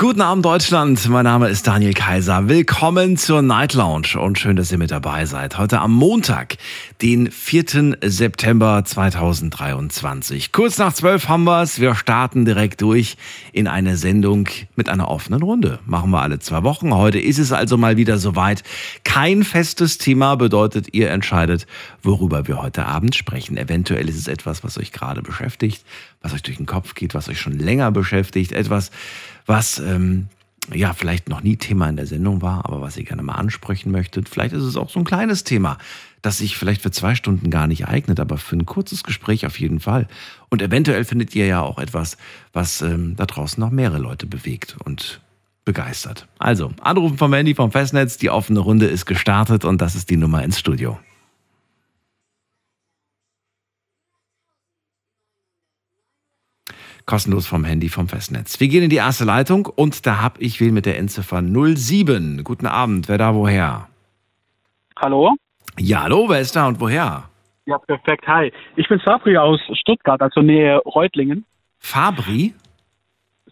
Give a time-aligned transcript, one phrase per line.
[0.00, 2.48] Guten Abend Deutschland, mein Name ist Daniel Kaiser.
[2.48, 5.58] Willkommen zur Night Lounge und schön, dass ihr mit dabei seid.
[5.58, 6.56] Heute am Montag,
[7.02, 7.98] den 4.
[8.00, 10.52] September 2023.
[10.52, 11.80] Kurz nach 12 haben wir's.
[11.80, 13.18] Wir starten direkt durch
[13.52, 15.80] in eine Sendung mit einer offenen Runde.
[15.84, 16.94] Machen wir alle zwei Wochen.
[16.94, 18.62] Heute ist es also mal wieder soweit.
[19.04, 21.66] Kein festes Thema bedeutet, ihr entscheidet,
[22.02, 23.58] worüber wir heute Abend sprechen.
[23.58, 25.84] Eventuell ist es etwas, was euch gerade beschäftigt,
[26.22, 28.90] was euch durch den Kopf geht, was euch schon länger beschäftigt, etwas,
[29.46, 30.28] was ähm,
[30.72, 33.90] ja vielleicht noch nie Thema in der Sendung war, aber was ihr gerne mal ansprechen
[33.90, 34.28] möchtet.
[34.28, 35.78] Vielleicht ist es auch so ein kleines Thema,
[36.22, 39.58] das sich vielleicht für zwei Stunden gar nicht eignet, aber für ein kurzes Gespräch auf
[39.58, 40.06] jeden Fall.
[40.48, 42.16] Und eventuell findet ihr ja auch etwas,
[42.52, 45.20] was ähm, da draußen noch mehrere Leute bewegt und
[45.64, 46.26] begeistert.
[46.38, 50.16] Also, anrufen vom Handy vom Festnetz, die offene Runde ist gestartet und das ist die
[50.16, 50.98] Nummer ins Studio.
[57.10, 58.60] Kostenlos vom Handy vom Festnetz.
[58.60, 62.44] Wir gehen in die erste Leitung und da habe ich wen mit der Endziffer 07.
[62.44, 63.88] Guten Abend, wer da woher?
[64.96, 65.34] Hallo?
[65.76, 67.24] Ja, hallo, wer ist da und woher?
[67.66, 68.26] Ja, perfekt.
[68.28, 68.52] Hi.
[68.76, 71.44] Ich bin Sabri aus Stuttgart, also Nähe Reutlingen.
[71.78, 72.54] Fabri?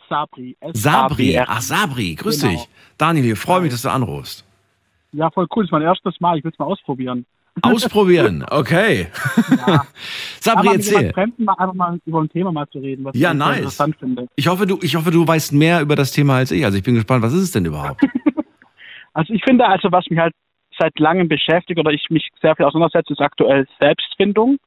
[0.09, 0.57] Sabri.
[0.73, 1.39] Sabri.
[1.45, 2.53] Ach, Sabri, grüß Genau.
[2.53, 2.69] dich.
[2.97, 4.45] Daniel, ich freue mich, dass du anrufst.
[5.13, 5.65] Ja, voll cool.
[5.65, 6.39] Das ist mein erstes Mal.
[6.39, 7.27] Ich will es mal ausprobieren.
[7.63, 9.09] Ausprobieren, okay.
[9.67, 9.87] Ja.
[10.41, 11.13] Sabri, erzähl.
[11.13, 13.57] Fremden mal einfach mal über ein Thema mal zu reden, was Ja, ich nice.
[13.59, 14.29] interessant finde.
[14.37, 16.65] Ich hoffe, du, ich hoffe, du weißt mehr über das Thema als ich.
[16.65, 18.01] Also ich bin gespannt, was ist es denn überhaupt?
[19.15, 20.33] Also ich finde, also was mich halt
[20.79, 24.59] seit langem beschäftigt oder ich mich sehr viel auseinandersetze, ist aktuell Selbstfindung,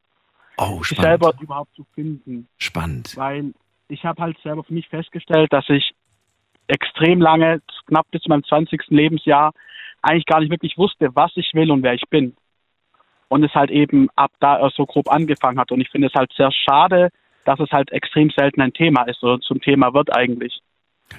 [0.58, 1.24] Oh, sich spannend.
[1.24, 2.50] selber überhaupt zu finden.
[2.58, 3.16] Spannend.
[3.16, 3.54] Weil
[3.88, 5.92] ich habe halt selber für mich festgestellt, dass ich
[6.68, 8.82] extrem lange, knapp bis zu meinem 20.
[8.90, 9.54] Lebensjahr,
[10.02, 12.36] eigentlich gar nicht wirklich wusste, was ich will und wer ich bin.
[13.32, 15.72] Und es halt eben ab da erst so grob angefangen hat.
[15.72, 17.12] Und ich finde es halt sehr schade,
[17.46, 20.60] dass es halt extrem selten ein Thema ist oder zum Thema wird eigentlich.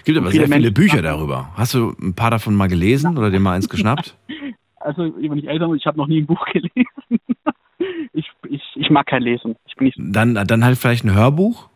[0.05, 1.49] Gibt aber viele sehr viele Menschen Bücher darüber.
[1.57, 4.17] Hast du ein paar davon mal gelesen oder dir mal eins geschnappt?
[4.85, 7.21] Also, wenn ich älter bin, ich habe noch nie ein Buch gelesen.
[8.13, 9.55] ich, ich, ich mag kein Lesen.
[9.65, 11.69] Ich bin nicht Dann, dann halt vielleicht ein Hörbuch?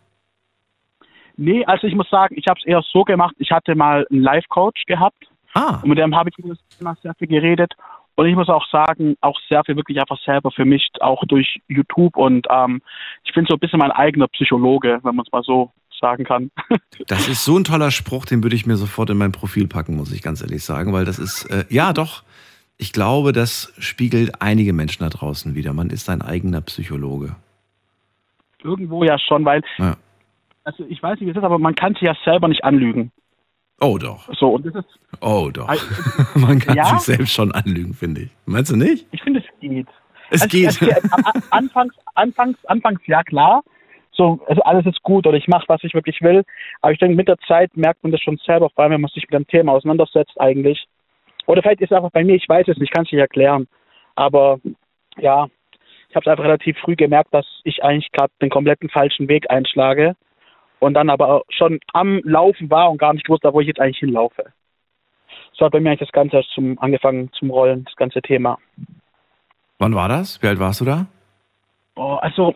[1.37, 4.22] Nee, also ich muss sagen, ich habe es eher so gemacht, ich hatte mal einen
[4.22, 5.25] Life-Coach gehabt
[5.56, 7.72] Ah, und mit dem habe ich über das Thema sehr viel geredet.
[8.16, 11.60] Und ich muss auch sagen, auch sehr viel wirklich einfach selber für mich, auch durch
[11.69, 12.16] YouTube.
[12.16, 12.81] Und ähm,
[13.25, 16.50] ich bin so ein bisschen mein eigener Psychologe, wenn man es mal so sagen kann.
[17.06, 19.97] das ist so ein toller Spruch, den würde ich mir sofort in mein Profil packen,
[19.97, 22.22] muss ich ganz ehrlich sagen, weil das ist, äh, ja doch,
[22.78, 25.72] ich glaube, das spiegelt einige Menschen da draußen wieder.
[25.72, 27.37] Man ist ein eigener Psychologe.
[28.62, 29.97] Irgendwo ja schon, weil, Ja.
[30.65, 33.12] also ich weiß nicht, wie es ist, aber man kann sich ja selber nicht anlügen.
[33.81, 35.69] Oh doch, So, und das ist, oh doch.
[35.69, 35.84] Also,
[36.34, 36.84] Man kann Ja?
[36.87, 38.31] sich selbst schon anlügen, finde ich.
[38.47, 39.06] Meinst du nicht?
[39.12, 39.87] ich finde, es geht.
[40.31, 40.97] Es Also, geht.
[41.12, 43.62] Am- anfangs, anfangs, anfangs ja klar.
[44.12, 46.42] So, also alles ist gut oder ich mache, was ich wirklich will.
[46.81, 49.10] Aber ich denke, mit der Zeit merkt man das schon selber, vor allem wenn man
[49.10, 50.87] sich mit dem Thema auseinandersetzt eigentlich.
[51.47, 53.69] Oder vielleicht ist es einfach bei mir, ich weiß es nicht, kann es nicht erklären.
[54.14, 54.58] Aber
[55.19, 55.47] ja,
[56.08, 59.50] ich habe es einfach relativ früh gemerkt, dass ich eigentlich gerade den kompletten falschen Weg
[59.50, 60.16] einschlage.
[60.78, 63.98] Und dann aber schon am Laufen war und gar nicht gewusst, wo ich jetzt eigentlich
[63.98, 64.53] hinlaufe.
[65.53, 68.59] So hat bei mir eigentlich das Ganze erst zum, angefangen zum Rollen, das ganze Thema.
[69.78, 70.42] Wann war das?
[70.42, 71.06] Wie alt warst du da?
[71.97, 72.54] Oh, also,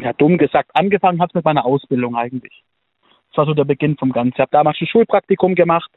[0.00, 2.62] ja, dumm gesagt, angefangen hat es mit meiner Ausbildung eigentlich.
[3.30, 4.34] Das war so der Beginn vom Ganzen.
[4.34, 5.90] Ich habe damals ein Schulpraktikum gemacht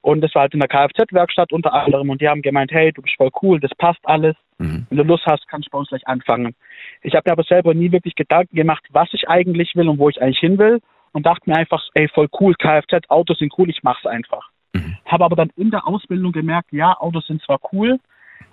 [0.00, 3.02] und das war halt in der Kfz-Werkstatt unter anderem und die haben gemeint, hey, du
[3.02, 4.34] bist voll cool, das passt alles.
[4.58, 4.86] Mhm.
[4.90, 6.54] Wenn du Lust hast, kannst du bei uns gleich anfangen.
[7.02, 10.08] Ich habe mir aber selber nie wirklich Gedanken gemacht, was ich eigentlich will und wo
[10.08, 10.80] ich eigentlich hin will
[11.12, 14.48] und dachte mir einfach, ey, voll cool, Kfz, Autos sind cool, ich mach's einfach.
[14.72, 14.96] Mhm.
[15.06, 17.98] Habe aber dann in der Ausbildung gemerkt, ja, Autos sind zwar cool,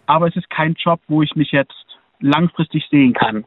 [0.06, 1.86] aber es ist kein Job, wo ich mich jetzt
[2.20, 3.46] langfristig sehen kann.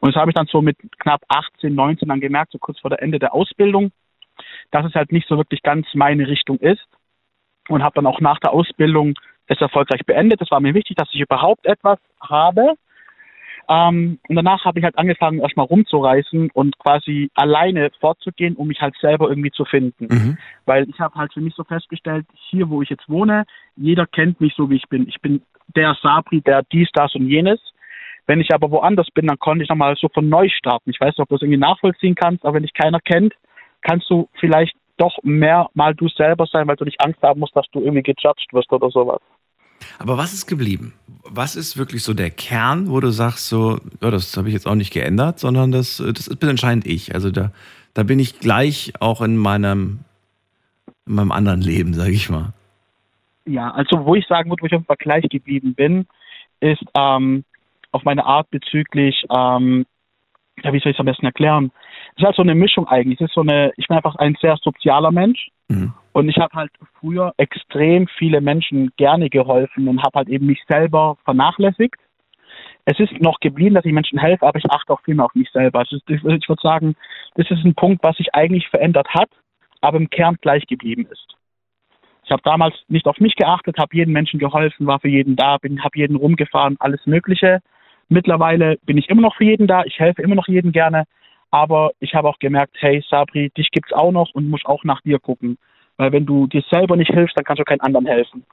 [0.00, 2.90] Und das habe ich dann so mit knapp 18, 19 dann gemerkt, so kurz vor
[2.90, 3.92] der Ende der Ausbildung,
[4.70, 6.86] dass es halt nicht so wirklich ganz meine Richtung ist.
[7.68, 9.14] Und habe dann auch nach der Ausbildung
[9.46, 10.42] es erfolgreich beendet.
[10.42, 12.74] Es war mir wichtig, dass ich überhaupt etwas habe.
[13.68, 18.80] Ähm, und danach habe ich halt angefangen, erstmal rumzureisen und quasi alleine fortzugehen, um mich
[18.80, 20.06] halt selber irgendwie zu finden.
[20.10, 20.38] Mhm.
[20.66, 23.44] Weil ich habe halt für mich so festgestellt, hier wo ich jetzt wohne,
[23.76, 25.08] jeder kennt mich so, wie ich bin.
[25.08, 25.42] Ich bin
[25.74, 27.60] der Sabri, der dies, das und jenes.
[28.26, 30.90] Wenn ich aber woanders bin, dann konnte ich nochmal so von neu starten.
[30.90, 33.34] Ich weiß nicht, ob du das irgendwie nachvollziehen kannst, aber wenn dich keiner kennt,
[33.82, 37.56] kannst du vielleicht doch mehr mal du selber sein, weil du nicht Angst haben musst,
[37.56, 39.20] dass du irgendwie gejudged wirst oder sowas.
[39.98, 40.94] Aber was ist geblieben?
[41.24, 44.66] Was ist wirklich so der Kern, wo du sagst, so, ja, das habe ich jetzt
[44.66, 47.14] auch nicht geändert, sondern das, das bin anscheinend ich.
[47.14, 47.52] Also da,
[47.94, 50.00] da bin ich gleich auch in meinem,
[51.06, 52.52] in meinem anderen Leben, sage ich mal.
[53.46, 56.06] Ja, also wo ich sagen würde, wo ich auf dem Vergleich geblieben bin,
[56.60, 57.44] ist ähm,
[57.92, 59.86] auf meine Art bezüglich, ähm,
[60.62, 61.70] ja, wie soll ich es am besten erklären?
[62.14, 63.20] Es ist halt so eine Mischung eigentlich.
[63.20, 65.92] Es ist so eine, ich bin einfach ein sehr sozialer Mensch mhm.
[66.14, 66.70] Und ich habe halt
[67.00, 71.96] früher extrem viele Menschen gerne geholfen und habe halt eben mich selber vernachlässigt.
[72.84, 75.34] Es ist noch geblieben, dass ich Menschen helfe, aber ich achte auch viel mehr auf
[75.34, 75.80] mich selber.
[75.80, 76.94] Also ich würde sagen,
[77.34, 79.28] das ist ein Punkt, was sich eigentlich verändert hat,
[79.80, 81.34] aber im Kern gleich geblieben ist.
[82.24, 85.58] Ich habe damals nicht auf mich geachtet, habe jedem Menschen geholfen, war für jeden da,
[85.58, 87.58] bin, habe jeden rumgefahren, alles Mögliche.
[88.08, 91.04] Mittlerweile bin ich immer noch für jeden da, ich helfe immer noch jedem gerne,
[91.50, 95.00] aber ich habe auch gemerkt, hey Sabri, dich gibt's auch noch und muss auch nach
[95.00, 95.58] dir gucken.
[95.96, 98.44] Weil wenn du dir selber nicht hilfst, dann kannst du keinen anderen helfen.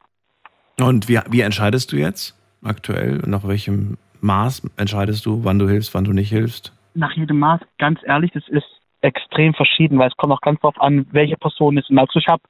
[0.80, 3.22] Und wie, wie entscheidest du jetzt aktuell?
[3.26, 6.74] Nach welchem Maß entscheidest du, wann du hilfst, wann du nicht hilfst?
[6.94, 8.66] Nach jedem Maß, ganz ehrlich, das ist
[9.02, 11.98] extrem verschieden, weil es kommt auch ganz darauf an, welche Person es ist.
[11.98, 12.44] Also ich habe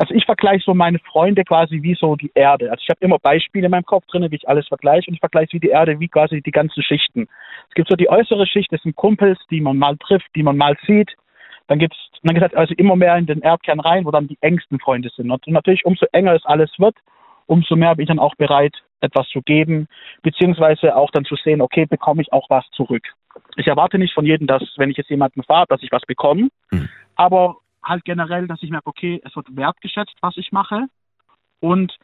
[0.00, 2.70] also ich vergleiche so meine Freunde quasi wie so die Erde.
[2.70, 5.20] Also ich habe immer Beispiele in meinem Kopf drin, wie ich alles vergleiche und ich
[5.20, 7.28] vergleiche wie die Erde, wie quasi die ganzen Schichten.
[7.68, 10.56] Es gibt so die äußere Schicht, das sind Kumpels, die man mal trifft, die man
[10.56, 11.10] mal sieht.
[11.70, 14.38] Dann gibt es, dann gesagt, also immer mehr in den Erdkern rein, wo dann die
[14.40, 15.30] engsten Freunde sind.
[15.30, 16.96] Und natürlich, umso enger es alles wird,
[17.46, 19.86] umso mehr bin ich dann auch bereit, etwas zu geben,
[20.22, 23.04] beziehungsweise auch dann zu sehen, okay, bekomme ich auch was zurück.
[23.54, 26.48] Ich erwarte nicht von jedem, dass, wenn ich jetzt jemanden fahre, dass ich was bekomme,
[26.72, 26.88] mhm.
[27.14, 30.86] aber halt generell, dass ich merke, okay, es wird wertgeschätzt, was ich mache.
[31.60, 31.96] Und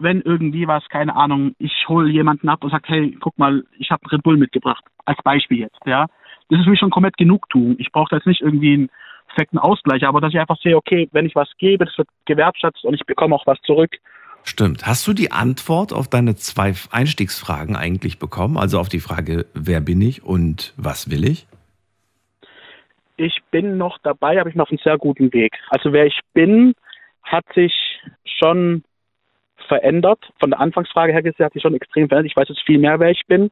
[0.00, 3.92] wenn irgendwie was, keine Ahnung, ich hole jemanden ab und sage, hey, guck mal, ich
[3.92, 6.06] habe Red Bull mitgebracht, als Beispiel jetzt, ja.
[6.48, 7.76] Das ist für mich schon komplett Genugtuung.
[7.78, 8.90] Ich brauche jetzt nicht irgendwie einen
[9.28, 12.84] perfekten Ausgleich, aber dass ich einfach sehe, okay, wenn ich was gebe, das wird gewertschätzt
[12.84, 13.96] und ich bekomme auch was zurück.
[14.44, 14.86] Stimmt.
[14.86, 18.56] Hast du die Antwort auf deine zwei Einstiegsfragen eigentlich bekommen?
[18.56, 21.48] Also auf die Frage, wer bin ich und was will ich?
[23.16, 25.52] ich bin noch dabei, aber ich bin auf einem sehr guten Weg.
[25.68, 26.74] Also wer ich bin,
[27.22, 27.72] hat sich
[28.24, 28.84] schon
[29.68, 30.20] verändert.
[30.38, 32.30] Von der Anfangsfrage her gesehen hat sich schon extrem verändert.
[32.30, 33.50] Ich weiß jetzt viel mehr, wer ich bin,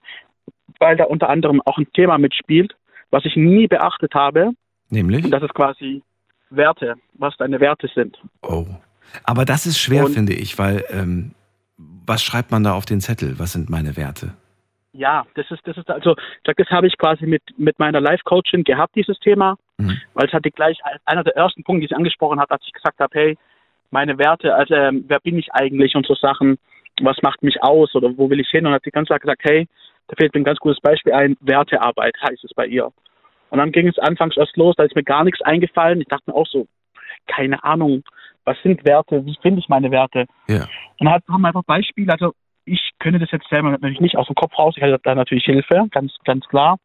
[0.79, 2.77] weil da unter anderem auch ein Thema mitspielt,
[3.11, 4.51] was ich nie beachtet habe.
[4.91, 5.25] Nämlich?
[5.25, 6.03] Und das ist quasi
[6.51, 8.19] Werte, was deine Werte sind.
[8.43, 8.67] Oh.
[9.25, 11.35] Aber das ist schwer, Und, finde ich, weil ähm,
[11.77, 13.39] was schreibt man da auf den Zettel?
[13.39, 14.35] Was sind meine Werte?
[14.93, 16.15] Ja, das ist, das ist also,
[16.45, 20.01] das habe ich quasi mit, mit meiner Life-Coaching gehabt, dieses Thema, mhm.
[20.15, 23.01] weil es hatte gleich einer der ersten Punkte, die sie angesprochen hat, als ich gesagt
[23.01, 23.39] habe, hey,
[23.91, 26.59] meine Werte, also ähm, wer bin ich eigentlich und so Sachen,
[27.01, 28.67] was macht mich aus oder wo will ich hin?
[28.67, 29.67] Und hat sie ganz klar gesagt, hey,
[30.09, 32.93] da fehlt mir ein ganz gutes Beispiel ein, Wertearbeit heißt es bei ihr.
[33.51, 36.01] Und dann ging es anfangs erst los, da ist mir gar nichts eingefallen.
[36.01, 36.67] Ich dachte mir auch so,
[37.27, 38.03] keine Ahnung,
[38.45, 40.27] was sind Werte, wie finde ich meine Werte?
[40.49, 40.67] Ja.
[40.99, 42.33] Und dann haben einfach Beispiele, also
[42.65, 44.75] ich könnte das jetzt selber natürlich nicht aus dem Kopf raus.
[44.77, 46.79] Ich hatte da natürlich Hilfe, ganz, ganz klar.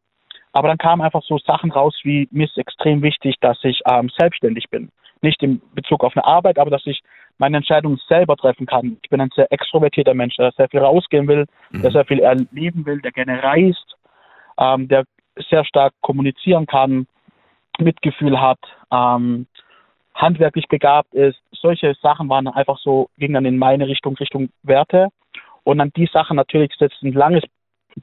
[0.52, 4.10] Aber dann kamen einfach so Sachen raus wie, mir ist extrem wichtig, dass ich ähm,
[4.18, 4.90] selbstständig bin.
[5.22, 7.02] Nicht in Bezug auf eine Arbeit, aber dass ich
[7.40, 8.98] meine Entscheidungen selber treffen kann.
[9.02, 11.82] Ich bin ein sehr extrovertierter Mensch, der sehr viel rausgehen will, mhm.
[11.82, 13.98] der sehr viel erleben will, der gerne reist,
[14.60, 15.06] ähm, der
[15.50, 17.08] sehr stark kommunizieren kann,
[17.80, 18.60] Mitgefühl hat,
[18.92, 19.48] ähm,
[20.14, 21.40] handwerklich begabt ist.
[21.54, 25.08] Solche Sachen waren einfach so, gingen dann in meine Richtung, Richtung Werte.
[25.64, 27.44] Und an die Sachen natürlich ist jetzt ein langes,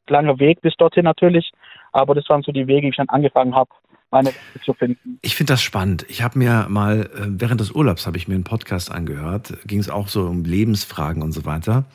[0.07, 1.51] langer Weg bis dorthin natürlich,
[1.91, 3.69] aber das waren so die Wege, die ich dann angefangen habe,
[4.11, 5.19] meine Wege zu finden.
[5.21, 6.05] Ich finde das spannend.
[6.09, 9.79] Ich habe mir mal, äh, während des Urlaubs habe ich mir einen Podcast angehört, ging
[9.79, 11.85] es auch so um Lebensfragen und so weiter.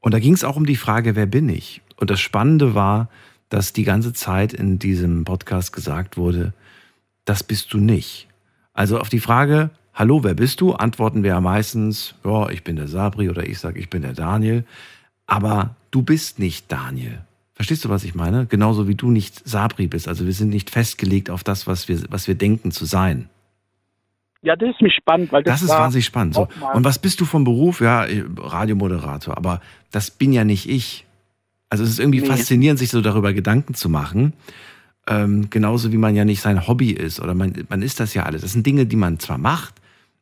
[0.00, 1.82] Und da ging es auch um die Frage, wer bin ich?
[1.96, 3.10] Und das Spannende war,
[3.50, 6.54] dass die ganze Zeit in diesem Podcast gesagt wurde,
[7.24, 8.28] das bist du nicht.
[8.72, 10.72] Also auf die Frage, hallo, wer bist du?
[10.72, 14.14] Antworten wir ja meistens, ja, ich bin der Sabri oder ich sage, ich bin der
[14.14, 14.64] Daniel.
[15.26, 17.20] Aber du bist nicht Daniel.
[17.60, 18.46] Verstehst du, was ich meine?
[18.46, 20.08] Genauso wie du nicht Sabri bist.
[20.08, 23.28] Also wir sind nicht festgelegt auf das, was wir, was wir denken zu sein.
[24.40, 26.36] Ja, das ist mich spannend, weil das, das ist wahnsinnig spannend.
[26.36, 26.48] So.
[26.72, 27.82] Und was bist du vom Beruf?
[27.82, 28.06] Ja,
[28.38, 29.36] Radiomoderator.
[29.36, 31.04] Aber das bin ja nicht ich.
[31.68, 32.28] Also es ist irgendwie nee.
[32.28, 34.32] faszinierend, sich so darüber Gedanken zu machen.
[35.06, 38.22] Ähm, genauso wie man ja nicht sein Hobby ist oder man, man ist das ja
[38.22, 38.40] alles.
[38.40, 39.74] Das sind Dinge, die man zwar macht,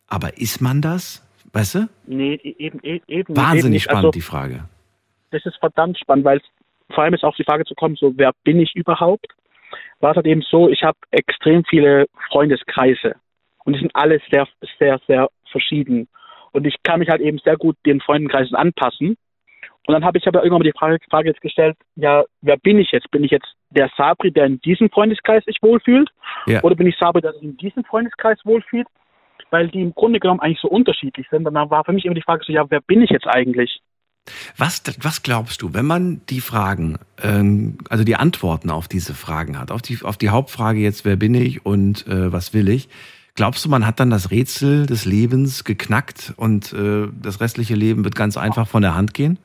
[0.08, 1.24] aber ist man das?
[1.52, 1.88] Weißt du?
[2.04, 3.36] Nee, e-, eben, e-, eben.
[3.36, 4.64] Wahnsinnig eben spannend, also, die Frage
[5.30, 6.40] das ist verdammt spannend, weil
[6.92, 9.26] vor allem ist auch die Frage zu kommen, so wer bin ich überhaupt?
[10.00, 13.16] War es halt eben so, ich habe extrem viele Freundeskreise
[13.64, 14.46] und die sind alle sehr,
[14.78, 16.08] sehr, sehr verschieden.
[16.52, 19.16] Und ich kann mich halt eben sehr gut den Freundenkreisen anpassen.
[19.86, 22.78] Und dann habe ich aber irgendwann mal die Frage, Frage jetzt gestellt, ja, wer bin
[22.78, 23.10] ich jetzt?
[23.10, 26.10] Bin ich jetzt der Sabri, der in diesem Freundeskreis sich wohlfühlt?
[26.46, 26.62] Ja.
[26.62, 28.86] Oder bin ich Sabri, der sich in diesem Freundeskreis wohlfühlt?
[29.50, 31.46] Weil die im Grunde genommen eigentlich so unterschiedlich sind.
[31.46, 33.80] Und dann war für mich immer die Frage so, ja, wer bin ich jetzt eigentlich?
[34.56, 39.58] Was, was glaubst du, wenn man die Fragen, ähm, also die Antworten auf diese Fragen
[39.58, 42.88] hat, auf die, auf die Hauptfrage jetzt, wer bin ich und äh, was will ich,
[43.38, 48.02] Glaubst du, man hat dann das Rätsel des Lebens geknackt und äh, das restliche Leben
[48.02, 49.38] wird ganz einfach von der Hand gehen?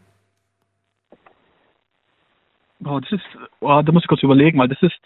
[2.84, 5.00] Oh, das ist, oh, da muss ich kurz überlegen, weil das ist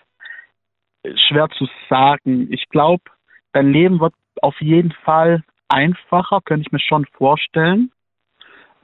[1.27, 2.47] schwer zu sagen.
[2.49, 3.03] Ich glaube,
[3.51, 7.91] dein Leben wird auf jeden Fall einfacher, könnte ich mir schon vorstellen,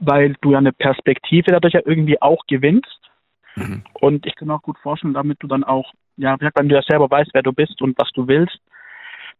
[0.06, 3.00] weil du ja eine Perspektive dadurch ja irgendwie auch gewinnst.
[3.56, 3.82] Mhm.
[3.94, 6.82] Und ich kann mir auch gut vorstellen, damit du dann auch, ja, wenn du ja
[6.82, 8.58] selber weißt, wer du bist und was du willst,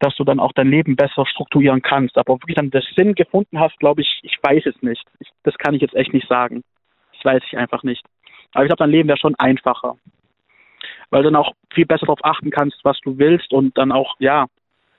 [0.00, 2.18] dass du dann auch dein Leben besser strukturieren kannst.
[2.18, 5.04] Aber ob du wirklich dann den Sinn gefunden hast, glaube ich, ich weiß es nicht.
[5.20, 6.64] Ich, das kann ich jetzt echt nicht sagen.
[7.12, 8.04] Das weiß ich einfach nicht.
[8.52, 9.96] Aber ich glaube, dein Leben wäre schon einfacher.
[11.10, 14.16] Weil du dann auch viel besser darauf achten kannst, was du willst und dann auch,
[14.18, 14.46] ja,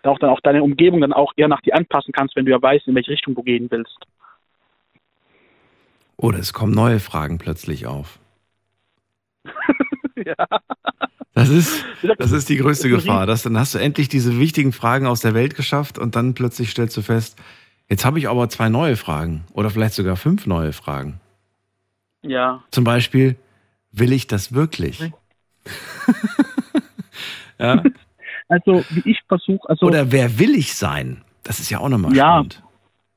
[0.03, 2.61] auch dann auch deine Umgebung dann auch eher nach dir anpassen kannst, wenn du ja
[2.61, 3.97] weißt, in welche Richtung du gehen willst.
[6.17, 8.19] Oder es kommen neue Fragen plötzlich auf.
[10.15, 10.35] ja.
[11.33, 11.83] Das ist,
[12.17, 13.25] das ist die größte Gefahr.
[13.25, 16.71] Dass, dann hast du endlich diese wichtigen Fragen aus der Welt geschafft und dann plötzlich
[16.71, 17.37] stellst du fest,
[17.89, 21.19] jetzt habe ich aber zwei neue Fragen oder vielleicht sogar fünf neue Fragen.
[22.21, 22.63] Ja.
[22.71, 23.35] Zum Beispiel,
[23.91, 25.11] will ich das wirklich?
[27.59, 27.83] ja.
[28.47, 29.85] Also, wie ich versuche, also.
[29.87, 31.23] Oder wer will ich sein?
[31.43, 32.25] Das ist ja auch nochmal Ja.
[32.35, 32.63] spannend.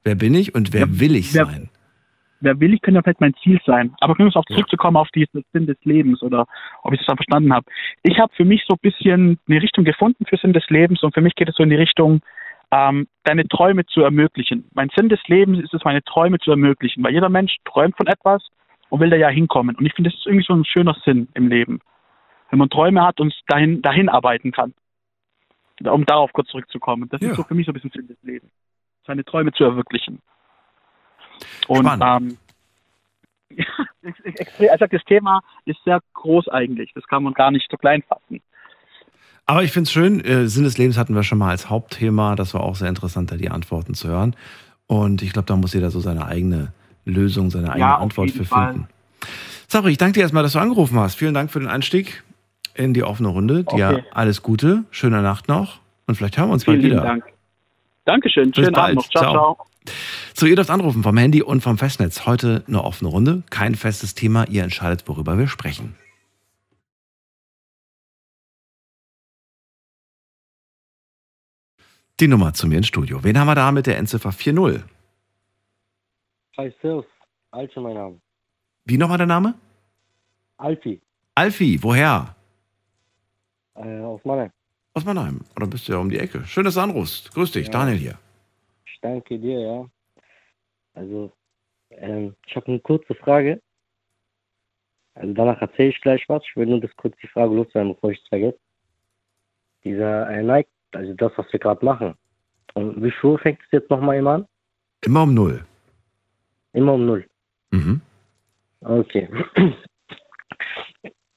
[0.04, 1.68] Wer bin ich und wer Ja, will ich wer- sein?
[2.40, 3.94] Wer will ich, könnte ja vielleicht mein Ziel sein.
[4.00, 6.46] Aber wir auch zurückzukommen auf diesen Sinn des Lebens oder
[6.82, 7.66] ob ich das dann verstanden habe.
[8.02, 11.14] Ich habe für mich so ein bisschen eine Richtung gefunden für Sinn des Lebens und
[11.14, 12.20] für mich geht es so in die Richtung,
[12.70, 14.64] ähm, deine Träume zu ermöglichen.
[14.74, 18.06] Mein Sinn des Lebens ist es, meine Träume zu ermöglichen, weil jeder Mensch träumt von
[18.06, 18.46] etwas
[18.90, 19.76] und will da ja hinkommen.
[19.76, 21.80] Und ich finde, das ist irgendwie so ein schöner Sinn im Leben.
[22.50, 24.74] Wenn man Träume hat und dahin, dahin arbeiten kann.
[25.84, 27.08] Um darauf kurz zurückzukommen.
[27.08, 27.30] Das Ja.
[27.30, 28.50] ist so für mich so ein bisschen Sinn des Lebens.
[29.06, 30.20] Seine Träume zu verwirklichen.
[31.68, 32.38] Und Spannend.
[33.50, 33.58] ähm,
[34.58, 36.92] ja, also das Thema ist sehr groß eigentlich.
[36.94, 38.40] Das kann man gar nicht so klein fassen.
[39.46, 42.36] Aber ich finde es schön, äh, Sinn des Lebens hatten wir schon mal als Hauptthema.
[42.36, 44.36] Das war auch sehr interessant, da die Antworten zu hören.
[44.86, 46.72] Und ich glaube, da muss jeder so seine eigene
[47.06, 48.72] Lösung, seine eigene Ja, Antwort für Fall.
[48.74, 48.88] finden.
[49.66, 51.14] Sari, ich danke dir erstmal, dass du angerufen hast.
[51.16, 52.22] Vielen Dank für den Einstieg
[52.74, 53.64] in die offene Runde.
[53.64, 54.04] Dir Okay.
[54.12, 57.00] alles Gute, schöne Nacht noch und vielleicht hören wir uns Vielen bald wieder.
[57.02, 57.24] Dank.
[58.04, 58.50] Dankeschön.
[58.50, 58.84] Bis Schönen bald.
[58.84, 59.08] Abend noch.
[59.10, 59.32] Ciao, Ciao.
[59.56, 59.67] ciao.
[60.34, 62.26] So, ihr dürft anrufen vom Handy und vom Festnetz.
[62.26, 64.46] Heute eine offene Runde, kein festes Thema.
[64.48, 65.94] Ihr entscheidet, worüber wir sprechen.
[72.20, 73.22] Die Nummer zu mir ins Studio.
[73.22, 74.82] Wen haben wir da mit der Endziffer 40?
[76.56, 77.04] Hi, Servus.
[77.52, 78.20] Alfi, mein Name.
[78.84, 79.54] Wie nochmal der Name?
[80.56, 81.00] Alfi,
[81.36, 82.34] Alfie, woher?
[83.76, 84.50] äh, aus Mannheim.
[84.94, 85.40] Aus Mannheim.
[85.54, 86.44] Oder bist du ja um die Ecke?
[86.46, 87.32] Schön, dass du anrufst.
[87.32, 87.72] Grüß dich, Ja.
[87.72, 88.18] Daniel hier.
[88.98, 89.90] Ich danke dir, ja.
[90.94, 91.30] Also,
[91.90, 93.62] ähm, ich habe eine kurze Frage.
[95.14, 96.42] Also danach erzähle ich gleich was.
[96.44, 98.58] Ich will nur das kurz die Frage loswerden, bevor ich es vergesse.
[99.84, 102.16] Dieser äh, Nike, also das, was wir gerade machen.
[102.74, 104.48] Und wie viel Uhr fängt es jetzt nochmal immer an?
[105.04, 105.64] Immer um null.
[106.72, 107.24] Immer um null.
[107.70, 108.00] Mhm.
[108.80, 109.28] Okay.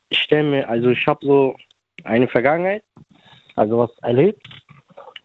[0.10, 1.56] Ich stelle mir, also ich habe so
[2.06, 2.84] eine Vergangenheit,
[3.56, 4.48] also was erlebt.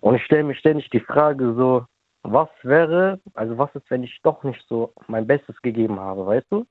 [0.01, 1.87] Und ich stelle mir ständig die Frage so,
[2.33, 6.47] was wäre, also was ist, wenn ich doch nicht so mein Bestes gegeben habe, weißt
[6.51, 6.67] du?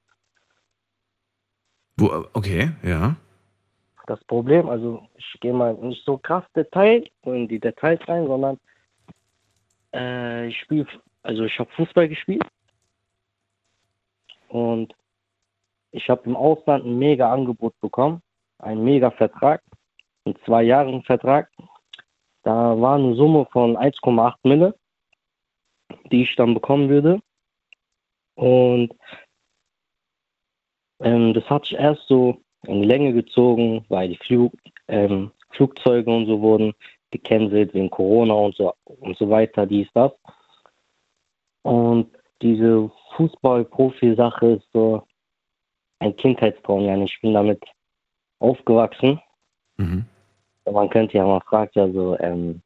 [1.98, 3.16] Wo, okay, ja.
[4.08, 8.60] Das Problem, also ich gehe mal nicht so krass Detail, in die Details rein, sondern
[9.94, 10.86] äh, ich spiele,
[11.24, 12.46] also ich habe Fußball gespielt
[14.50, 14.94] und
[15.92, 18.22] ich habe im Ausland ein mega Angebot bekommen,
[18.60, 19.64] einen mega Vertrag,
[20.26, 21.50] einen zwei Jahren Vertrag.
[22.44, 24.76] Da war eine Summe von 1,8 Mille,
[26.12, 27.22] die ich dann bekommen würde.
[28.36, 28.94] Und
[31.00, 34.54] ähm, das hat sich erst so in die Länge gezogen, weil die Flug,
[34.88, 36.74] ähm, Flugzeuge und so wurden
[37.12, 40.12] gecancelt wegen Corona und so und so weiter, dies, das.
[41.62, 45.04] Und diese Fußball-Profi-Sache ist so
[46.00, 46.98] ein Kindheitstraum, ja.
[46.98, 47.64] Ich bin damit
[48.40, 49.20] aufgewachsen.
[49.78, 50.06] Mhm.
[50.72, 52.62] Man könnte ja mal fragen, ja so, ähm,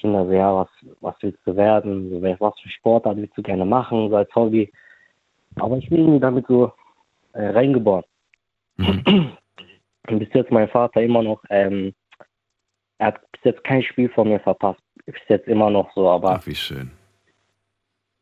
[0.00, 0.68] Kinder so, ja, was,
[1.00, 2.10] was willst du werden?
[2.10, 4.72] So, was für Sportart willst du gerne machen, so als Hobby?
[5.56, 6.72] Aber ich bin irgendwie damit so
[7.32, 8.04] äh, reingeboren.
[8.76, 9.32] Mhm.
[10.08, 11.92] Und bis jetzt mein Vater immer noch, ähm,
[12.98, 14.80] er hat bis jetzt kein Spiel von mir verpasst.
[15.06, 16.90] Bis jetzt immer noch so, aber Ach, wie schön.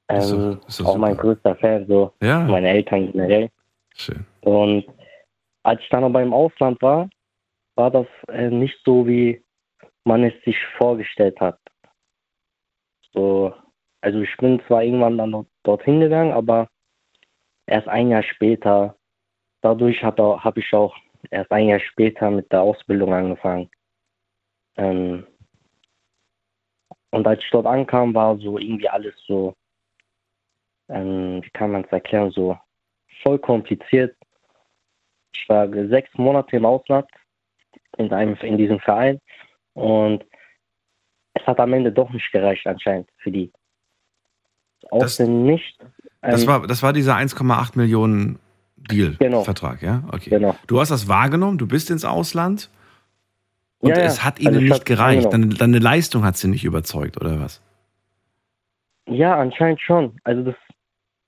[0.09, 1.23] ähm, ist doch- ist doch auch mein super.
[1.23, 3.49] größter Fan, so Ja, meine Eltern generell.
[3.95, 4.25] schön.
[4.43, 4.85] Und
[5.63, 7.09] als ich dann aber im Ausland war,
[7.77, 9.43] war das äh, nicht so, wie
[10.05, 11.59] man es sich vorgestellt hat.
[13.19, 13.53] So,
[14.01, 16.69] also ich bin zwar irgendwann dann dort- dorthin gegangen, aber
[17.67, 18.95] erst ein Jahr später,
[19.61, 20.95] dadurch habe hab ich auch
[21.33, 23.69] erst ein Jahr später mit der Ausbildung angefangen.
[24.77, 25.27] Ähm,
[27.11, 29.55] Und als ich dort ankam, war so irgendwie alles so,
[30.89, 32.57] ähm, wie kann man es erklären, so
[33.23, 34.15] voll kompliziert.
[35.33, 37.09] Ich war sechs Monate im Ausland
[37.97, 39.19] in, einem, in diesem Verein
[39.73, 40.25] und
[41.49, 43.51] hat am Ende doch nicht gereicht anscheinend für die.
[44.83, 45.79] Das- Aussehen nicht.
[46.23, 48.39] Das Ähm, war, das war dieser 1,8 Millionen
[48.89, 49.17] Genau.
[49.19, 50.05] Deal-Vertrag, ja?
[50.13, 50.31] Okay.
[50.31, 50.55] Genau.
[50.69, 52.71] Du hast das wahrgenommen, du bist ins Ausland
[53.81, 55.25] und Ja, es hat ihnen Also ich nicht gereicht.
[55.25, 55.51] wahrgenommen.
[55.59, 57.61] Deine, deine Leistung hat sie nicht überzeugt, oder was?
[59.07, 60.19] Ja, anscheinend schon.
[60.25, 60.55] Also das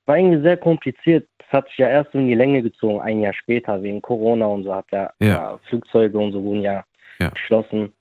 [0.07, 1.29] war irgendwie sehr kompliziert.
[1.39, 4.65] Das hat sich ja erst in die Länge gezogen, ein Jahr später, wegen Corona und
[4.65, 5.27] so hat ja, Ja.
[5.27, 6.85] ja Flugzeuge und so wurden ja,
[7.19, 7.31] Ja.
[7.31, 7.93] geschlossen.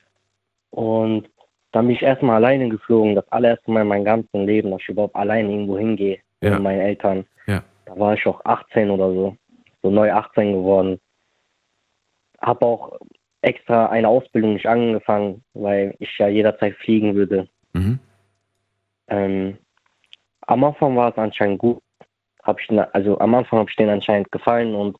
[0.70, 1.28] Und
[1.72, 4.90] dann bin ich erstmal alleine geflogen, das allererste Mal in meinem ganzen Leben, dass ich
[4.90, 6.52] überhaupt alleine irgendwo hingehe Ja.
[6.52, 7.26] mit meinen Eltern.
[7.48, 7.64] Ja.
[7.86, 9.36] Da war ich auch 18 oder so,
[9.84, 11.00] so neu 18 geworden.
[12.42, 12.98] Hab auch
[13.42, 17.48] extra eine Ausbildung nicht angefangen, weil ich ja jederzeit fliegen würde.
[17.74, 18.00] Mhm.
[19.08, 19.58] Ähm,
[20.42, 21.82] am Anfang war es anscheinend gut.
[22.44, 24.98] Hab ich, den- also am Anfang habe ich denen anscheinend gefallen und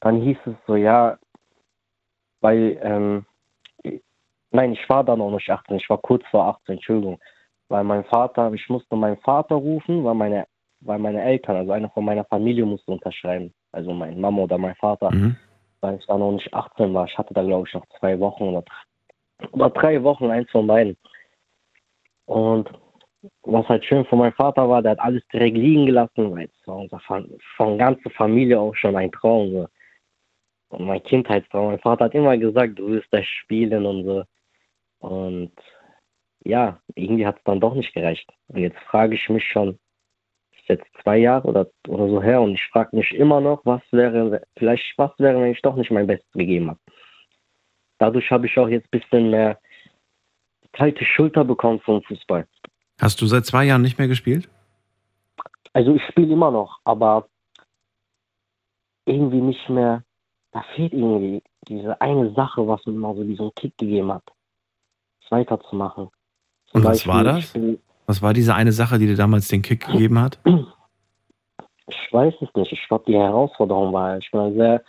[0.00, 1.18] dann hieß es so, ja,
[2.40, 3.24] weil, ähm,
[4.52, 7.18] nein, ich war dann noch nicht 18, ich war kurz vor 18, Entschuldigung.
[7.68, 10.46] Weil mein Vater, ich musste meinen Vater rufen, weil meine,
[10.80, 13.52] weil meine Eltern, also einer von meiner Familie musste unterschreiben.
[13.72, 15.36] Also meine Mama oder mein Vater Mhm.
[15.80, 17.06] weil ich da noch nicht 18 war.
[17.06, 18.64] Ich hatte da, glaube ich, noch zwei Wochen oder,
[19.52, 20.96] oder drei Wochen, eins von beiden.
[22.26, 22.70] Und
[23.42, 26.66] was halt schön von meinem Vater war, der hat alles direkt liegen gelassen, weil es
[26.66, 27.00] war unser
[27.56, 29.50] von ganzer Familie auch schon ein Traum.
[29.50, 29.68] So.
[30.70, 31.68] Und mein Kindheitstraum.
[31.68, 34.24] Mein Vater hat immer gesagt, du wirst das spielen und so.
[35.02, 35.52] Und
[36.44, 38.28] ja, irgendwie hat es dann doch nicht gereicht.
[38.48, 39.78] Und jetzt frage ich mich schon,
[40.52, 43.82] ist jetzt zwei Jahre oder, oder so her und ich frage mich immer noch, was
[43.90, 46.80] wäre, vielleicht was wäre, wenn ich doch nicht mein Bestes gegeben habe.
[47.98, 49.58] Dadurch habe ich auch jetzt ein bisschen mehr
[50.72, 52.46] kalte Schulter bekommen vom Fußball.
[53.00, 54.48] Hast du seit zwei Jahren nicht mehr gespielt?
[55.72, 57.28] Also ich spiele immer noch, aber
[59.04, 60.04] irgendwie nicht mehr,
[60.52, 64.24] da fehlt irgendwie diese eine Sache, was mir mal so diesen Kick gegeben hat,
[65.32, 66.08] weiterzumachen.
[66.66, 67.44] Zum Und was war das?
[67.48, 70.38] Spiel- Was war diese eine Sache, die dir damals den Kick gegeben hat?
[70.44, 72.72] ich weiß es nicht.
[72.72, 74.82] Ich glaube, die Herausforderung war, ich bin ein sehr,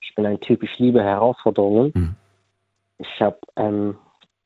[0.00, 1.92] ich bin ein Typ, ich liebe Herausforderungen.
[1.94, 2.14] Mhm.
[2.98, 3.96] Ich habe, ähm,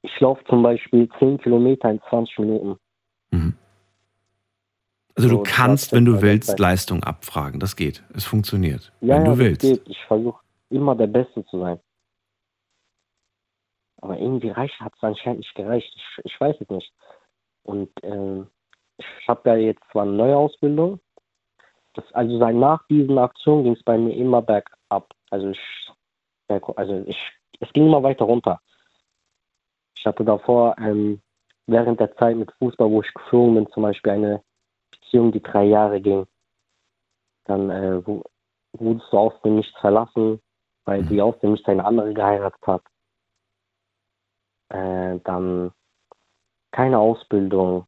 [0.02, 2.76] ich laufe zum Beispiel 10 Kilometer in 20 Minuten.
[3.30, 3.54] Mhm.
[5.16, 6.58] Also So, du kannst, wenn du willst, Zeit.
[6.60, 7.58] Leistung abfragen.
[7.60, 8.04] Das geht.
[8.14, 8.92] Es funktioniert.
[9.00, 9.60] Ja, wenn ja, du das willst.
[9.62, 9.82] geht.
[9.88, 11.78] Ich versuche immer der Beste zu sein.
[14.00, 15.92] Aber irgendwie reicht, hat es anscheinend nicht gereicht.
[15.94, 16.92] Ich, ich weiß es nicht.
[17.64, 18.48] Und ähm,
[18.96, 21.00] ich habe ja jetzt zwar eine neue Ausbildung.
[21.94, 25.12] Das, also seit nach diesen Aktionen ging es bei mir immer bergab.
[25.30, 25.90] Also ich,
[26.48, 27.18] also ich,
[27.60, 28.60] es ging immer weiter runter.
[29.96, 31.20] Ich hatte davor ähm,
[31.66, 34.42] während der Zeit mit Fußball, wo ich geflogen bin, zum Beispiel eine
[34.90, 36.26] Beziehung, die drei Jahre ging.
[37.44, 38.06] Dann äh,
[38.72, 40.40] wurdest du aus dem Nichts verlassen,
[40.84, 42.82] weil die aus dem Nichts eine andere geheiratet hat.
[44.70, 45.72] Äh, dann
[46.72, 47.86] keine Ausbildung.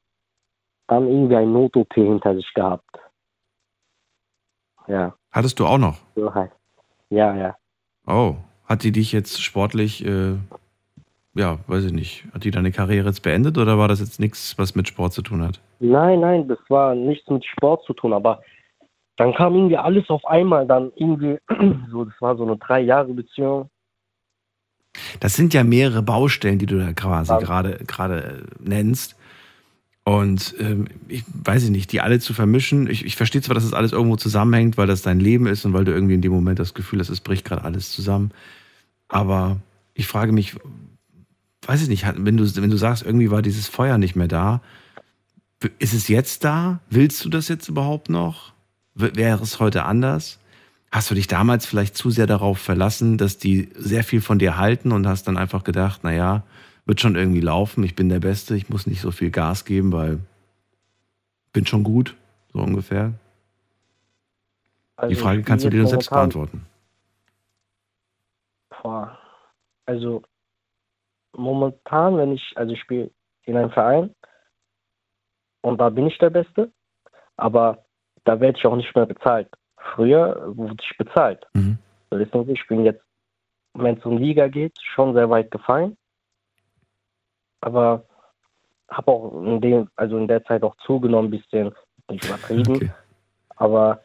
[0.87, 2.99] Dann irgendwie ein Not-OP hinter sich gehabt.
[4.89, 5.97] Ja, Hattest du auch noch?
[6.35, 6.51] halt.
[7.11, 7.57] Ja, ja.
[8.07, 10.35] Oh, hat die dich jetzt sportlich, äh,
[11.35, 14.59] ja, weiß ich nicht, hat die deine Karriere jetzt beendet oder war das jetzt nichts,
[14.59, 15.61] was mit Sport zu tun hat?
[15.79, 18.43] Nein, nein, das war nichts mit Sport zu tun, aber
[19.17, 21.39] dann kam irgendwie alles auf einmal, dann irgendwie,
[21.91, 23.71] so, das war so eine drei Jahre Beziehung.
[25.21, 27.39] Das sind ja mehrere Baustellen, die du da quasi Ja.
[27.39, 29.17] gerade gerade äh, nennst.
[30.05, 32.89] Und ähm, ich weiß ich nicht, die alle zu vermischen.
[32.89, 35.73] Ich, ich verstehe zwar, dass das alles irgendwo zusammenhängt, weil das dein Leben ist und
[35.73, 38.31] weil du irgendwie in dem Moment das Gefühl hast, es bricht gerade alles zusammen.
[39.09, 39.59] Aber
[39.95, 40.57] ich frage mich,
[41.67, 44.63] weiß ich nicht, wenn du, wenn du sagst, irgendwie war dieses Feuer nicht mehr da,
[45.79, 46.81] ist es jetzt da?
[46.89, 48.53] Willst du das jetzt überhaupt noch?
[48.95, 50.39] W- Wäre es heute anders?
[50.93, 54.57] Hast du dich damals vielleicht zu sehr darauf verlassen, dass die sehr viel von dir
[54.57, 56.43] halten und hast dann einfach gedacht, naja,
[56.85, 59.93] wird schon irgendwie laufen, ich bin der Beste, ich muss nicht so viel Gas geben,
[59.93, 60.19] weil
[61.53, 62.17] bin schon gut,
[62.53, 63.13] so ungefähr.
[64.97, 66.67] Also Die Frage ich kannst du dir selbst momentan- beantworten.
[68.83, 69.19] Boah.
[69.87, 70.23] Also
[71.37, 73.11] momentan, wenn ich, also ich spiele
[73.45, 74.15] in einem Verein
[75.61, 76.73] und da bin ich der Beste,
[77.37, 77.85] aber
[78.25, 79.49] da werde ich auch nicht mehr bezahlt.
[79.95, 81.47] Früher wurde ich bezahlt.
[81.55, 81.79] Mhm.
[82.11, 83.03] Wissen Sie, ich bin jetzt,
[83.75, 85.97] wenn es um Liga geht, schon sehr weit gefallen,
[87.61, 88.05] aber
[88.91, 91.73] habe auch in dem, also in der Zeit auch zugenommen, ein bisschen
[92.11, 92.77] nicht übertrieben.
[92.77, 92.91] Okay.
[93.57, 94.03] Aber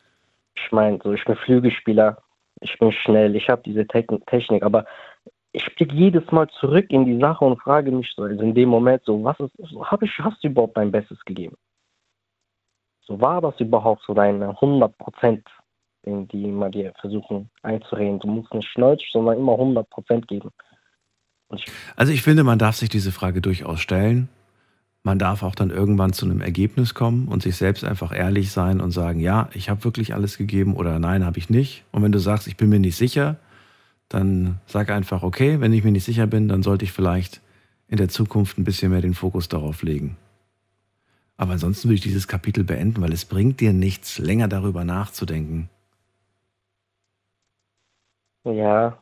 [0.56, 2.22] ich meine, so ich bin Flügelspieler,
[2.62, 4.86] ich bin schnell, ich habe diese Techn- Technik, aber
[5.52, 8.70] ich blicke jedes Mal zurück in die Sache und frage mich so, also in dem
[8.70, 11.56] Moment so, was ist, so, hab ich, hast du überhaupt dein Bestes gegeben?
[13.02, 15.48] So war das überhaupt so deine 100 Prozent,
[16.06, 18.20] die immer dir versuchen einzureden.
[18.20, 20.50] Du musst nicht 90, sondern immer 100 Prozent geben.
[21.54, 21.66] Ich
[21.96, 24.30] also ich finde, man darf sich diese Frage durchaus stellen.
[25.04, 28.82] Man darf auch dann irgendwann zu einem Ergebnis kommen und sich selbst einfach ehrlich sein
[28.82, 31.84] und sagen, ja, ich habe wirklich alles gegeben oder nein, habe ich nicht.
[31.92, 33.38] Und wenn du sagst, ich bin mir nicht sicher,
[34.10, 37.42] dann sag einfach, okay, wenn ich mir nicht sicher bin, dann sollte ich vielleicht
[37.88, 40.18] in der Zukunft ein bisschen mehr den Fokus darauf legen.
[41.38, 45.70] Aber ansonsten würde ich dieses Kapitel beenden, weil es bringt dir nichts, länger darüber nachzudenken.
[48.46, 48.98] Ja,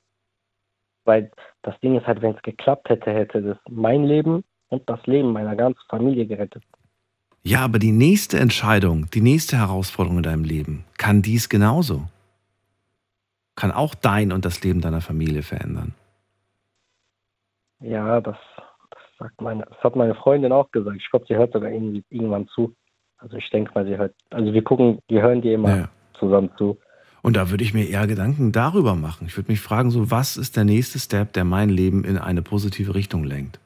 [1.06, 5.06] weil das Ding ist halt, wenn es geklappt hätte, hätte das mein Leben und das
[5.06, 6.63] Leben meiner ganzen Familie gerettet.
[7.43, 12.08] Ja, aber die nächste Entscheidung, die nächste Herausforderung in deinem Leben kann dies genauso
[13.56, 15.93] kann auch dein und das Leben deiner Familie verändern.
[17.79, 18.38] Ja, das,
[18.89, 20.97] das, sagt meine, das hat meine Freundin auch gesagt.
[20.97, 22.75] Ich glaube, sie hört sogar irgendwie irgendwann zu.
[23.17, 24.15] Also ich denke mal, sie hört.
[24.32, 25.89] Also wir gucken, wir hören die immer ja.
[26.19, 26.77] zusammen zu.
[27.23, 29.27] Und da würde ich mir eher Gedanken darüber machen.
[29.27, 32.41] Ich würde mich fragen, so was ist der nächste Step, der mein Leben in eine
[32.41, 33.59] positive Richtung lenkt?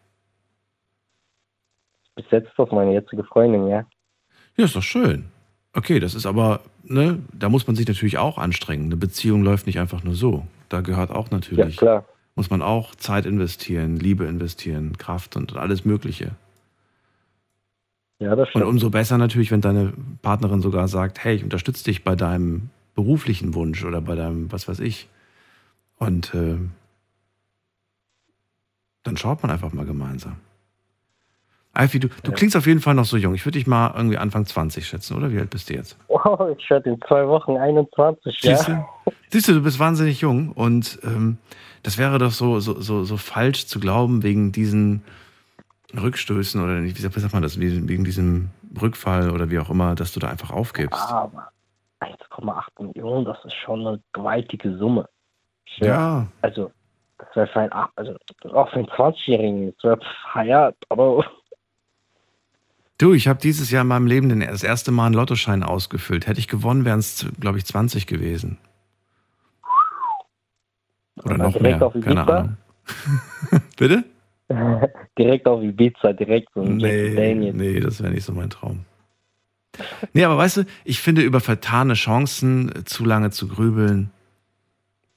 [2.15, 3.83] Bis jetzt ist das meine jetzige Freundin, ja.
[4.57, 5.25] Ja, ist doch schön.
[5.73, 8.85] Okay, das ist aber, ne, da muss man sich natürlich auch anstrengen.
[8.85, 10.45] Eine Beziehung läuft nicht einfach nur so.
[10.69, 12.05] Da gehört auch natürlich, ja, klar.
[12.35, 16.31] muss man auch Zeit investieren, Liebe investieren, Kraft und alles Mögliche.
[18.19, 18.65] Ja, das stimmt.
[18.65, 22.69] Und umso besser natürlich, wenn deine Partnerin sogar sagt, hey, ich unterstütze dich bei deinem
[22.97, 25.07] beruflichen Wunsch oder bei deinem, was weiß ich.
[25.97, 26.57] Und äh,
[29.03, 30.37] dann schaut man einfach mal gemeinsam.
[31.73, 33.35] Alfie, du, du klingst auf jeden Fall noch so jung.
[33.35, 35.31] Ich würde dich mal irgendwie Anfang 20 schätzen, oder?
[35.31, 35.95] Wie alt bist du jetzt?
[36.07, 38.89] Oh, ich werde in zwei Wochen 21, Siehst ja.
[39.05, 39.11] Du?
[39.29, 41.37] Siehst du, du bist wahnsinnig jung und ähm,
[41.83, 45.03] das wäre doch so, so, so, so falsch zu glauben wegen diesen
[45.95, 48.49] Rückstößen oder nicht, wie sagt man das, wegen diesem
[48.81, 50.99] Rückfall oder wie auch immer, dass du da einfach aufgibst.
[50.99, 51.51] Aber
[52.39, 55.07] 1,8 Millionen, das ist schon eine gewaltige Summe.
[55.77, 55.87] Ja.
[55.87, 56.27] ja.
[56.41, 56.71] Also,
[57.17, 58.15] das wäre für ein, also
[58.53, 59.99] auch für einen 20-Jährigen, das wäre
[60.31, 61.25] feiert, aber
[62.99, 66.25] Du, ich habe dieses Jahr in meinem Leben das erste Mal einen Lottoschein ausgefüllt.
[66.25, 68.57] Hätte ich gewonnen, wären es, glaube ich, 20 gewesen.
[71.23, 72.57] Oder noch mehr, keine Ahnung.
[73.77, 74.03] Bitte?
[75.17, 78.85] direkt auf Ibiza, direkt so nee, nee, das wäre nicht so mein Traum.
[80.13, 84.11] Nee, aber weißt du, ich finde, über vertane Chancen zu lange zu grübeln,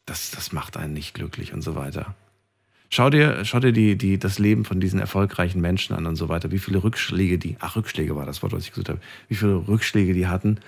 [0.07, 2.14] das, das macht einen nicht glücklich und so weiter.
[2.92, 6.29] Schau dir, schau dir die, die, das Leben von diesen erfolgreichen Menschen an und so
[6.29, 9.37] weiter, wie viele Rückschläge die, ach, Rückschläge war das Wort, was ich gesagt habe, wie
[9.37, 10.59] viele Rückschläge die hatten.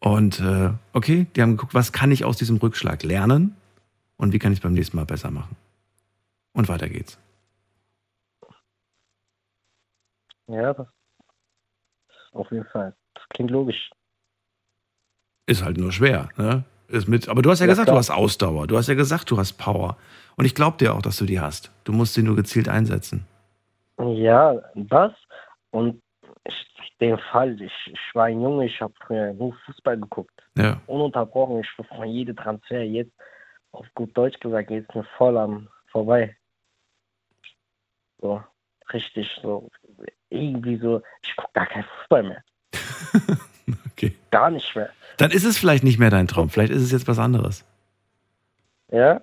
[0.00, 3.54] Und äh, okay, die haben geguckt, was kann ich aus diesem Rückschlag lernen
[4.16, 5.54] und wie kann ich es beim nächsten Mal besser machen.
[6.52, 7.16] Und weiter geht's.
[10.48, 10.88] Ja, das
[12.32, 12.94] auf jeden Fall.
[13.14, 13.90] Das klingt logisch.
[15.46, 16.64] Ist halt nur schwer, ne?
[16.88, 17.94] Ist mit, aber du hast ja, ja gesagt, klar.
[17.94, 18.66] du hast Ausdauer.
[18.66, 19.96] Du hast ja gesagt, du hast Power.
[20.36, 21.72] Und ich glaube dir auch, dass du die hast.
[21.84, 23.26] Du musst sie nur gezielt einsetzen.
[23.98, 25.12] Ja, das.
[25.70, 26.02] Und
[27.02, 30.42] den Fall, ich, ich war ein Junge, ich habe früher nur Fußball geguckt.
[30.56, 30.80] Ja.
[30.86, 32.82] Ununterbrochen, ich von jedem Transfer.
[32.82, 33.12] Jetzt,
[33.72, 36.36] auf gut Deutsch gesagt, es mir voll am vorbei.
[38.20, 38.42] So,
[38.92, 39.68] richtig so.
[40.30, 42.44] Irgendwie so, ich gucke gar keinen Fußball mehr.
[43.92, 44.14] okay.
[44.30, 44.90] Gar nicht mehr.
[45.18, 46.50] Dann ist es vielleicht nicht mehr dein Traum.
[46.50, 47.64] Vielleicht ist es jetzt was anderes.
[48.90, 49.20] Ja,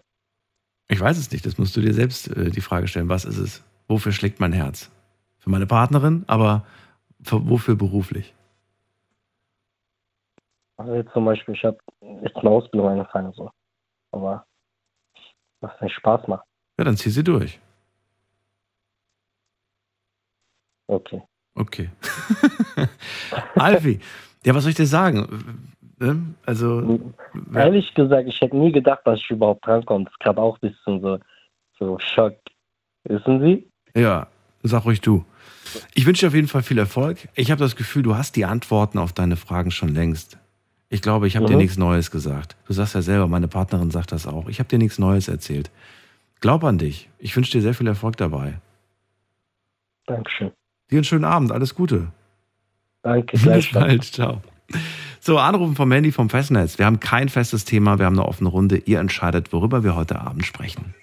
[0.91, 3.09] ich weiß es nicht, das musst du dir selbst äh, die Frage stellen.
[3.09, 3.63] Was ist es?
[3.87, 4.91] Wofür schlägt mein Herz?
[5.37, 6.65] Für meine Partnerin, aber
[7.21, 8.33] für, wofür beruflich?
[10.77, 11.77] Also jetzt zum Beispiel, ich habe
[12.23, 13.51] jetzt eine Ausbildung angefangen, so.
[14.11, 14.45] aber
[15.61, 16.45] was nicht Spaß macht.
[16.79, 17.59] Ja, dann zieh sie durch.
[20.87, 21.21] Okay.
[21.59, 21.89] Okay.
[23.55, 23.99] Alfie,
[24.45, 25.67] ja, was soll ich dir sagen?
[25.99, 26.33] Ne?
[26.45, 27.01] Also.
[27.53, 30.05] Ehrlich gesagt, ich hätte nie gedacht, dass ich überhaupt drankomme.
[30.05, 31.19] Das gerade auch ein bisschen so,
[31.77, 32.35] so Schock.
[33.03, 33.69] Wissen Sie?
[33.93, 34.27] Ja,
[34.63, 35.25] sag ruhig du.
[35.93, 37.27] Ich wünsche dir auf jeden Fall viel Erfolg.
[37.35, 40.37] Ich habe das Gefühl, du hast die Antworten auf deine Fragen schon längst.
[40.87, 41.49] Ich glaube, ich habe mhm.
[41.51, 42.55] dir nichts Neues gesagt.
[42.67, 44.47] Du sagst ja selber, meine Partnerin sagt das auch.
[44.47, 45.71] Ich habe dir nichts Neues erzählt.
[46.39, 47.09] Glaub an dich.
[47.19, 48.59] Ich wünsche dir sehr viel Erfolg dabei.
[50.05, 50.51] Dankeschön.
[50.91, 51.51] Dir einen schönen Abend.
[51.51, 52.07] Alles Gute.
[53.01, 53.37] Danke.
[53.37, 54.03] Bis bald.
[54.03, 54.41] Ciao.
[55.19, 56.77] So, Anrufen vom Handy vom Festnetz.
[56.77, 58.77] Wir haben kein festes Thema, wir haben eine offene Runde.
[58.77, 60.93] Ihr entscheidet, worüber wir heute Abend sprechen.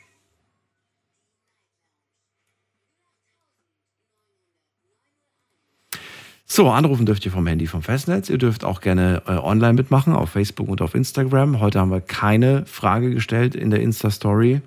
[6.48, 8.30] So, anrufen dürft ihr vom Handy vom Festnetz.
[8.30, 11.60] Ihr dürft auch gerne äh, online mitmachen auf Facebook und auf Instagram.
[11.60, 14.62] Heute haben wir keine Frage gestellt in der Insta-Story.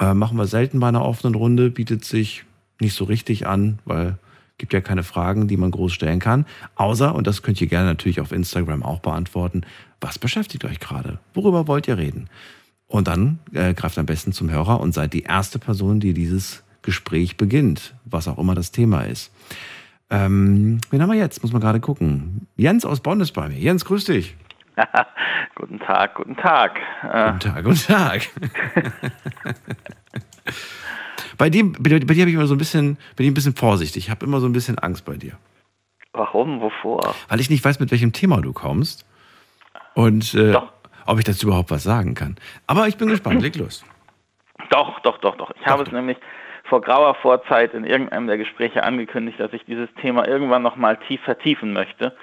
[0.00, 2.44] Äh, machen wir selten bei einer offenen Runde, bietet sich
[2.80, 4.18] nicht so richtig an, weil
[4.60, 6.46] gibt ja keine Fragen, die man groß stellen kann.
[6.76, 9.62] Außer, und das könnt ihr gerne natürlich auf Instagram auch beantworten,
[10.00, 11.18] was beschäftigt euch gerade?
[11.34, 12.28] Worüber wollt ihr reden?
[12.86, 16.62] Und dann äh, greift am besten zum Hörer und seid die erste Person, die dieses
[16.82, 19.32] Gespräch beginnt, was auch immer das Thema ist.
[20.10, 21.42] Ähm, wen haben wir jetzt?
[21.42, 22.46] Muss man gerade gucken.
[22.56, 23.58] Jens aus Bonn ist bei mir.
[23.58, 24.36] Jens, grüß dich.
[25.54, 26.78] guten Tag, guten Tag.
[27.02, 27.32] Äh.
[27.32, 28.28] Guten Tag, guten Tag.
[31.40, 33.56] bei dir, bei bei dir habe ich immer so ein bisschen, bin ich ein bisschen
[33.56, 34.04] vorsichtig.
[34.04, 35.38] Ich habe immer so ein bisschen Angst bei dir.
[36.12, 36.60] Warum?
[36.60, 37.14] Wovor?
[37.30, 39.06] Weil ich nicht weiß, mit welchem Thema du kommst.
[39.94, 40.54] Und äh,
[41.06, 42.36] ob ich dazu überhaupt was sagen kann.
[42.66, 43.40] Aber ich bin gespannt.
[43.40, 43.82] Leg los.
[44.68, 45.50] Doch, doch, doch, doch.
[45.52, 46.18] Ich doch, habe es nämlich
[46.64, 51.22] vor grauer Vorzeit in irgendeinem der Gespräche angekündigt, dass ich dieses Thema irgendwann nochmal tief
[51.22, 52.14] vertiefen möchte.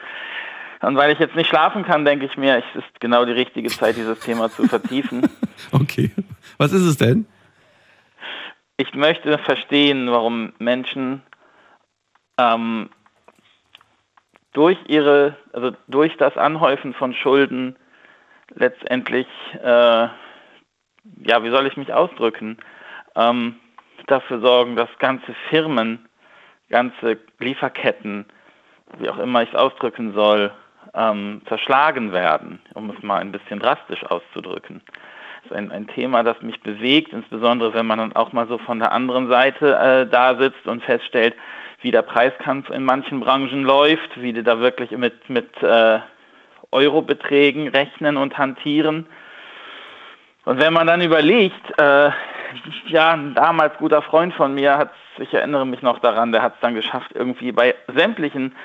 [0.81, 3.69] Und weil ich jetzt nicht schlafen kann, denke ich mir, es ist genau die richtige
[3.69, 5.27] Zeit, dieses Thema zu vertiefen.
[5.71, 6.11] okay.
[6.59, 7.25] Was ist es denn?
[8.79, 11.23] Ich möchte verstehen, warum Menschen
[12.39, 12.91] ähm,
[14.53, 17.75] durch ihre, also durch das Anhäufen von Schulden
[18.53, 19.25] letztendlich,
[19.63, 20.13] äh, ja,
[21.43, 22.57] wie soll ich mich ausdrücken,
[23.15, 23.55] ähm,
[24.05, 26.07] dafür sorgen, dass ganze Firmen,
[26.69, 28.25] ganze Lieferketten,
[28.99, 30.51] wie auch immer ich es ausdrücken soll,
[30.93, 34.83] ähm, zerschlagen werden, um es mal ein bisschen drastisch auszudrücken.
[35.43, 38.79] Ist ein, ein, Thema, das mich bewegt, insbesondere wenn man dann auch mal so von
[38.79, 41.35] der anderen Seite äh, da sitzt und feststellt,
[41.81, 45.99] wie der Preiskampf in manchen Branchen läuft, wie die da wirklich mit, mit äh,
[46.71, 49.07] Eurobeträgen rechnen und hantieren.
[50.45, 52.09] Und wenn man dann überlegt, äh,
[52.87, 56.55] ja, ein damals guter Freund von mir hat, ich erinnere mich noch daran, der hat
[56.55, 58.55] es dann geschafft, irgendwie bei sämtlichen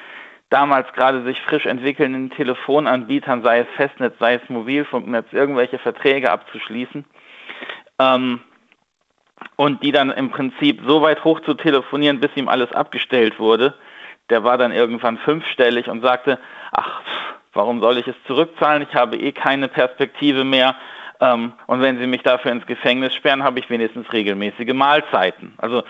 [0.52, 7.04] damals gerade sich frisch entwickelnden Telefonanbietern, sei es Festnetz, sei es Mobilfunknetz, irgendwelche Verträge abzuschließen.
[7.98, 8.40] Ähm,
[9.56, 13.74] und die dann im Prinzip so weit hoch zu telefonieren, bis ihm alles abgestellt wurde.
[14.30, 16.38] Der war dann irgendwann fünfstellig und sagte,
[16.70, 17.02] ach,
[17.52, 18.86] warum soll ich es zurückzahlen?
[18.88, 20.76] Ich habe eh keine Perspektive mehr.
[21.20, 25.54] Ähm, und wenn Sie mich dafür ins Gefängnis sperren, habe ich wenigstens regelmäßige Mahlzeiten.
[25.58, 25.82] Also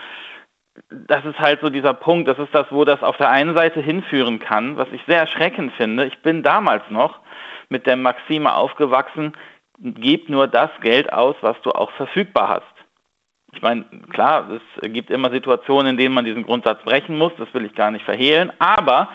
[0.89, 3.79] das ist halt so dieser Punkt, das ist das, wo das auf der einen Seite
[3.79, 6.05] hinführen kann, was ich sehr erschreckend finde.
[6.05, 7.19] Ich bin damals noch
[7.69, 9.33] mit der Maxime aufgewachsen,
[9.79, 12.73] gib nur das Geld aus, was du auch verfügbar hast.
[13.55, 17.53] Ich meine, klar, es gibt immer Situationen, in denen man diesen Grundsatz brechen muss, das
[17.53, 19.09] will ich gar nicht verhehlen, aber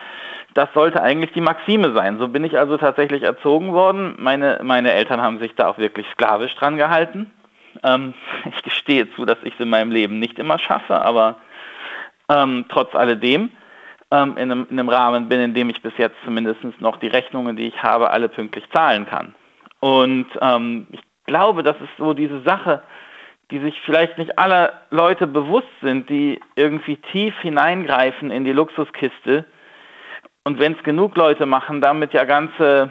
[0.55, 2.19] das sollte eigentlich die Maxime sein.
[2.19, 4.15] So bin ich also tatsächlich erzogen worden.
[4.19, 7.31] Meine, meine Eltern haben sich da auch wirklich sklavisch dran gehalten.
[7.83, 8.15] Ähm,
[8.57, 11.37] ich gestehe zu, dass ich es in meinem Leben nicht immer schaffe, aber
[12.29, 13.51] ähm, trotz alledem
[14.11, 17.09] ähm, in, einem, in, einem, Rahmen bin, in dem ich bis jetzt zumindest noch die
[17.09, 19.35] Rechnungen, die ich habe, alle pünktlich zahlen kann.
[19.81, 22.83] Und ähm, ich glaube, das ist so diese Sache,
[23.51, 29.45] die sich vielleicht nicht alle Leute bewusst sind, die irgendwie tief hineingreifen in die Luxuskiste.
[30.45, 32.91] Und wenn es genug Leute machen, damit ja ganze,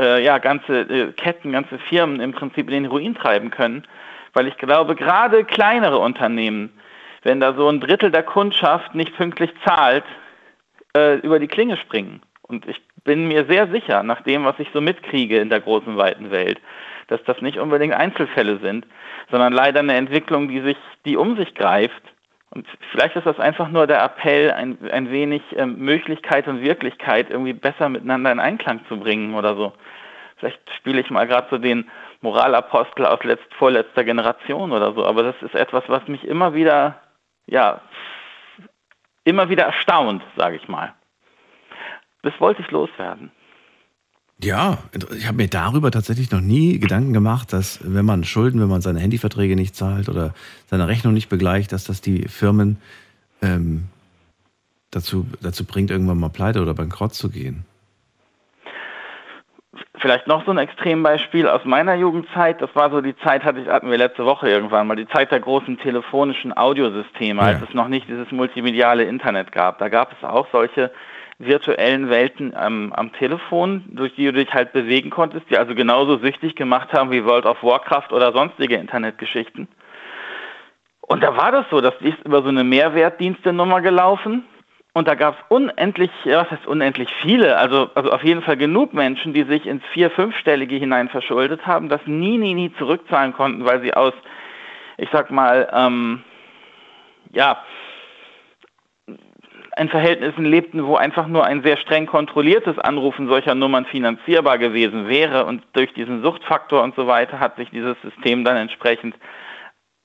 [0.00, 3.86] äh, ja, ganze äh, Ketten, ganze Firmen im Prinzip in den Ruin treiben können.
[4.34, 6.72] Weil ich glaube, gerade kleinere Unternehmen,
[7.22, 10.04] wenn da so ein Drittel der Kundschaft nicht pünktlich zahlt,
[10.96, 12.22] äh, über die Klinge springen.
[12.42, 15.96] Und ich bin mir sehr sicher, nach dem, was ich so mitkriege in der großen,
[15.96, 16.60] weiten Welt,
[17.08, 18.86] dass das nicht unbedingt Einzelfälle sind,
[19.30, 22.02] sondern leider eine Entwicklung, die sich, die um sich greift.
[22.50, 27.30] Und vielleicht ist das einfach nur der Appell, ein, ein wenig ähm, Möglichkeit und Wirklichkeit
[27.30, 29.72] irgendwie besser miteinander in Einklang zu bringen oder so.
[30.38, 31.88] Vielleicht spiele ich mal gerade so den
[32.22, 36.96] Moralapostel aus letzt, vorletzter Generation oder so, aber das ist etwas, was mich immer wieder
[37.50, 37.80] ja,
[39.24, 40.94] immer wieder erstaunt, sage ich mal.
[42.22, 43.30] Das wollte ich loswerden.
[44.42, 44.78] Ja,
[45.14, 48.80] ich habe mir darüber tatsächlich noch nie Gedanken gemacht, dass wenn man Schulden, wenn man
[48.80, 50.32] seine Handyverträge nicht zahlt oder
[50.66, 52.78] seine Rechnung nicht begleicht, dass das die Firmen
[53.42, 53.88] ähm,
[54.90, 57.66] dazu, dazu bringt, irgendwann mal pleite oder bankrott zu gehen.
[59.96, 62.62] Vielleicht noch so ein Extrembeispiel aus meiner Jugendzeit.
[62.62, 65.32] Das war so die Zeit, hatte ich, hatten wir letzte Woche irgendwann mal, die Zeit
[65.32, 69.78] der großen telefonischen Audiosysteme, als es noch nicht dieses multimediale Internet gab.
[69.78, 70.92] Da gab es auch solche
[71.38, 76.18] virtuellen Welten ähm, am Telefon, durch die du dich halt bewegen konntest, die also genauso
[76.18, 79.66] süchtig gemacht haben wie World of Warcraft oder sonstige Internetgeschichten.
[81.00, 84.44] Und da war das so, dass die ist über so eine Mehrwertdienstenummer gelaufen
[84.92, 88.92] und da gab es unendlich, was heißt unendlich viele, also, also auf jeden Fall genug
[88.92, 93.64] Menschen, die sich ins vier-, fünfstellige hinein verschuldet haben, das nie, nie, nie zurückzahlen konnten,
[93.64, 94.14] weil sie aus,
[94.96, 96.24] ich sag mal, ähm,
[97.32, 97.62] ja,
[99.76, 105.08] in Verhältnissen lebten, wo einfach nur ein sehr streng kontrolliertes Anrufen solcher Nummern finanzierbar gewesen
[105.08, 105.46] wäre.
[105.46, 109.14] Und durch diesen Suchtfaktor und so weiter hat sich dieses System dann entsprechend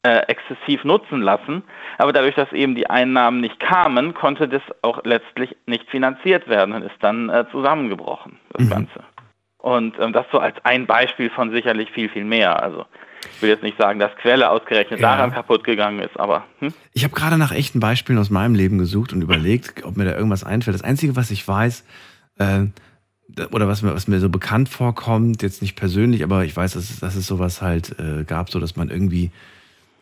[0.05, 1.63] äh, exzessiv nutzen lassen.
[1.97, 6.75] Aber dadurch, dass eben die Einnahmen nicht kamen, konnte das auch letztlich nicht finanziert werden
[6.75, 8.69] und ist dann äh, zusammengebrochen, das mhm.
[8.69, 9.03] Ganze.
[9.57, 12.61] Und ähm, das so als ein Beispiel von sicherlich viel, viel mehr.
[12.61, 12.85] Also
[13.33, 15.15] ich will jetzt nicht sagen, dass Quelle ausgerechnet ja.
[15.15, 16.45] daran kaputt gegangen ist, aber.
[16.59, 16.71] Hm?
[16.93, 20.15] Ich habe gerade nach echten Beispielen aus meinem Leben gesucht und überlegt, ob mir da
[20.15, 20.75] irgendwas einfällt.
[20.75, 21.83] Das Einzige, was ich weiß,
[22.37, 22.65] äh,
[23.51, 26.91] oder was mir, was mir so bekannt vorkommt, jetzt nicht persönlich, aber ich weiß, dass,
[26.91, 29.31] es, dass es sowas halt äh, gab, so dass man irgendwie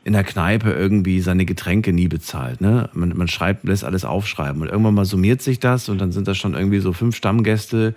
[0.03, 2.59] in der Kneipe irgendwie seine Getränke nie bezahlt.
[2.59, 2.89] Ne?
[2.93, 6.27] Man, man schreibt, lässt alles aufschreiben und irgendwann mal summiert sich das und dann sind
[6.27, 7.95] das schon irgendwie so fünf Stammgäste,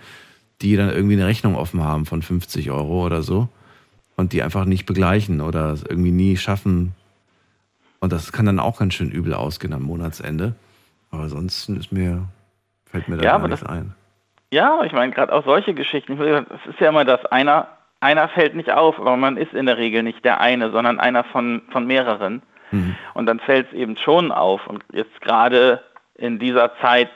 [0.61, 3.49] die dann irgendwie eine Rechnung offen haben von 50 Euro oder so
[4.15, 6.93] und die einfach nicht begleichen oder es irgendwie nie schaffen.
[7.99, 10.55] Und das kann dann auch ganz schön übel ausgehen am Monatsende.
[11.11, 12.27] Aber sonst ist mir,
[12.85, 13.93] fällt mir da ja, gar nichts ein.
[14.51, 16.19] Ja, ich meine, gerade auch solche Geschichten.
[16.19, 17.67] Es ist ja immer das, einer,
[17.99, 21.23] einer fällt nicht auf, aber man ist in der Regel nicht der eine, sondern einer
[21.23, 22.41] von, von mehreren.
[22.71, 22.95] Mhm.
[23.13, 24.67] Und dann fällt es eben schon auf.
[24.67, 25.81] Und jetzt gerade
[26.15, 27.09] in dieser Zeit,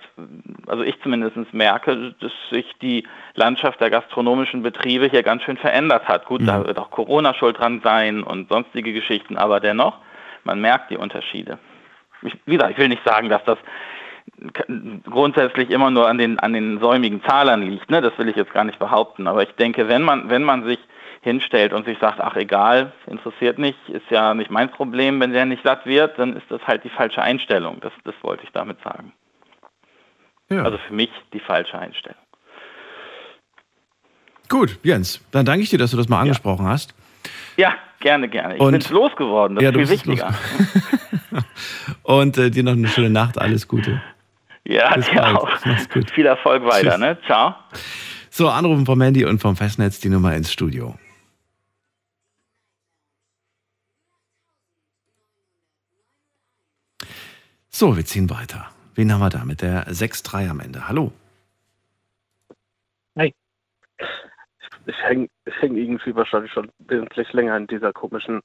[0.67, 6.07] also ich zumindest merke, dass sich die Landschaft der gastronomischen Betriebe hier ganz schön verändert
[6.07, 6.25] hat.
[6.25, 6.47] Gut, mhm.
[6.47, 9.97] da wird auch Corona schuld dran sein und sonstige Geschichten, aber dennoch,
[10.43, 11.57] man merkt die Unterschiede.
[12.21, 13.57] Ich, wie gesagt, ich will nicht sagen, dass das
[15.09, 17.89] grundsätzlich immer nur an den, an den säumigen Zahlern liegt.
[17.89, 18.01] Ne?
[18.01, 19.27] Das will ich jetzt gar nicht behaupten.
[19.27, 20.79] Aber ich denke, wenn man, wenn man sich
[21.21, 25.45] hinstellt und sich sagt, ach egal, interessiert nicht, ist ja nicht mein Problem, wenn der
[25.45, 27.77] nicht satt wird, dann ist das halt die falsche Einstellung.
[27.81, 29.13] Das, das wollte ich damit sagen.
[30.49, 30.63] Ja.
[30.63, 32.17] Also für mich die falsche Einstellung.
[34.49, 36.71] Gut, Jens, dann danke ich dir, dass du das mal angesprochen ja.
[36.71, 36.93] hast.
[37.55, 38.55] Ja, gerne, gerne.
[38.55, 40.33] Ich bin losgeworden, das ja, ist viel wichtiger.
[42.03, 44.01] und äh, dir noch eine schöne Nacht, alles Gute.
[44.65, 45.49] Ja, Bis dir auch.
[46.13, 46.99] Viel Erfolg weiter, Tschüss.
[46.99, 47.17] ne?
[47.25, 47.55] Ciao.
[48.29, 50.95] So, anrufen vom Handy und vom Festnetz die Nummer ins Studio.
[57.69, 58.69] So, wir ziehen weiter.
[58.95, 60.87] Wen haben wir da mit der 6-3 am Ende?
[60.87, 61.11] Hallo.
[63.15, 63.33] Hey.
[64.85, 65.27] Ich hänge
[65.59, 68.41] häng irgendwie wahrscheinlich schon wesentlich länger in dieser komischen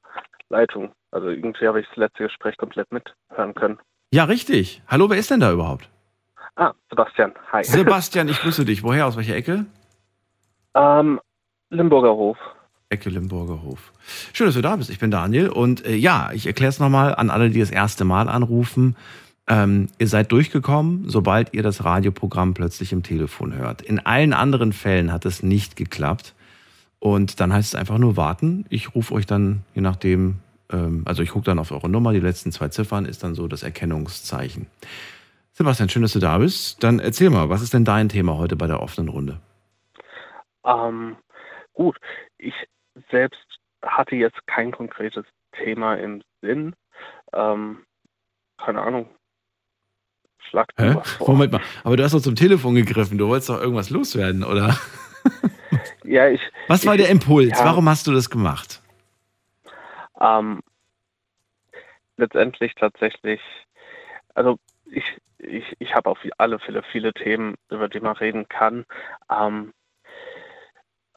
[0.48, 0.92] Leitung.
[1.11, 3.79] Also irgendwie habe ich das letzte Gespräch komplett mithören können.
[4.12, 4.83] Ja, richtig.
[4.87, 5.88] Hallo, wer ist denn da überhaupt?
[6.57, 7.33] Ah, Sebastian.
[7.53, 7.62] Hi.
[7.62, 8.83] Sebastian, ich grüße dich.
[8.83, 9.07] Woher?
[9.07, 9.66] Aus welcher Ecke?
[10.75, 11.21] Ähm,
[11.71, 12.38] Limburger Hof.
[12.88, 13.92] Ecke Limburger Hof.
[14.33, 14.88] Schön, dass du da bist.
[14.90, 18.05] Ich bin Daniel und äh, ja, ich erkläre es nochmal an alle, die das erste
[18.05, 18.97] Mal anrufen.
[19.49, 23.83] Ähm, ihr seid durchgekommen, sobald ihr das Radioprogramm plötzlich im Telefon hört.
[23.83, 26.35] In allen anderen Fällen hat es nicht geklappt.
[26.99, 28.64] Und dann heißt es einfach nur warten.
[28.71, 30.37] Ich rufe euch dann, je nachdem,
[30.73, 33.47] ähm, also ich gucke dann auf eure Nummer, die letzten zwei Ziffern ist dann so
[33.47, 34.66] das Erkennungszeichen.
[35.57, 36.85] Sebastian, schön, dass du da bist.
[36.85, 39.40] Dann erzähl mal, was ist denn dein Thema heute bei der offenen Runde?
[40.66, 41.16] Ähm,
[41.73, 41.97] gut,
[42.37, 42.53] ich
[43.11, 43.40] selbst
[43.83, 46.75] hatte jetzt kein konkretes Thema im Sinn.
[47.33, 47.87] Ähm,
[48.59, 49.09] keine Ahnung.
[50.51, 50.69] Schlag?
[51.21, 53.16] Moment mal, aber du hast doch zum Telefon gegriffen.
[53.16, 54.77] Du wolltest doch irgendwas loswerden, oder?
[56.05, 56.42] ja, ich.
[56.69, 57.59] Was war ich, der Impuls?
[57.59, 58.83] Ja, Warum hast du das gemacht?
[60.21, 60.61] Ähm,
[62.19, 63.40] letztendlich tatsächlich,
[64.35, 65.03] also ich
[65.38, 68.85] ich, ich habe auf alle Fälle viele Themen, über die man reden kann.
[69.31, 69.72] Ähm,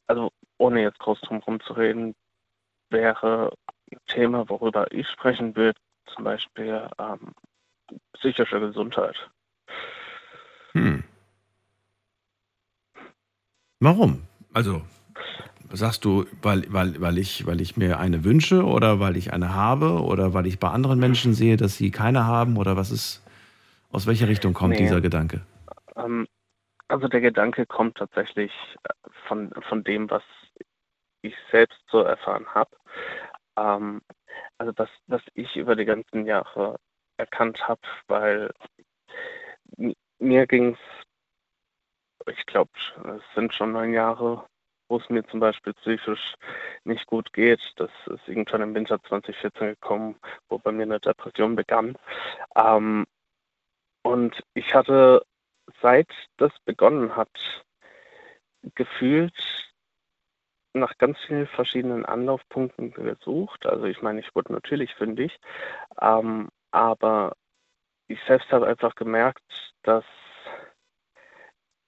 [0.07, 2.15] also ohne jetzt groß drum herum zu reden,
[2.89, 3.53] wäre
[3.91, 7.33] ein Thema, worüber ich sprechen würde, zum Beispiel ähm,
[8.13, 9.29] psychische Gesundheit.
[10.73, 11.03] Hm.
[13.79, 14.23] Warum?
[14.53, 14.81] Also
[15.71, 19.53] sagst du, weil, weil, weil, ich, weil ich mir eine wünsche oder weil ich eine
[19.53, 23.23] habe oder weil ich bei anderen Menschen sehe, dass sie keine haben oder was ist?
[23.91, 24.81] Aus welcher Richtung kommt nee.
[24.81, 25.41] dieser Gedanke?
[25.95, 26.27] Ähm,
[26.87, 28.51] also der Gedanke kommt tatsächlich
[28.83, 30.23] äh, von, von dem, was
[31.21, 32.75] ich selbst so erfahren habe.
[33.57, 34.01] Ähm,
[34.57, 36.79] also das, was ich über die ganzen Jahre
[37.17, 38.51] erkannt habe, weil
[40.19, 42.71] mir ging es, ich glaube,
[43.15, 44.45] es sind schon neun Jahre,
[44.87, 46.35] wo es mir zum Beispiel psychisch
[46.83, 47.61] nicht gut geht.
[47.77, 50.15] Das ist irgendwann im Winter 2014 gekommen,
[50.49, 51.95] wo bei mir eine Depression begann.
[52.55, 53.05] Ähm,
[54.03, 55.23] und ich hatte,
[55.81, 57.29] seit das begonnen hat,
[58.75, 59.33] gefühlt
[60.73, 63.65] nach ganz vielen verschiedenen Anlaufpunkten gesucht.
[63.65, 65.39] Also ich meine, ich wurde natürlich fündig,
[65.99, 67.35] ähm, aber
[68.07, 69.43] ich selbst habe einfach gemerkt,
[69.83, 70.05] dass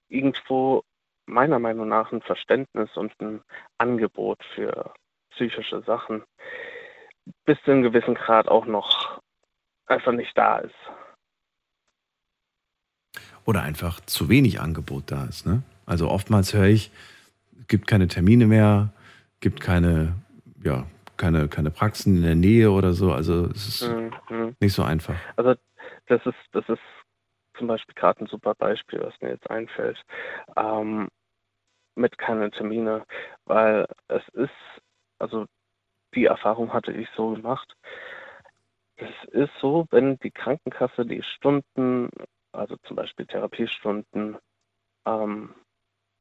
[0.08, 0.82] irgendwo
[1.26, 3.42] meiner Meinung nach ein Verständnis und ein
[3.78, 4.92] Angebot für
[5.30, 6.24] psychische Sachen
[7.44, 9.20] bis zu einem gewissen Grad auch noch
[9.86, 10.74] einfach nicht da ist
[13.44, 15.46] oder einfach zu wenig Angebot da ist.
[15.46, 15.62] Ne?
[15.86, 16.90] Also oftmals höre ich,
[17.60, 18.92] es gibt keine Termine mehr,
[19.40, 20.14] gibt keine,
[20.62, 20.86] ja,
[21.16, 23.12] keine, keine Praxen in der Nähe oder so.
[23.12, 24.12] Also es ist Mhm.
[24.30, 24.56] mhm.
[24.60, 25.14] nicht so einfach.
[25.36, 25.54] Also
[26.06, 26.80] das ist, das ist
[27.56, 30.00] zum Beispiel gerade ein super Beispiel, was mir jetzt einfällt,
[30.56, 31.08] ähm,
[31.94, 33.04] mit keinen Termine,
[33.44, 34.50] weil es ist,
[35.18, 35.46] also
[36.14, 37.74] die Erfahrung hatte ich so gemacht.
[38.96, 42.08] Es ist so, wenn die Krankenkasse die Stunden,
[42.52, 44.38] also zum Beispiel Therapiestunden,
[45.06, 45.54] ähm,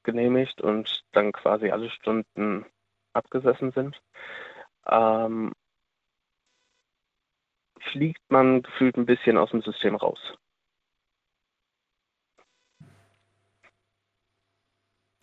[0.04, 2.66] genehmigt und dann quasi alle Stunden
[3.14, 4.02] abgesessen sind,
[4.88, 5.52] ähm,
[7.80, 10.20] fliegt man gefühlt ein bisschen aus dem System raus.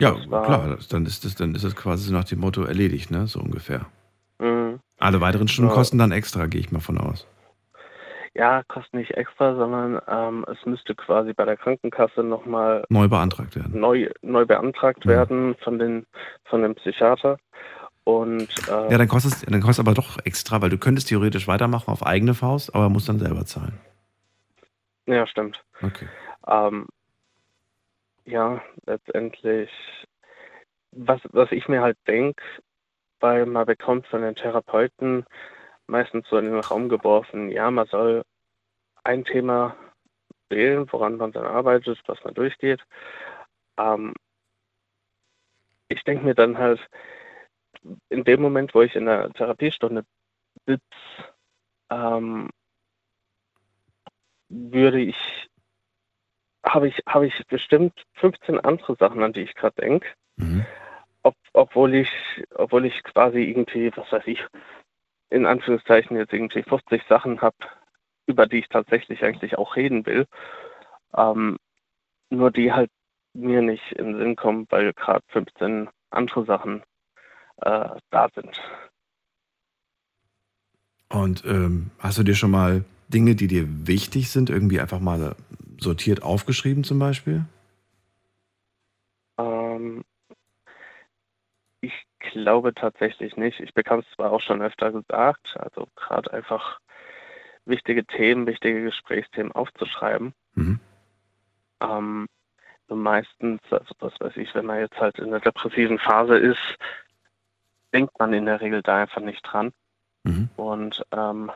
[0.00, 2.62] Ja, war- klar, das, dann ist das, dann ist das quasi so nach dem Motto
[2.62, 3.26] erledigt, ne?
[3.26, 3.86] So ungefähr.
[4.38, 4.78] Mhm.
[4.98, 5.76] Alle weiteren Stunden Ja.
[5.76, 7.26] kosten dann extra, gehe ich mal von aus.
[8.38, 13.56] Ja, kostet nicht extra, sondern ähm, es müsste quasi bei der Krankenkasse nochmal Neu beantragt
[13.56, 13.80] werden.
[13.80, 15.10] neu, neu beantragt Mhm.
[15.10, 16.06] werden von, den,
[16.44, 17.38] von dem Psychiater.
[18.04, 21.48] Und äh, Ja, dann kostet es dann kostet aber doch extra, weil du könntest theoretisch
[21.48, 23.80] weitermachen auf eigene Faust, aber musst dann selber zahlen.
[25.06, 25.60] ja, stimmt.
[25.82, 26.06] Okay.
[26.46, 26.86] Ähm,
[28.24, 29.70] ja, letztendlich,
[30.92, 32.42] was, was ich mir halt denke,
[33.20, 35.24] weil man bekommt von den Therapeuten
[35.88, 38.22] meistens so in den Raum geworfen, ja, man soll
[39.04, 39.76] ein Thema
[40.50, 42.82] wählen, woran man dann arbeitet, was man durchgeht.
[43.78, 44.14] Ähm,
[45.88, 46.80] ich denke mir dann halt,
[48.08, 50.04] in dem Moment, wo ich in der Therapiestunde
[50.66, 50.82] sitze,
[51.90, 52.50] ähm,
[54.48, 55.48] würde ich
[56.64, 60.08] habe ich, habe ich bestimmt 15 andere Sachen, an die ich gerade denke.
[60.36, 60.66] Mhm.
[61.22, 62.10] Ob, obwohl ich,
[62.54, 64.44] obwohl ich quasi irgendwie, was weiß ich,
[65.30, 67.56] in Anführungszeichen jetzt irgendwie 50 Sachen habe,
[68.26, 70.26] über die ich tatsächlich eigentlich auch reden will.
[71.16, 71.58] Ähm,
[72.30, 72.90] nur die halt
[73.34, 76.82] mir nicht in den Sinn kommen, weil gerade 15 andere Sachen
[77.62, 78.60] äh, da sind.
[81.10, 85.34] Und ähm, hast du dir schon mal Dinge, die dir wichtig sind, irgendwie einfach mal
[85.78, 87.46] sortiert aufgeschrieben zum Beispiel?
[89.38, 90.04] Ähm,
[92.30, 93.60] glaube tatsächlich nicht.
[93.60, 96.80] Ich bekam es zwar auch schon öfter gesagt, also gerade einfach
[97.64, 100.32] wichtige Themen, wichtige Gesprächsthemen aufzuschreiben.
[100.54, 100.80] Mhm.
[101.80, 102.26] Ähm,
[102.88, 106.78] meistens, also was weiß ich, wenn man jetzt halt in der depressiven Phase ist,
[107.92, 109.72] denkt man in der Regel da einfach nicht dran.
[110.24, 110.48] Mhm.
[110.56, 111.50] Und ähm,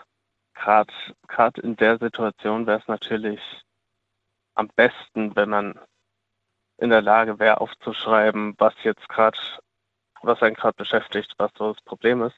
[0.54, 3.40] gerade in der Situation wäre es natürlich
[4.54, 5.78] am besten, wenn man
[6.78, 9.38] in der Lage wäre, aufzuschreiben, was jetzt gerade,
[10.22, 12.36] was einen gerade beschäftigt, was so das Problem ist.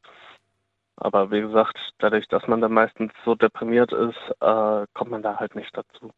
[0.97, 5.37] Aber wie gesagt, dadurch, dass man dann meistens so deprimiert ist, äh, kommt man da
[5.37, 6.13] halt nicht dazu.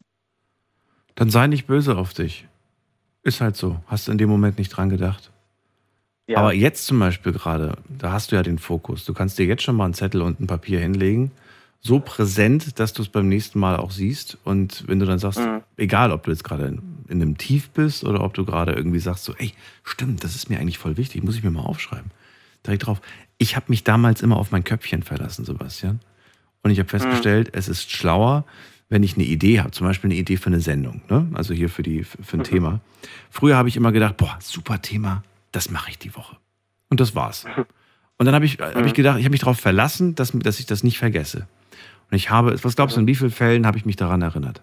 [1.15, 2.47] Dann sei nicht böse auf dich.
[3.23, 3.77] Ist halt so.
[3.87, 5.31] Hast du in dem Moment nicht dran gedacht.
[6.29, 9.05] Ja, Aber jetzt zum Beispiel gerade, da hast du ja den Fokus.
[9.05, 11.31] Du kannst dir jetzt schon mal einen Zettel und ein Papier hinlegen.
[11.81, 14.37] So präsent, dass du es beim nächsten Mal auch siehst.
[14.45, 15.63] Und wenn du dann sagst, Mhm.
[15.77, 16.77] egal ob du jetzt gerade
[17.09, 19.53] in, in einem Tief bist oder ob du gerade irgendwie sagst, so, ey,
[19.85, 22.11] stimmt, das ist mir eigentlich voll wichtig, muss ich mir mal aufschreiben.
[22.67, 23.01] Direkt drauf.
[23.39, 26.01] Ich habe mich damals immer auf mein Köpfchen verlassen, Sebastian.
[26.63, 28.45] Und ich habe festgestellt, es ist schlauer,
[28.89, 31.27] wenn ich eine Idee habe, zum Beispiel eine Idee für eine Sendung, ne?
[31.35, 32.81] also hier für, die, für ein Thema.
[33.31, 36.37] Früher habe ich immer gedacht, boah, super Thema, das mache ich die Woche.
[36.89, 37.45] Und das war's.
[38.19, 40.67] Und dann habe ich, hab ich gedacht, ich habe mich darauf verlassen, dass, dass ich
[40.67, 41.47] das nicht vergesse.
[42.11, 44.63] Und ich habe, was glaubst du, in wie vielen Fällen habe ich mich daran erinnert?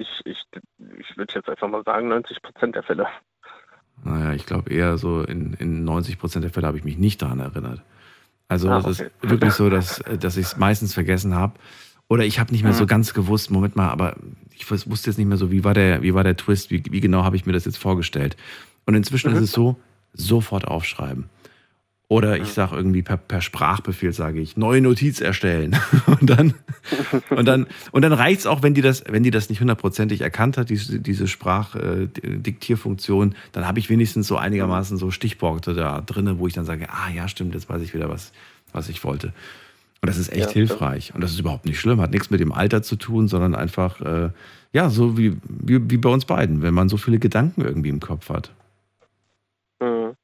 [0.00, 0.42] Ich, ich,
[0.98, 3.06] ich würde jetzt einfach mal sagen, 90 Prozent der Fälle.
[4.04, 7.20] Naja, ich glaube eher so in, in 90 Prozent der Fälle habe ich mich nicht
[7.22, 7.82] daran erinnert.
[8.48, 9.30] Also Ah, es ist okay.
[9.30, 11.54] wirklich so, dass, dass ich es meistens vergessen habe.
[12.08, 12.88] Oder ich habe nicht mehr so Mhm.
[12.88, 14.16] ganz gewusst, Moment mal, aber
[14.56, 16.82] ich wus- wusste jetzt nicht mehr so, wie war der, wie war der Twist, wie,
[16.90, 18.36] wie genau habe ich mir das jetzt vorgestellt.
[18.86, 19.36] Und inzwischen Mhm.
[19.36, 19.76] ist es so,
[20.14, 21.28] sofort aufschreiben.
[22.10, 25.76] Oder ich sage irgendwie per, per Sprachbefehl, sage ich, neue Notiz erstellen.
[26.06, 26.54] Und dann,
[27.30, 30.58] und dann, und dann reicht's auch, wenn die das, wenn die das nicht hundertprozentig erkannt
[30.58, 36.48] hat, diese, diese Sprachdiktierfunktion, dann habe ich wenigstens so einigermaßen so Stichworte da drinne, wo
[36.48, 38.32] ich dann sage, ah ja, stimmt, jetzt weiß ich wieder, was,
[38.72, 39.28] was ich wollte.
[40.02, 41.14] Und das ist echt Ja, hilfreich.
[41.14, 44.00] Und das ist überhaupt nicht schlimm, hat nichts mit dem Alter zu tun, sondern einfach,
[44.00, 44.30] äh,
[44.72, 48.00] ja, so wie, wie, wie bei uns beiden, wenn man so viele Gedanken irgendwie im
[48.00, 48.50] Kopf hat.
[49.80, 50.16] Mhm.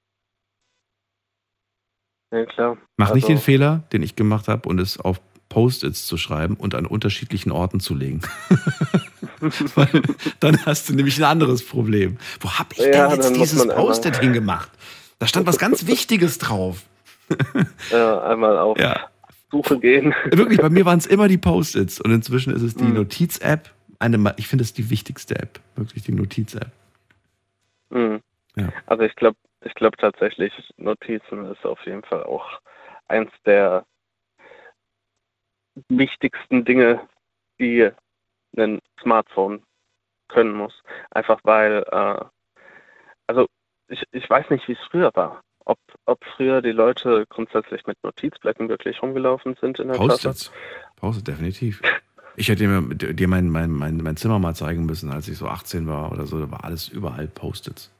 [2.32, 2.76] Ja, klar.
[2.96, 6.54] Mach nicht Also- den Fehler, den ich gemacht habe, und es auf Post-its zu schreiben
[6.56, 8.20] und an unterschiedlichen Orten zu legen.
[9.74, 10.02] Weil
[10.40, 12.16] dann hast du nämlich ein anderes Problem.
[12.40, 14.70] Wo habe ich Ja, denn jetzt dieses Post-it hingemacht?
[15.18, 16.82] Da stand was ganz Wichtiges drauf.
[17.90, 19.06] Ja, einmal auf Ja.
[19.50, 20.12] Suche gehen.
[20.32, 22.94] Wirklich, bei mir waren es immer die Post-its und inzwischen ist es die Mhm.
[22.94, 23.70] Notiz-App.
[23.98, 26.70] Eine, ich finde es die wichtigste App, wirklich die Notiz-App.
[27.90, 28.20] Mhm.
[28.56, 28.68] Ja.
[28.86, 32.60] Also ich glaube, ich glaube tatsächlich, Notizen ist auf jeden Fall auch
[33.08, 33.84] eins der
[35.88, 37.06] wichtigsten Dinge,
[37.58, 37.90] die
[38.56, 39.62] ein Smartphone
[40.28, 40.82] können muss.
[41.10, 42.24] Einfach weil, äh,
[43.26, 43.46] also
[43.88, 45.42] ich, ich weiß nicht, wie es früher war.
[45.64, 50.52] Ob, ob früher die Leute grundsätzlich mit Notizblöcken wirklich rumgelaufen sind in der Post-its.
[50.94, 51.82] Post-it, definitiv.
[52.36, 55.48] Ich hätte dir, dir mein, mein, mein, mein Zimmer mal zeigen müssen, als ich so
[55.48, 56.38] 18 war oder so.
[56.38, 57.95] Da war alles überall Post-its.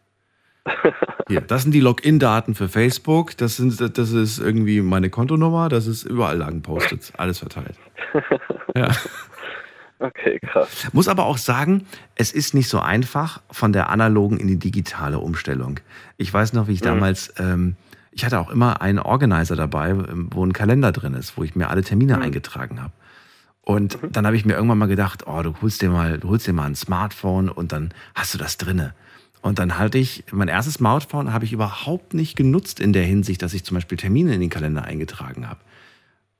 [1.29, 3.37] Hier, das sind die Login-Daten für Facebook.
[3.37, 5.69] Das, sind, das ist irgendwie meine Kontonummer.
[5.69, 7.13] Das ist überall lagen Post-its.
[7.17, 7.77] Alles verteilt.
[8.75, 8.91] Ja.
[9.99, 10.89] Okay, krass.
[10.93, 15.19] Muss aber auch sagen, es ist nicht so einfach von der analogen in die digitale
[15.19, 15.81] Umstellung.
[16.19, 16.87] Ich weiß noch, wie ich mhm.
[16.87, 17.77] damals, ähm,
[18.11, 21.57] ich hatte auch immer einen Organizer dabei, ähm, wo ein Kalender drin ist, wo ich
[21.57, 22.23] mir alle Termine mhm.
[22.23, 22.93] eingetragen habe.
[23.63, 24.13] Und mhm.
[24.13, 26.53] dann habe ich mir irgendwann mal gedacht, oh, du holst dir mal, du holst dir
[26.53, 28.95] mal ein Smartphone und dann hast du das drinne.
[29.43, 33.43] Und dann hatte ich, mein erstes Smartphone habe ich überhaupt nicht genutzt in der Hinsicht,
[33.43, 35.61] dass ich zum Beispiel Termine in den Kalender eingetragen habe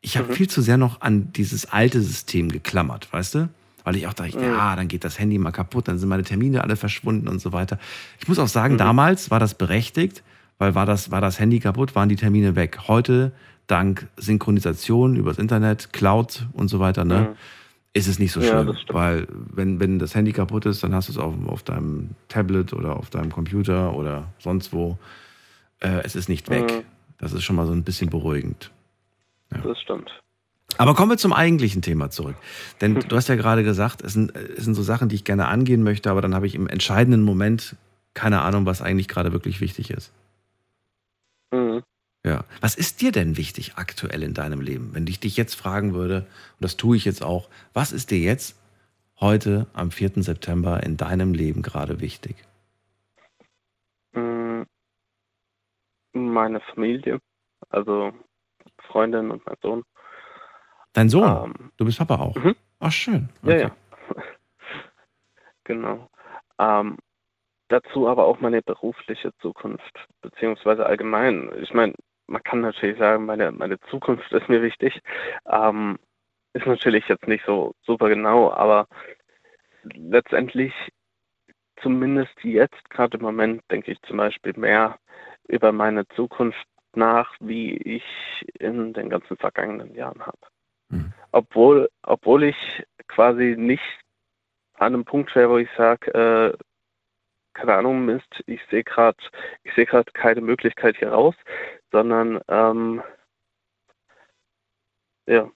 [0.07, 0.35] ich habe mhm.
[0.35, 3.49] viel zu sehr noch an dieses alte System geklammert, weißt du?
[3.83, 4.45] Weil ich auch dachte, mhm.
[4.45, 7.53] ja, dann geht das Handy mal kaputt, dann sind meine Termine alle verschwunden und so
[7.53, 7.79] weiter.
[8.21, 8.79] Ich muss auch sagen, mhm.
[8.79, 10.23] damals war das berechtigt,
[10.59, 12.79] weil war das, war das Handy kaputt, waren die Termine weg.
[12.87, 13.33] Heute,
[13.67, 17.37] dank Synchronisation übers Internet, Cloud und so weiter, ne, mhm.
[17.97, 18.69] Ist es nicht so schlimm.
[18.69, 22.11] Ja, weil wenn, wenn das Handy kaputt ist, dann hast du es auf, auf deinem
[22.29, 24.99] Tablet oder auf deinem Computer oder sonst wo.
[25.81, 26.71] Äh, es ist nicht weg.
[26.71, 26.83] Mhm.
[27.19, 28.71] Das ist schon mal so ein bisschen beruhigend.
[29.51, 29.63] Ja.
[29.63, 30.11] Das stimmt.
[30.77, 32.37] Aber kommen wir zum eigentlichen Thema zurück.
[32.83, 35.49] Denn du hast ja gerade gesagt, es sind, es sind so Sachen, die ich gerne
[35.49, 37.77] angehen möchte, aber dann habe ich im entscheidenden Moment
[38.13, 40.13] keine Ahnung, was eigentlich gerade wirklich wichtig ist.
[42.27, 42.45] Ja.
[42.61, 44.91] Was ist dir denn wichtig aktuell in deinem Leben?
[44.93, 48.19] Wenn ich dich jetzt fragen würde, und das tue ich jetzt auch, was ist dir
[48.19, 48.61] jetzt
[49.21, 50.25] heute am 4.
[50.25, 52.35] September in deinem Leben gerade wichtig?
[54.13, 54.67] Mhm.
[56.15, 57.21] Meine Familie.
[57.69, 58.13] Also
[58.89, 59.85] Freundin und mein Sohn.
[60.95, 61.55] Dein Sohn?
[61.57, 62.35] Ähm, du bist Papa auch?
[62.35, 62.57] Mhm.
[62.81, 63.29] Ach, schön.
[63.45, 63.61] Okay.
[63.61, 63.77] Ja, ja.
[65.63, 66.11] genau.
[66.59, 66.99] Ähm,
[67.69, 71.53] dazu aber auch meine berufliche Zukunft, beziehungsweise allgemein.
[71.63, 71.95] Ich meine,
[72.27, 75.01] man kann natürlich sagen, meine, meine Zukunft ist mir wichtig.
[75.47, 75.99] Ähm,
[76.53, 78.89] ist natürlich jetzt nicht so super genau, aber
[79.85, 80.73] letztendlich,
[81.83, 84.99] zumindest jetzt gerade im Moment, denke ich zum Beispiel mehr
[85.49, 88.05] über meine Zukunft nach, wie ich
[88.59, 90.39] in den ganzen vergangenen Jahren habe.
[90.89, 91.13] Mhm.
[91.33, 93.83] Obwohl, obwohl ich quasi nicht
[94.75, 96.57] an einem Punkt wäre, wo ich sage, äh,
[97.57, 99.17] keine Ahnung, Mist, ich sehe gerade,
[99.65, 101.35] ich sehe gerade keine Möglichkeit hier raus,
[101.91, 103.03] sondern ähm,
[105.27, 105.51] ja.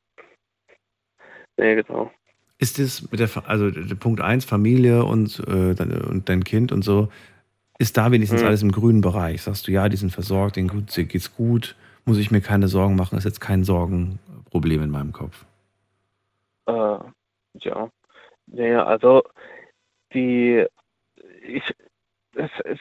[1.58, 2.10] Nee, genau.
[2.58, 5.74] Ist das mit der, also Punkt 1, Familie und, äh,
[6.08, 7.08] und dein Kind und so,
[7.78, 8.46] ist da wenigstens mhm.
[8.46, 9.42] alles im grünen Bereich?
[9.42, 11.76] Sagst du, ja, die sind versorgt, denen gut, geht's gut,
[12.06, 15.44] muss ich mir keine Sorgen machen, ist jetzt kein Sorgenproblem in meinem Kopf.
[16.66, 16.98] Äh,
[17.60, 17.90] ja.
[18.46, 19.22] Naja, also
[20.12, 20.66] die
[21.42, 21.62] ich
[22.34, 22.80] es, es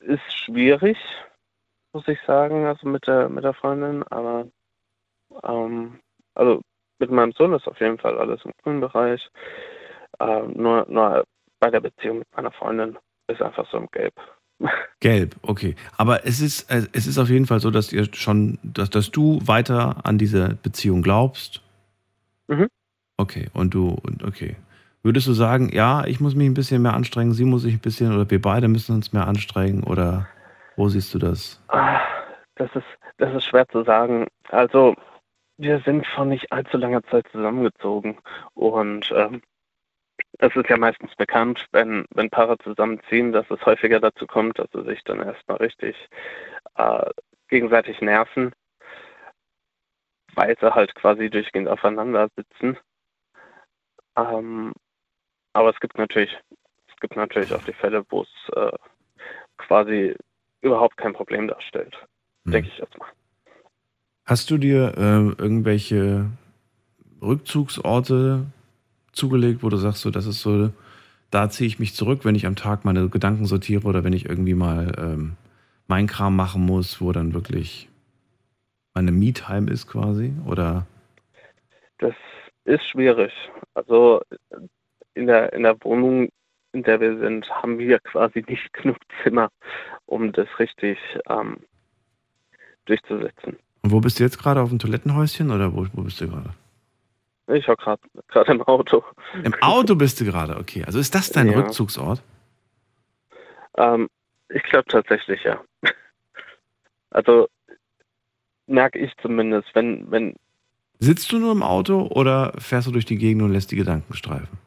[0.00, 0.96] ist schwierig,
[1.92, 4.46] muss ich sagen, also mit der mit der Freundin, aber
[5.44, 6.00] ähm,
[6.34, 6.62] also
[6.98, 9.28] mit meinem Sohn ist auf jeden Fall alles im grünen Bereich.
[10.18, 11.24] Äh, nur, nur
[11.60, 14.14] bei der Beziehung mit meiner Freundin ist einfach so im Gelb.
[15.00, 15.76] Gelb, okay.
[15.96, 19.10] Aber es ist, äh, es ist auf jeden Fall so, dass ihr schon, dass, dass
[19.10, 21.62] du weiter an diese Beziehung glaubst.
[22.48, 22.68] Mhm.
[23.16, 24.56] Okay, und du, okay.
[25.02, 27.80] Würdest du sagen, ja, ich muss mich ein bisschen mehr anstrengen, sie muss sich ein
[27.80, 30.28] bisschen, oder wir beide müssen uns mehr anstrengen, oder
[30.76, 31.62] wo siehst du das?
[31.68, 32.00] Ah,
[32.56, 32.86] das ist,
[33.18, 34.26] das ist schwer zu sagen.
[34.48, 34.94] Also,
[35.56, 38.18] wir sind vor nicht allzu langer Zeit zusammengezogen
[38.54, 39.42] und ähm,
[40.38, 44.68] es ist ja meistens bekannt, wenn, wenn Paare zusammenziehen, dass es häufiger dazu kommt, dass
[44.72, 45.96] sie sich dann erstmal richtig
[46.76, 47.10] äh,
[47.48, 48.52] gegenseitig nerven,
[50.34, 52.78] weil sie halt quasi durchgehend aufeinander sitzen.
[54.16, 54.72] Ähm,
[55.52, 56.36] aber es gibt natürlich,
[56.88, 58.76] es gibt natürlich auch die Fälle, wo es äh,
[59.56, 60.14] quasi
[60.60, 61.94] überhaupt kein Problem darstellt,
[62.44, 62.52] hm.
[62.52, 63.08] denke ich jetzt mal.
[64.24, 66.26] Hast du dir äh, irgendwelche
[67.22, 68.46] Rückzugsorte
[69.12, 70.70] zugelegt, wo du sagst, so, das ist so,
[71.30, 74.26] da ziehe ich mich zurück, wenn ich am Tag meine Gedanken sortiere oder wenn ich
[74.26, 75.36] irgendwie mal ähm,
[75.86, 77.88] mein Kram machen muss, wo dann wirklich
[78.94, 80.32] meine Me-Time ist quasi?
[80.46, 80.86] Oder?
[81.98, 82.14] Das
[82.64, 83.32] ist schwierig.
[83.74, 84.22] Also
[85.18, 86.28] in der, in der Wohnung,
[86.72, 89.50] in der wir sind, haben wir quasi nicht genug Zimmer,
[90.06, 90.98] um das richtig
[91.28, 91.58] ähm,
[92.86, 93.58] durchzusetzen.
[93.82, 94.60] Und wo bist du jetzt gerade?
[94.60, 96.50] Auf dem Toilettenhäuschen oder wo, wo bist du gerade?
[97.48, 99.02] Ich war gerade im Auto.
[99.42, 100.84] Im Auto bist du gerade, okay.
[100.84, 101.58] Also ist das dein ja.
[101.58, 102.22] Rückzugsort?
[103.78, 104.08] Ähm,
[104.50, 105.60] ich glaube tatsächlich, ja.
[107.10, 107.48] Also
[108.66, 110.34] merke ich zumindest, wenn, wenn.
[110.98, 114.12] Sitzt du nur im Auto oder fährst du durch die Gegend und lässt die Gedanken
[114.12, 114.58] streifen?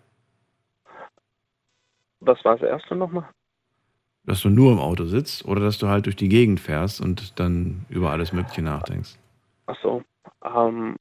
[2.22, 3.26] Was war das erste nochmal?
[4.24, 7.40] Dass du nur im Auto sitzt oder dass du halt durch die Gegend fährst und
[7.40, 9.18] dann über alles Mögliche nachdenkst?
[9.66, 10.04] Ach so.
[10.44, 10.96] Ähm,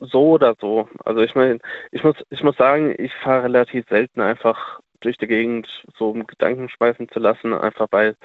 [0.00, 0.88] so oder so.
[1.04, 1.58] Also ich meine,
[1.92, 6.26] ich muss, ich muss sagen, ich fahre relativ selten einfach durch die Gegend, so um
[6.26, 8.16] Gedanken schweifen zu lassen, einfach weil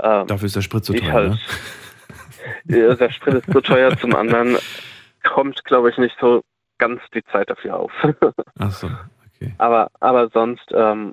[0.00, 1.30] ähm, Dafür ist der Sprit zu teuer, halt,
[2.64, 2.96] ne?
[2.98, 3.96] Der Sprit ist zu teuer.
[3.98, 4.56] Zum anderen
[5.24, 6.42] kommt, glaube ich, nicht so
[6.78, 7.92] ganz die Zeit dafür auf.
[8.58, 8.88] Ach so,
[9.34, 9.54] okay.
[9.58, 11.12] aber, aber sonst, ähm,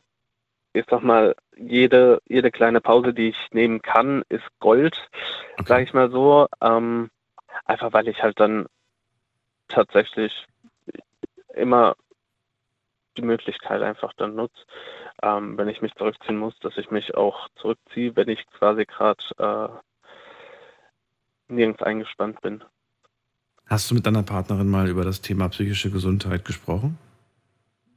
[0.74, 5.10] ich sag mal, jede, jede kleine Pause, die ich nehmen kann, ist Gold,
[5.54, 5.68] okay.
[5.68, 6.48] sage ich mal so.
[6.62, 7.10] Ähm,
[7.66, 8.66] einfach weil ich halt dann
[9.68, 10.48] tatsächlich
[11.54, 11.96] immer
[13.18, 14.66] die Möglichkeit einfach dann nutze,
[15.22, 19.24] ähm, wenn ich mich zurückziehen muss, dass ich mich auch zurückziehe, wenn ich quasi gerade
[19.38, 22.64] äh, nirgends eingespannt bin.
[23.68, 26.98] Hast du mit deiner Partnerin mal über das Thema psychische Gesundheit gesprochen?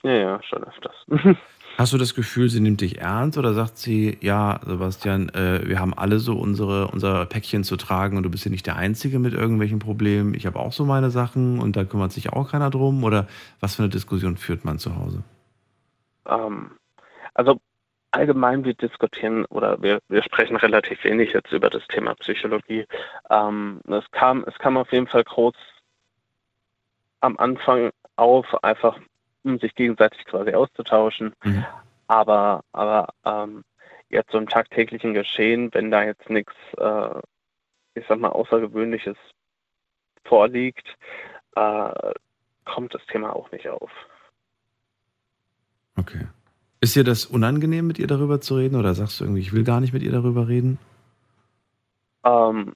[0.02, 0.94] Ja, ja, schon öfters.
[1.76, 5.78] Hast du das Gefühl, sie nimmt dich ernst oder sagt sie, ja, Sebastian, äh, wir
[5.78, 9.18] haben alle so unsere, unser Päckchen zu tragen und du bist ja nicht der Einzige
[9.18, 10.32] mit irgendwelchen Problemen.
[10.32, 13.04] Ich habe auch so meine Sachen und da kümmert sich auch keiner drum?
[13.04, 13.26] Oder
[13.60, 15.22] was für eine Diskussion führt man zu Hause?
[16.26, 16.70] Ähm,
[17.34, 17.60] also
[18.10, 22.86] allgemein wir diskutieren oder wir, wir sprechen relativ wenig jetzt über das Thema Psychologie.
[23.28, 25.54] Ähm, es, kam, es kam auf jeden Fall groß
[27.20, 28.98] am Anfang auf, einfach
[29.46, 31.34] um sich gegenseitig quasi auszutauschen.
[31.44, 31.64] Mhm.
[32.08, 33.64] Aber, aber ähm,
[34.08, 37.20] jetzt so im tagtäglichen Geschehen, wenn da jetzt nichts, äh,
[37.94, 39.16] ich sag mal, Außergewöhnliches
[40.24, 40.86] vorliegt,
[41.56, 42.12] äh,
[42.64, 43.90] kommt das Thema auch nicht auf.
[45.96, 46.26] Okay.
[46.80, 49.64] Ist dir das unangenehm, mit ihr darüber zu reden oder sagst du irgendwie, ich will
[49.64, 50.78] gar nicht mit ihr darüber reden?
[52.24, 52.74] Ähm,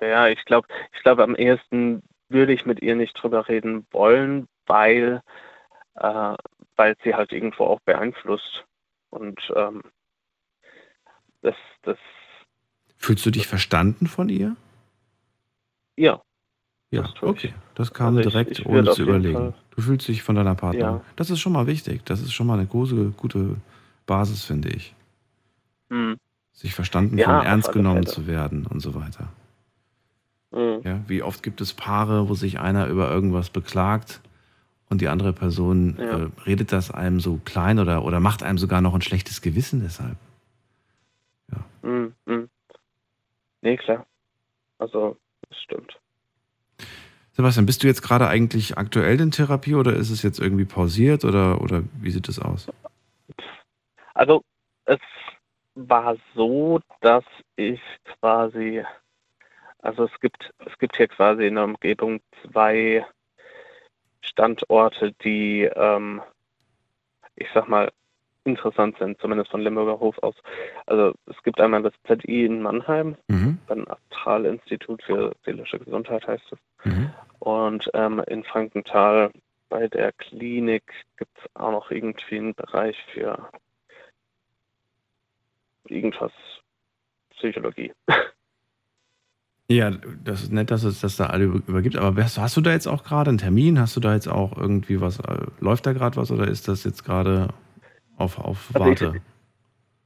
[0.00, 0.30] schwer.
[0.30, 5.20] Ich glaube, ich glaube, am ehesten würde ich mit ihr nicht drüber reden wollen, weil,
[5.94, 6.34] äh,
[6.76, 8.64] weil sie halt irgendwo auch beeinflusst.
[9.10, 9.82] Und ähm,
[11.42, 11.98] das, das.
[12.96, 14.56] Fühlst du dich verstanden von ihr?
[15.96, 16.22] Ja.
[16.92, 17.22] Ja, Das ich.
[17.22, 17.54] okay.
[17.74, 19.34] Das kam Also ich- direkt, ich ohne würde zu überlegen.
[19.34, 20.96] Fall- Du fühlst dich von deiner Partnerin.
[20.96, 21.04] Ja.
[21.16, 22.04] Das ist schon mal wichtig.
[22.04, 23.56] Das ist schon mal eine große, gute
[24.06, 24.94] Basis, finde ich.
[25.88, 26.16] Hm,
[26.52, 28.14] Sich verstanden Ja, auf ernst genommen Fälle.
[28.14, 29.28] zu werden und so weiter.
[30.52, 34.20] Hm, Ja, wie oft gibt es Paare, wo sich einer über irgendwas beklagt
[34.88, 36.24] und die andere Person Ja.
[36.24, 39.82] äh, redet das einem so klein oder, oder macht einem sogar noch ein schlechtes Gewissen
[39.82, 40.16] deshalb.
[41.82, 42.50] hm, hm.
[43.62, 44.06] Nee, klar.
[44.78, 45.16] Also,
[45.48, 45.98] das stimmt.
[47.32, 51.24] Sebastian, bist du jetzt gerade eigentlich aktuell in Therapie oder ist es jetzt irgendwie pausiert
[51.24, 52.68] oder, oder wie sieht das aus?
[54.14, 54.42] Also
[54.84, 54.98] es
[55.74, 57.24] war so, dass
[57.56, 57.80] ich
[58.20, 58.84] quasi,
[59.82, 63.04] also es gibt, es gibt hier quasi in der Umgebung zwei
[64.22, 66.20] Standorte, die, ähm,
[67.36, 67.90] ich sag mal,
[68.44, 70.34] interessant sind, zumindest von Limburger Hof aus.
[70.86, 73.58] Also es gibt einmal das ZI in Mannheim, Mhm.
[73.68, 76.58] ein Astralinstitut für seelische Gesundheit heißt es.
[76.84, 77.12] Mhm.
[77.38, 79.30] Und ähm, in Frankenthal
[79.68, 80.82] bei der Klinik
[81.16, 83.50] gibt es auch noch irgendwie einen Bereich für
[85.84, 86.32] irgendwas
[87.30, 87.92] Psychologie.
[89.70, 89.92] Ja,
[90.24, 91.96] das ist nett, dass es das da alle über- übergibt.
[91.96, 93.78] Aber hast, hast du da jetzt auch gerade einen Termin?
[93.78, 95.20] Hast du da jetzt auch irgendwie was?
[95.20, 97.48] Äh, läuft da gerade was oder ist das jetzt gerade
[98.16, 99.20] auf, auf Also ich- Warte?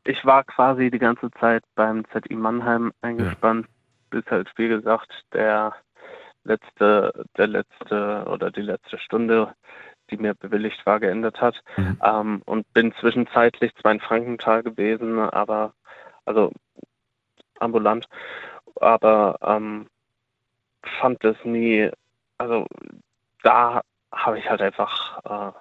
[0.06, 3.66] Ich war quasi die ganze Zeit beim ZI Mannheim eingespannt,
[4.10, 5.72] bis halt, wie gesagt, der
[6.44, 9.54] letzte, der letzte oder die letzte Stunde,
[10.10, 11.58] die mir bewilligt war, geendet hat.
[11.78, 11.98] Mhm.
[12.04, 15.72] Ähm, und bin zwischenzeitlich zwar in Frankenthal gewesen, aber
[16.26, 16.52] also
[17.58, 18.06] ambulant,
[18.80, 19.86] aber ähm,
[21.00, 21.90] fand es nie,
[22.38, 22.66] also
[23.42, 25.52] da habe ich halt einfach äh,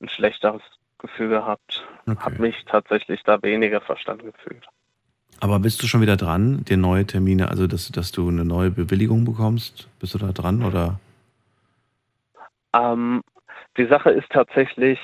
[0.00, 0.62] ein schlechteres
[0.98, 2.42] Gefühl gehabt, habe Okay.
[2.42, 4.66] mich tatsächlich da weniger verstanden gefühlt.
[5.40, 8.70] Aber bist du schon wieder dran, dir neue Termine, also dass, dass du eine neue
[8.70, 9.88] Bewilligung bekommst?
[9.98, 11.00] Bist du da dran oder?
[12.74, 13.22] Ähm,
[13.76, 15.00] die Sache ist tatsächlich,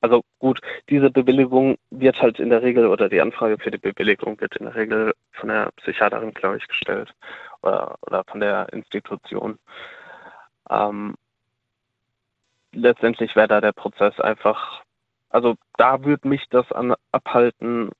[0.00, 4.40] also gut, diese Bewilligung wird halt in der Regel, oder die Anfrage für die Bewilligung
[4.40, 7.12] wird in der Regel von der Psychiaterin, glaube ich, gestellt
[7.62, 9.58] oder, oder von der Institution.
[10.70, 11.14] Ähm,
[12.72, 14.82] letztendlich wäre da der Prozess einfach,
[15.30, 17.90] also da würde mich das an, abhalten,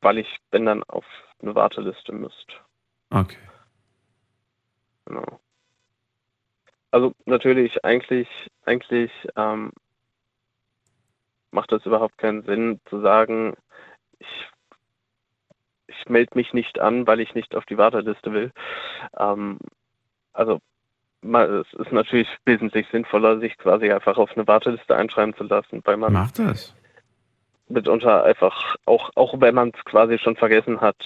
[0.00, 1.04] weil ich, wenn dann, auf
[1.40, 2.54] eine Warteliste müsste.
[3.10, 3.38] Okay.
[5.06, 5.40] Genau.
[6.90, 8.28] Also natürlich, eigentlich,
[8.64, 9.72] eigentlich ähm,
[11.54, 13.54] macht es überhaupt keinen Sinn zu sagen,
[14.18, 14.48] ich
[15.86, 18.50] ich melde mich nicht an, weil ich nicht auf die Warteliste will.
[19.18, 19.58] Ähm,
[20.32, 20.60] also
[21.22, 25.96] es ist natürlich wesentlich sinnvoller, sich quasi einfach auf eine Warteliste einschreiben zu lassen, weil
[25.96, 26.74] man Macht das.
[27.68, 30.96] mitunter einfach, auch, auch wenn man es quasi schon vergessen hat,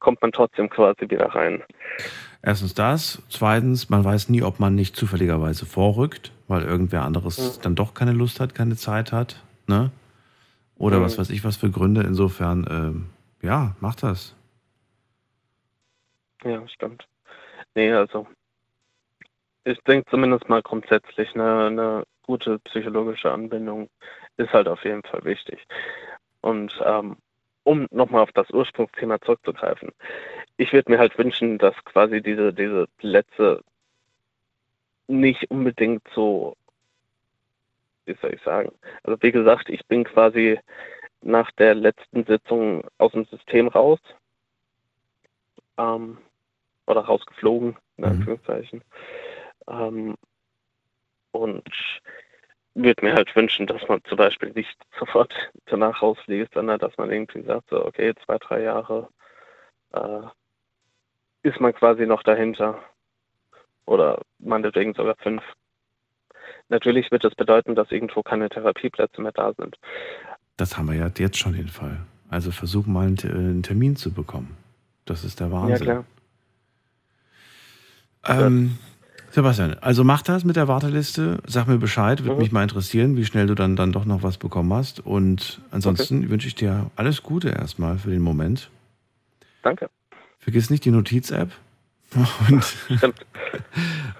[0.00, 1.62] kommt man trotzdem quasi wieder rein.
[2.42, 3.22] Erstens das.
[3.28, 7.62] Zweitens, man weiß nie, ob man nicht zufälligerweise vorrückt, weil irgendwer anderes Mhm.
[7.62, 9.42] dann doch keine Lust hat, keine Zeit hat.
[9.66, 9.90] Ne?
[10.76, 11.04] Oder Mhm.
[11.04, 12.02] was weiß ich, was für Gründe.
[12.02, 13.06] Insofern, ähm,
[13.42, 14.34] ja, macht das.
[16.44, 17.06] Ja, stimmt.
[17.74, 18.26] Nee, also
[19.64, 23.88] ich denke zumindest mal grundsätzlich eine, eine gute psychologische Anbindung
[24.36, 25.64] ist halt auf jeden Fall wichtig.
[26.42, 27.16] Und ähm,
[27.62, 29.90] um nochmal auf das Ursprungsthema zurückzugreifen,
[30.58, 33.62] ich würde mir halt wünschen, dass quasi diese, diese Plätze
[35.06, 36.56] nicht unbedingt so,
[38.06, 40.58] wie soll ich sagen, also wie gesagt, ich bin quasi
[41.22, 44.00] nach der letzten Sitzung aus dem System raus.
[45.78, 46.18] Ähm,
[46.86, 48.10] oder rausgeflogen, in Mhm.
[48.10, 48.84] Anführungszeichen.
[49.68, 50.16] Ähm,
[51.32, 51.64] und
[52.74, 55.32] würde mir halt wünschen, dass man zum Beispiel nicht sofort
[55.66, 59.08] danach rausfliegt, sondern dass man irgendwie sagt, so, okay, zwei, drei Jahre
[59.92, 60.22] äh,
[61.42, 62.82] ist man quasi noch dahinter.
[63.86, 65.42] Oder meinetwegen sogar fünf.
[66.74, 69.76] Natürlich wird das bedeuten, dass irgendwo keine Therapieplätze mehr da sind.
[70.56, 71.98] Das haben wir ja jetzt schon den Fall.
[72.28, 74.56] Also versuch mal einen, Te- einen Termin zu bekommen.
[75.04, 75.86] Das ist der Wahnsinn.
[75.86, 76.04] Ja,
[78.24, 78.46] klar.
[78.46, 78.78] Ähm,
[79.30, 82.38] Sebastian, also mach das mit der Warteliste, sag mir Bescheid, würde Mhm.
[82.40, 84.98] mich mal interessieren, wie schnell du dann, dann doch noch was bekommen hast.
[84.98, 88.68] Und ansonsten wünsche ich dir alles Gute erstmal für den Moment.
[89.62, 89.90] Danke.
[90.40, 91.52] Vergiss nicht die Notiz-App.
[92.48, 92.76] Und,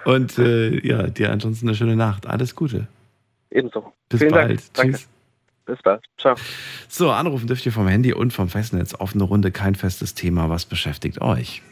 [0.05, 2.27] und äh, ja, dir ansonsten eine schöne Nacht.
[2.27, 2.89] Alles Gute.
[3.51, 3.93] Ebenso.
[4.09, 4.51] Bis Vielen bald.
[4.51, 4.75] Dank.
[4.75, 4.93] Danke.
[4.93, 5.09] Tschüss.
[5.67, 6.05] Bis bald.
[6.19, 6.35] Ciao.
[6.89, 8.95] So, anrufen dürft ihr vom Handy und vom Festnetz.
[8.95, 10.51] Offene Runde, kein festes Thema.
[10.51, 11.63] Was beschäftigt euch?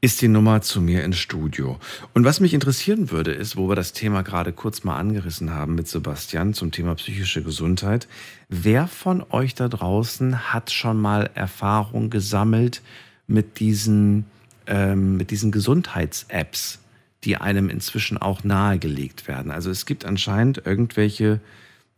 [0.00, 1.78] Ist die Nummer zu mir ins Studio.
[2.14, 5.74] Und was mich interessieren würde, ist, wo wir das Thema gerade kurz mal angerissen haben
[5.74, 8.06] mit Sebastian zum Thema psychische Gesundheit.
[8.48, 12.80] Wer von euch da draußen hat schon mal Erfahrung gesammelt
[13.26, 14.26] mit diesen,
[14.66, 16.78] ähm, mit diesen Gesundheits-Apps?
[17.24, 19.50] die einem inzwischen auch nahegelegt werden.
[19.50, 21.40] Also es gibt anscheinend irgendwelche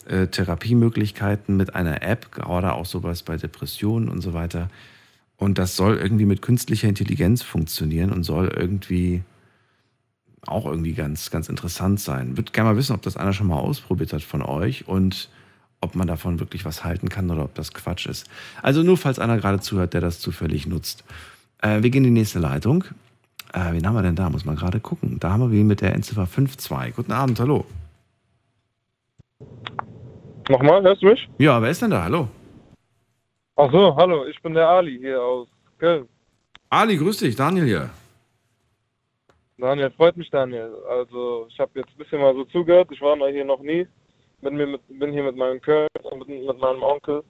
[0.06, 4.70] äh, Therapiemöglichkeiten mit einer App, gerade auch sowas bei Depressionen und so weiter.
[5.40, 9.22] Und das soll irgendwie mit künstlicher Intelligenz funktionieren und soll irgendwie
[10.46, 12.36] auch irgendwie ganz, ganz interessant sein.
[12.36, 15.30] Würde gerne mal wissen, ob das einer schon mal ausprobiert hat von euch und
[15.80, 18.28] ob man davon wirklich was halten kann oder ob das Quatsch ist.
[18.62, 21.04] Also nur falls einer gerade zuhört, der das zufällig nutzt.
[21.62, 22.84] Äh, wir gehen in die nächste Leitung.
[23.54, 24.28] Äh, wen haben wir denn da?
[24.28, 25.18] Muss man gerade gucken.
[25.20, 26.94] Da haben wir wen mit der Endziffer 52.
[26.94, 27.64] Guten Abend, hallo.
[30.50, 31.26] Nochmal, hörst du mich?
[31.38, 32.02] Ja, wer ist denn da?
[32.02, 32.28] Hallo.
[33.62, 35.46] Ach so, hallo, ich bin der Ali hier aus
[35.78, 36.08] Köln.
[36.70, 37.90] Ali, grüß dich, Daniel hier.
[39.58, 40.74] Daniel, freut mich, Daniel.
[40.88, 42.88] Also, ich habe jetzt ein bisschen mal so zugehört.
[42.90, 43.86] Ich war noch hier noch nie.
[44.40, 45.88] Bin, mir mit, bin hier mit meinem Köln
[46.18, 47.22] mit, mit meinem Onkel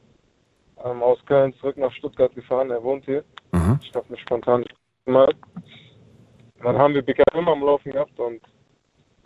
[0.84, 2.70] ähm, aus Köln zurück nach Stuttgart gefahren.
[2.70, 3.24] Er wohnt hier.
[3.50, 3.80] Aha.
[3.82, 4.64] Ich habe mich spontan
[5.06, 5.34] mal.
[6.62, 8.40] Dann haben wir BKM am Laufen gehabt und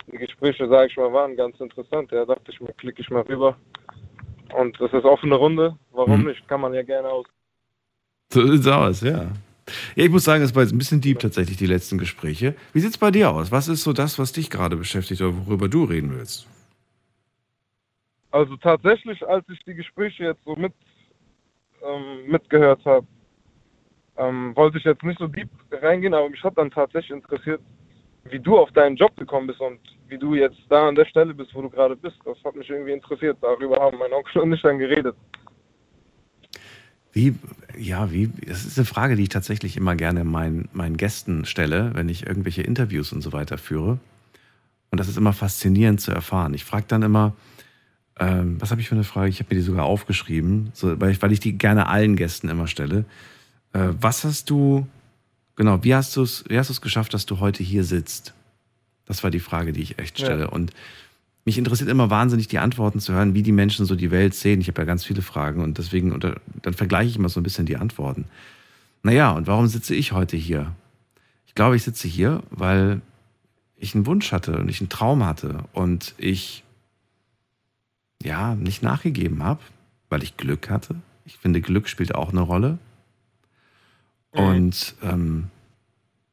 [0.07, 2.11] die Gespräche, sage ich mal, waren ganz interessant.
[2.11, 3.55] Da dachte ich mir, klicke ich mal rüber.
[4.53, 5.77] Und das ist offene Runde.
[5.91, 6.27] Warum Mhm.
[6.27, 6.47] nicht?
[6.47, 7.25] Kann man ja gerne aus.
[8.31, 9.31] So sieht's aus, ja.
[9.95, 12.55] Ja, ich muss sagen, es war jetzt ein bisschen deep tatsächlich, die letzten Gespräche.
[12.73, 13.51] Wie sieht's bei dir aus?
[13.51, 16.47] Was ist so das, was dich gerade beschäftigt oder worüber du reden willst?
[18.31, 20.73] Also tatsächlich, als ich die Gespräche jetzt so mit
[21.83, 23.07] ähm, mitgehört habe,
[24.17, 27.61] ähm, wollte ich jetzt nicht so deep reingehen, aber mich hat dann tatsächlich interessiert,
[28.25, 31.33] wie du auf deinen Job gekommen bist und wie du jetzt da an der Stelle
[31.33, 32.17] bist, wo du gerade bist.
[32.25, 33.37] Das hat mich irgendwie interessiert.
[33.41, 35.15] Darüber haben mein Onkel und ich dann geredet.
[37.11, 37.33] Wie,
[37.77, 41.91] ja, wie, das ist eine Frage, die ich tatsächlich immer gerne meinen, meinen Gästen stelle,
[41.93, 43.99] wenn ich irgendwelche Interviews und so weiter führe.
[44.91, 46.53] Und das ist immer faszinierend zu erfahren.
[46.53, 47.33] Ich frage dann immer,
[48.19, 49.29] ähm, was habe ich für eine Frage?
[49.29, 52.49] Ich habe mir die sogar aufgeschrieben, so, weil, ich, weil ich die gerne allen Gästen
[52.49, 53.05] immer stelle.
[53.73, 54.87] Äh, was hast du,
[55.55, 58.33] genau, wie hast du es wie hast du es geschafft, dass du heute hier sitzt?
[59.05, 60.25] Das war die Frage, die ich echt Ja.
[60.25, 60.49] stelle.
[60.49, 60.71] Und
[61.45, 64.61] mich interessiert immer wahnsinnig die Antworten zu hören, wie die Menschen so die Welt sehen.
[64.61, 67.43] Ich habe ja ganz viele Fragen und deswegen, unter, dann vergleiche ich immer so ein
[67.43, 68.25] bisschen die Antworten.
[69.03, 70.73] Naja, und warum sitze ich heute hier?
[71.45, 73.01] Ich glaube, ich sitze hier, weil
[73.77, 76.63] ich einen Wunsch hatte und ich einen Traum hatte und ich
[78.23, 79.59] ja nicht nachgegeben habe,
[80.09, 80.95] weil ich Glück hatte.
[81.25, 82.79] Ich finde, Glück spielt auch eine Rolle.
[84.31, 85.49] Und ähm,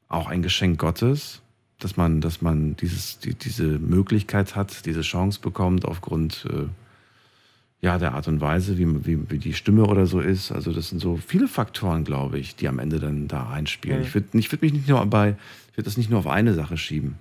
[0.08, 1.40] auch ein Geschenk Gottes,
[1.82, 6.68] dass man, dass man dieses, die, diese Möglichkeit hat, diese Chance bekommt aufgrund äh,
[7.84, 10.52] ja, der Art und Weise, wie, wie, wie die Stimme oder so ist.
[10.52, 13.98] Also das sind so viele Faktoren, glaube ich, die am Ende dann da reinspielen.
[13.98, 14.04] Mhm.
[14.04, 15.36] Ich würde ich würd mich nicht nur bei,
[15.70, 17.18] ich würde das nicht nur auf eine Sache schieben.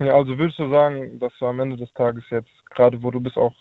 [0.00, 3.20] Ja, also würdest du sagen, dass du am Ende des Tages jetzt, gerade wo du
[3.20, 3.54] bist, auch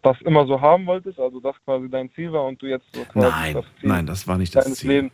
[0.00, 3.04] das immer so haben wolltest, also das quasi dein Ziel war und du jetzt so
[3.04, 4.90] quasi Nein, das Ziel nein, das war nicht das Ziel.
[4.90, 5.12] Lebens.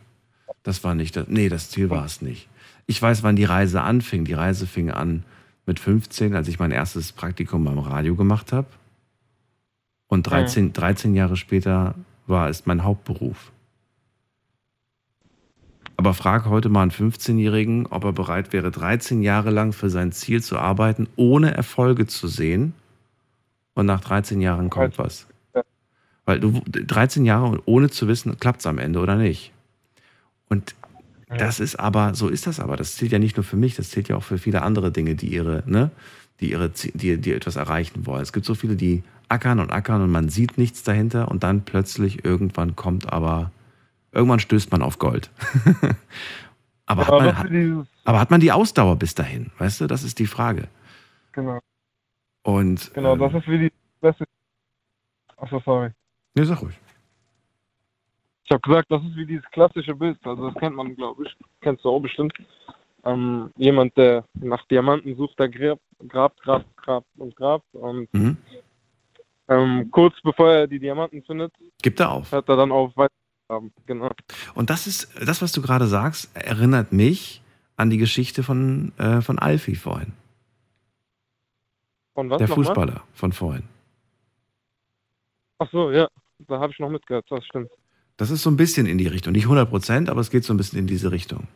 [0.63, 2.47] Das war nicht das, nee, das Ziel war es nicht.
[2.87, 4.25] Ich weiß, wann die Reise anfing.
[4.25, 5.23] Die Reise fing an
[5.65, 8.67] mit 15, als ich mein erstes Praktikum beim Radio gemacht habe.
[10.07, 13.51] Und 13, 13 Jahre später war es mein Hauptberuf.
[15.97, 20.11] Aber frag heute mal einen 15-Jährigen, ob er bereit wäre, 13 Jahre lang für sein
[20.13, 22.73] Ziel zu arbeiten, ohne Erfolge zu sehen.
[23.73, 25.27] Und nach 13 Jahren kommt was.
[25.53, 25.63] Ja.
[26.25, 29.51] Weil du 13 Jahre und ohne zu wissen, klappt es am Ende oder nicht.
[30.49, 30.75] Und
[31.27, 32.77] das ist aber, so ist das aber.
[32.77, 35.15] Das zählt ja nicht nur für mich, das zählt ja auch für viele andere Dinge,
[35.15, 35.91] die ihre, ne,
[36.39, 38.21] die ihre, die, die etwas erreichen wollen.
[38.21, 41.65] Es gibt so viele, die ackern und ackern und man sieht nichts dahinter und dann
[41.65, 43.51] plötzlich irgendwann kommt aber,
[44.11, 45.29] irgendwann stößt man auf Gold.
[46.85, 49.51] aber, hat Aber man, dieses, aber hat man die Ausdauer bis dahin?
[49.57, 50.69] Weißt du, das ist die Frage.
[51.33, 51.59] genau,
[52.43, 54.25] Und, genau, ähm, das ist wie die beste.
[55.37, 55.91] Achso, sorry.
[56.35, 56.75] nee, sag ruhig.
[58.47, 61.35] Ich habe gesagt, das ist wie dieses klassische Bild, also das kennt man, glaube ich,
[61.59, 62.33] kennst du auch bestimmt.
[63.03, 68.37] Ähm, jemand, der nach Diamanten sucht, der grabt, grabt, grabt, grabt und grabt und Mhm.
[69.49, 72.31] ähm, kurz bevor er die Diamanten findet, Gibt er auf.
[72.31, 73.73] hört er dann auf weitergraben.
[73.85, 74.11] Genau.
[74.55, 77.41] Und das ist, das, was du gerade sagst, erinnert mich
[77.75, 80.13] an die Geschichte von, äh, von Alfie vorhin.
[82.13, 82.47] Und was der?
[82.47, 83.63] Fußballer von vorhin.
[85.59, 86.07] Ach so, ja,
[86.47, 87.69] da habe ich noch mitgehört, das stimmt.
[88.17, 89.33] Das ist so ein bisschen in die Richtung.
[89.33, 91.47] Nicht 100 Prozent, aber es geht so ein bisschen in diese Richtung.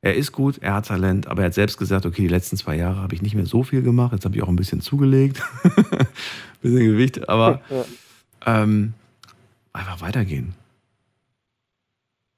[0.00, 2.76] Er ist gut, er hat Talent, aber er hat selbst gesagt, okay, die letzten zwei
[2.76, 4.12] Jahre habe ich nicht mehr so viel gemacht.
[4.12, 5.42] Jetzt habe ich auch ein bisschen zugelegt.
[6.62, 7.60] bisschen Gewicht, aber
[8.46, 8.94] ähm,
[9.72, 10.54] einfach weitergehen.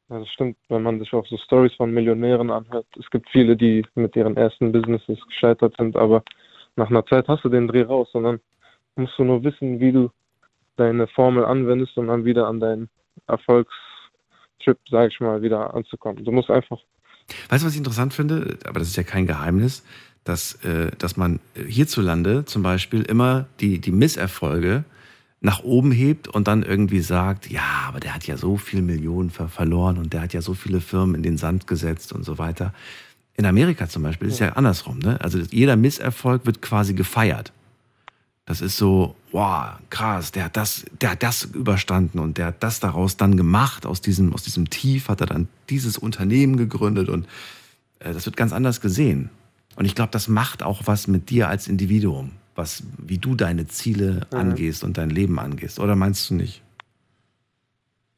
[0.08, 2.86] ja, das stimmt, wenn man sich auch so Stories von Millionären anhört.
[2.98, 6.22] Es gibt viele, die mit ihren ersten Businesses gescheitert sind, aber
[6.76, 8.40] nach einer Zeit hast du den Dreh raus und dann
[8.94, 10.10] musst du nur wissen, wie du
[10.76, 12.88] deine Formel anwendest, um dann wieder an deinen
[13.26, 16.24] Erfolgstrip, sag ich mal, wieder anzukommen.
[16.24, 16.78] Du musst einfach
[17.48, 18.58] Weißt du, was ich interessant finde?
[18.64, 19.82] Aber das ist ja kein Geheimnis,
[20.24, 24.84] dass, äh, dass man hierzulande zum Beispiel immer die, die Misserfolge
[25.40, 29.30] nach oben hebt und dann irgendwie sagt, ja, aber der hat ja so viele Millionen
[29.30, 32.38] ver verloren und der hat ja so viele Firmen in den Sand gesetzt und so
[32.38, 32.72] weiter.
[33.36, 34.98] In Amerika zum Beispiel ist es ja andersrum.
[34.98, 35.20] Ne?
[35.20, 37.52] Also jeder Misserfolg wird quasi gefeiert.
[38.46, 42.62] Das ist so, wow, krass, der hat das, der hat das überstanden und der hat
[42.62, 43.84] das daraus dann gemacht.
[43.84, 47.26] Aus diesem, aus diesem Tief hat er dann dieses Unternehmen gegründet und
[47.98, 49.30] äh, das wird ganz anders gesehen.
[49.74, 53.66] Und ich glaube, das macht auch was mit dir als Individuum, was, wie du deine
[53.66, 54.38] Ziele Mhm.
[54.38, 55.80] angehst und dein Leben angehst.
[55.80, 56.62] Oder meinst du nicht?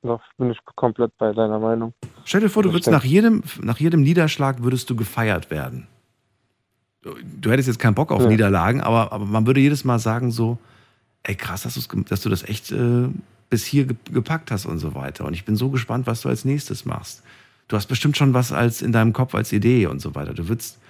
[0.02, 1.94] Da bin ich komplett bei deiner Meinung.
[2.24, 5.86] Stell dir vor, du Das würdest nach jedem, nach jedem Niederschlag würdest du gefeiert werden.
[7.02, 8.28] Du hättest jetzt keinen Bock auf Ja.
[8.28, 10.58] Niederlagen, aber, aber man würde jedes Mal sagen so,
[11.22, 13.08] ey krass, dass, dass du das echt äh,
[13.50, 15.24] bis hier ge gepackt hast und so weiter.
[15.24, 17.22] Und ich bin so gespannt, was du als nächstes machst.
[17.68, 20.34] Du hast bestimmt schon was als in deinem Kopf als Idee und so weiter.
[20.34, 20.80] Du würdest,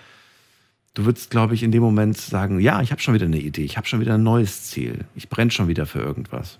[0.94, 3.64] du würdest, glaube ich, in dem Moment sagen, ja, ich habe schon wieder eine Idee,
[3.64, 6.58] ich habe schon wieder ein neues Ziel, ich brenne schon wieder für irgendwas.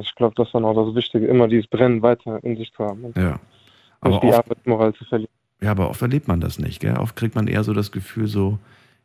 [0.00, 2.84] Ich glaube, das ist dann auch das Wichtige, immer dieses Brennen weiter in sich zu
[2.84, 3.40] haben Ja.
[4.00, 5.37] Aber nicht die Arbeitsmoral zu verlieren.
[5.60, 6.80] Ja, aber oft erlebt man das nicht.
[6.80, 6.96] Gell?
[6.96, 8.58] Oft kriegt man eher so das Gefühl so,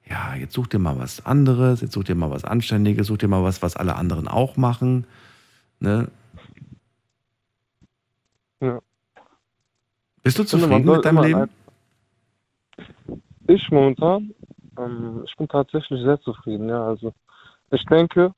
[0.05, 3.27] ja, jetzt such dir mal was anderes, jetzt such dir mal was Anständiges, such dir
[3.27, 5.05] mal was, was alle anderen auch machen.
[5.79, 6.09] Ne?
[8.61, 8.79] Ja.
[10.21, 11.49] Bist du finde, zufrieden soll mit deinem Leben?
[13.47, 14.33] Ich momentan,
[14.77, 16.85] ähm, ich bin tatsächlich sehr zufrieden, ja.
[16.85, 17.13] Also
[17.71, 18.33] ich denke,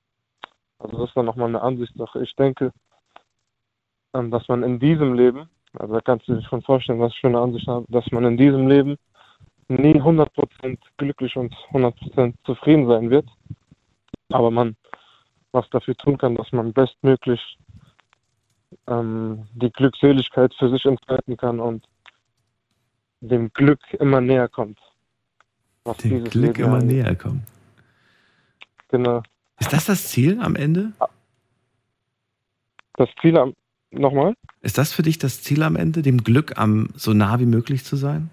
[0.80, 2.72] also das war nochmal eine Ansichtssache, ich denke,
[4.14, 5.50] ähm, dass man in diesem Leben,
[5.80, 8.26] also da kannst du dir schon vorstellen, was ich für eine Ansicht habe, dass man
[8.26, 8.98] in diesem Leben
[9.68, 13.28] nie 100% glücklich und 100% zufrieden sein wird,
[14.30, 14.76] aber man
[15.52, 17.58] was dafür tun kann, dass man bestmöglich
[18.88, 21.88] ähm, die Glückseligkeit für sich entfalten kann und
[23.22, 24.80] dem Glück immer näher kommt.
[25.86, 27.04] Was Dem Glück Leben immer angeht.
[27.04, 27.44] näher kommen.
[28.90, 29.24] Genau.
[29.60, 30.92] Ist das das Ziel am Ende?
[32.98, 33.54] Das Ziel am,
[34.00, 34.36] nochmal?
[34.62, 37.84] Ist das für dich das Ziel am Ende, dem Glück am so nah wie möglich
[37.86, 38.30] zu sein?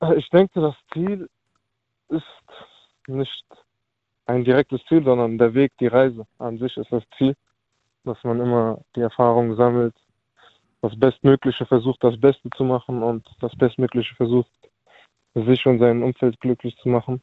[0.00, 1.28] Äh, Ich denke, das Ziel
[2.08, 2.24] ist
[3.06, 3.44] nicht
[4.26, 7.34] ein direktes Ziel, sondern der Weg, die Reise an sich ist das Ziel,
[8.04, 9.94] dass man immer die Erfahrung sammelt,
[10.80, 14.50] das Bestmögliche versucht, das Beste zu machen und das Bestmögliche versucht,
[15.34, 17.20] sich und sein Umfeld glücklich zu machen.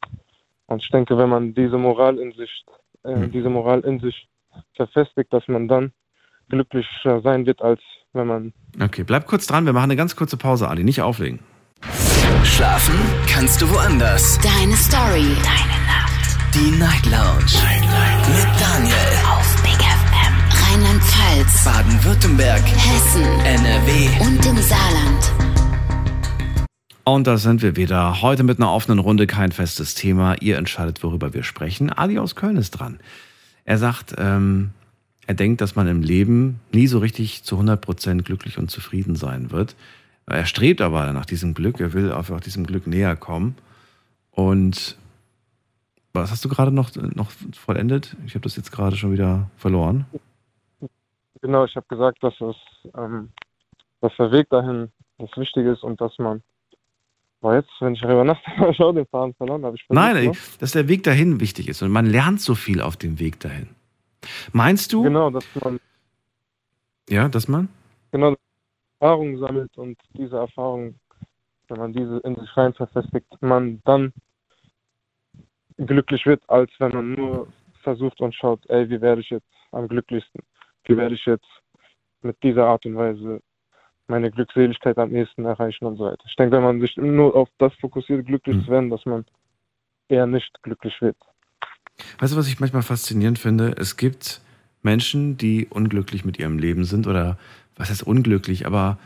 [0.66, 2.64] Und ich denke, wenn man diese Moral in sich,
[3.04, 3.32] äh, Hm.
[3.32, 4.28] diese Moral in sich
[4.74, 5.92] verfestigt, dass man dann
[6.52, 7.80] glücklicher sein wird, als
[8.12, 9.66] wenn man Okay, bleib kurz dran.
[9.66, 10.84] Wir machen eine ganz kurze Pause, Ali.
[10.84, 11.40] Nicht auflegen.
[12.44, 12.94] Schlafen
[13.28, 14.38] kannst du woanders.
[14.38, 15.36] Deine Story.
[15.42, 16.54] Deine Nacht.
[16.54, 17.52] Die Night Lounge.
[18.28, 18.94] Mit Daniel.
[19.26, 20.34] Auf Big FM.
[20.64, 21.64] Rheinland-Pfalz.
[21.64, 22.62] Baden-Württemberg.
[22.62, 23.24] Hessen.
[23.44, 24.24] NRW.
[24.24, 25.32] Und im Saarland.
[27.04, 28.22] Und da sind wir wieder.
[28.22, 30.36] Heute mit einer offenen Runde, kein festes Thema.
[30.40, 31.90] Ihr entscheidet, worüber wir sprechen.
[31.90, 33.00] Ali aus Köln ist dran.
[33.64, 34.70] Er sagt, ähm,
[35.26, 39.50] er denkt, dass man im Leben nie so richtig zu 100% glücklich und zufrieden sein
[39.50, 39.76] wird.
[40.26, 41.80] Er strebt aber nach diesem Glück.
[41.80, 43.56] Er will einfach diesem Glück näher kommen.
[44.30, 44.96] Und
[46.12, 48.16] was hast du gerade noch, noch vollendet?
[48.26, 50.06] Ich habe das jetzt gerade schon wieder verloren.
[51.40, 52.56] Genau, ich habe gesagt, dass es,
[52.96, 53.30] ähm,
[54.00, 56.42] dass der Weg dahin das Wichtige ist und dass man,
[57.40, 60.58] aber jetzt, wenn ich darüber nachdenke, auch den Faden verloren, habe ich Nein, versucht, ey,
[60.60, 63.68] dass der Weg dahin wichtig ist und man lernt so viel auf dem Weg dahin.
[64.52, 65.02] Meinst du?
[65.02, 65.80] Genau, dass man
[67.08, 67.68] ja, dass man?
[68.12, 68.36] genau
[69.00, 71.00] Erfahrungen sammelt und diese Erfahrungen,
[71.68, 74.12] wenn man diese in sich rein verfestigt, man dann
[75.76, 77.48] glücklich wird, als wenn man nur
[77.82, 80.42] versucht und schaut, ey, wie werde ich jetzt am glücklichsten?
[80.84, 81.48] Wie werde ich jetzt
[82.22, 83.42] mit dieser Art und Weise
[84.06, 86.22] meine Glückseligkeit am ehesten erreichen und so weiter.
[86.26, 88.64] Ich denke, wenn man sich nur auf das fokussiert, glücklich Hm.
[88.64, 89.24] zu werden, dass man
[90.08, 91.16] eher nicht glücklich wird.
[92.18, 93.74] Weißt du, was ich manchmal faszinierend finde?
[93.78, 94.40] Es gibt
[94.82, 97.38] Menschen, die unglücklich mit ihrem Leben sind oder
[97.76, 98.98] was heißt unglücklich, aber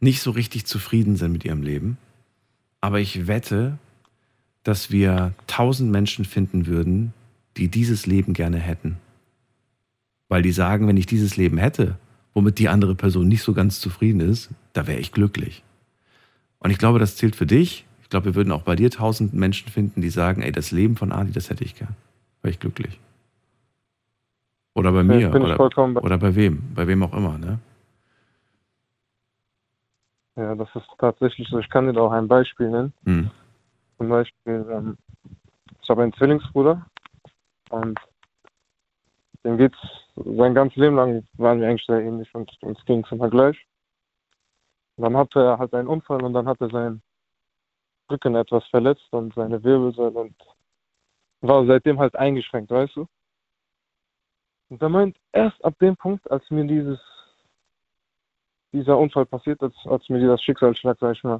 [0.00, 1.98] nicht so richtig zufrieden sind mit ihrem Leben.
[2.80, 3.78] Aber ich wette,
[4.62, 7.12] dass wir tausend Menschen finden würden,
[7.56, 8.98] die dieses Leben gerne hätten.
[10.28, 11.96] Weil die sagen, wenn ich dieses Leben hätte,
[12.32, 15.62] womit die andere Person nicht so ganz zufrieden ist, da wäre ich glücklich.
[16.58, 17.84] Und ich glaube, das zählt für dich.
[18.02, 20.96] Ich glaube, wir würden auch bei dir tausend Menschen finden, die sagen, ey, das Leben
[20.96, 21.94] von Ali, das hätte ich gern.
[22.44, 23.00] Wäre ich glücklich.
[24.74, 25.34] Oder bei mir.
[25.34, 26.74] Oder, oder bei wem.
[26.74, 27.58] Bei wem auch immer, ne?
[30.36, 31.58] Ja, das ist tatsächlich so.
[31.58, 32.92] Ich kann dir auch ein Beispiel nennen.
[33.06, 33.30] Hm.
[33.96, 34.98] Zum Beispiel, ähm,
[35.80, 36.84] ich habe einen Zwillingsbruder
[37.70, 37.98] und
[39.42, 39.78] dem geht's
[40.14, 43.56] sein ganzes Leben lang waren wir eigentlich sehr ähnlich und uns ging es immer gleich.
[44.96, 47.02] Und dann hatte er halt einen Unfall und dann hat er seinen
[48.10, 50.36] Rücken etwas verletzt und seine Wirbelsäule und
[51.48, 53.06] war seitdem halt eingeschränkt, weißt du?
[54.70, 57.00] Und er meint, erst ab dem Punkt, als mir dieses
[58.72, 61.38] dieser Unfall passiert ist, als mir dieser Schicksalsschlag, sag ich mal,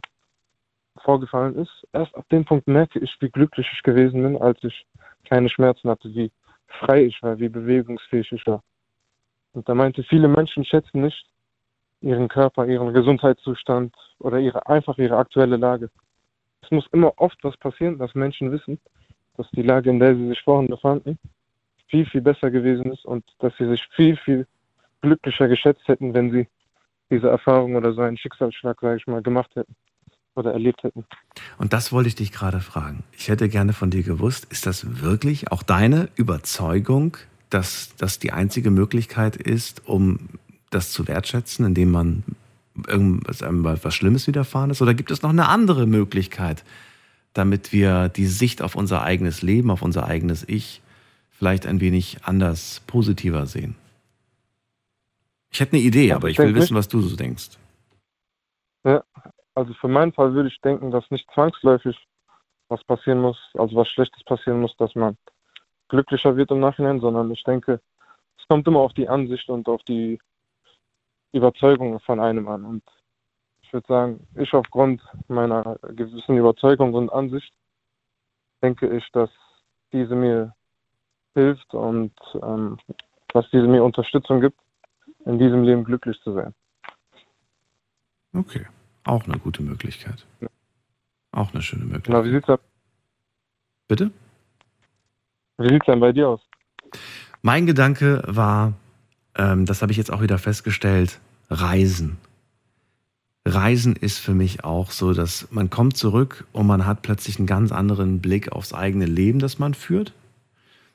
[1.02, 4.86] vorgefallen ist, erst ab dem Punkt merke ich, wie glücklich ich gewesen bin, als ich
[5.28, 6.30] keine Schmerzen hatte, wie
[6.68, 8.62] frei ich war, wie bewegungsfähig ich war.
[9.52, 11.26] Und er meinte, viele Menschen schätzen nicht
[12.00, 15.90] ihren Körper, ihren Gesundheitszustand oder ihre, einfach ihre aktuelle Lage.
[16.62, 18.78] Es muss immer oft was passieren, dass Menschen wissen,
[19.36, 21.18] dass die Lage, in der sie sich vorhin befanden,
[21.88, 24.46] viel, viel besser gewesen ist und dass sie sich viel, viel
[25.00, 26.46] glücklicher geschätzt hätten, wenn sie
[27.10, 29.74] diese Erfahrung oder so einen Schicksalsschlag, sage ich mal, gemacht hätten
[30.34, 31.04] oder erlebt hätten.
[31.58, 33.04] Und das wollte ich dich gerade fragen.
[33.16, 37.16] Ich hätte gerne von dir gewusst, ist das wirklich auch deine Überzeugung,
[37.50, 40.28] dass das die einzige Möglichkeit ist, um
[40.70, 42.24] das zu wertschätzen, indem man
[42.88, 44.82] irgendwas einem was Schlimmes widerfahren ist?
[44.82, 46.64] Oder gibt es noch eine andere Möglichkeit,
[47.34, 50.80] damit wir die Sicht auf unser eigenes Leben, auf unser eigenes Ich
[51.30, 53.76] vielleicht ein wenig anders, positiver sehen?
[55.50, 57.58] Ich hätte eine Idee, aber ich ich will wissen, was du so denkst.
[59.54, 61.96] Also für meinen Fall würde ich denken, dass nicht zwangsläufig
[62.68, 65.16] was passieren muss, also was Schlechtes passieren muss, dass man
[65.88, 67.80] glücklicher wird im Nachhinein, sondern ich denke,
[68.38, 70.18] es kommt immer auf die Ansicht und auf die
[71.32, 72.64] Überzeugung von einem an.
[72.64, 72.82] Und
[73.74, 77.52] würde sagen, ich aufgrund meiner gewissen Überzeugung und Ansicht
[78.62, 79.28] denke ich, dass
[79.92, 80.54] diese mir
[81.34, 82.12] hilft und
[82.42, 82.78] ähm,
[83.28, 84.58] dass diese mir Unterstützung gibt,
[85.26, 86.54] in diesem Leben glücklich zu sein.
[88.32, 88.64] Okay,
[89.04, 90.24] auch eine gute Möglichkeit.
[91.32, 92.06] Auch eine schöne Möglichkeit.
[92.06, 92.58] Genau, wie sieht's da-
[93.88, 94.10] Bitte?
[95.58, 96.40] wie sieht's denn bei dir aus?
[97.42, 98.72] Mein Gedanke war,
[99.36, 101.20] ähm, das habe ich jetzt auch wieder festgestellt,
[101.50, 102.18] Reisen.
[103.46, 107.46] Reisen ist für mich auch so, dass man kommt zurück und man hat plötzlich einen
[107.46, 110.14] ganz anderen Blick aufs eigene Leben, das man führt.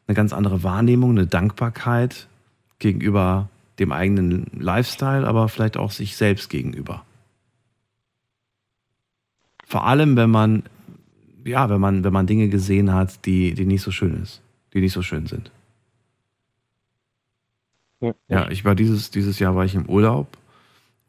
[0.07, 2.27] Eine ganz andere Wahrnehmung, eine Dankbarkeit
[2.79, 7.05] gegenüber dem eigenen Lifestyle, aber vielleicht auch sich selbst gegenüber.
[9.65, 10.63] Vor allem, wenn man,
[11.45, 14.41] ja, wenn man, wenn man Dinge gesehen hat, die, die nicht so schön ist,
[14.73, 15.51] die nicht so schön sind.
[18.01, 20.35] Ja, Ja, ich war dieses, dieses Jahr war ich im Urlaub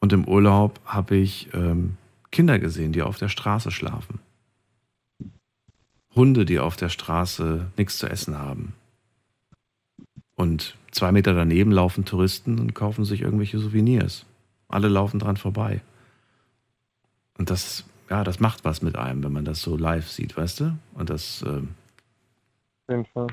[0.01, 1.97] und im Urlaub habe ich ähm,
[2.33, 4.19] Kinder gesehen, die auf der Straße schlafen.
[6.15, 8.75] Hunde, die auf der Straße nichts zu essen haben.
[10.35, 14.25] Und zwei Meter daneben laufen Touristen und kaufen sich irgendwelche Souvenirs.
[14.69, 15.83] Alle laufen dran vorbei.
[17.37, 20.61] Und das, ja, das macht was mit einem, wenn man das so live sieht, weißt
[20.61, 20.79] du?
[20.95, 21.69] Und das, ähm,
[22.87, 23.29] Auf jeden Fall.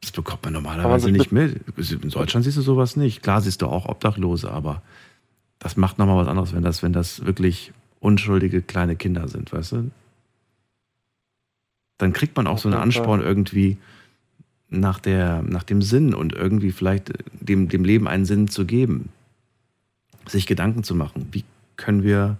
[0.00, 1.62] das bekommt man normalerweise nicht mit.
[1.78, 3.22] In Deutschland siehst du sowas nicht.
[3.22, 4.82] Klar siehst du auch Obdachlose, aber
[5.64, 9.72] das macht nochmal was anderes, wenn das, wenn das wirklich unschuldige kleine Kinder sind, weißt
[9.72, 9.90] du?
[11.96, 12.78] Dann kriegt man auch so einen.
[12.78, 13.78] Ansporn irgendwie
[14.68, 19.08] nach, der, nach dem Sinn und irgendwie vielleicht dem, dem Leben einen Sinn zu geben.
[20.26, 21.44] Sich Gedanken zu machen, wie
[21.76, 22.36] können wir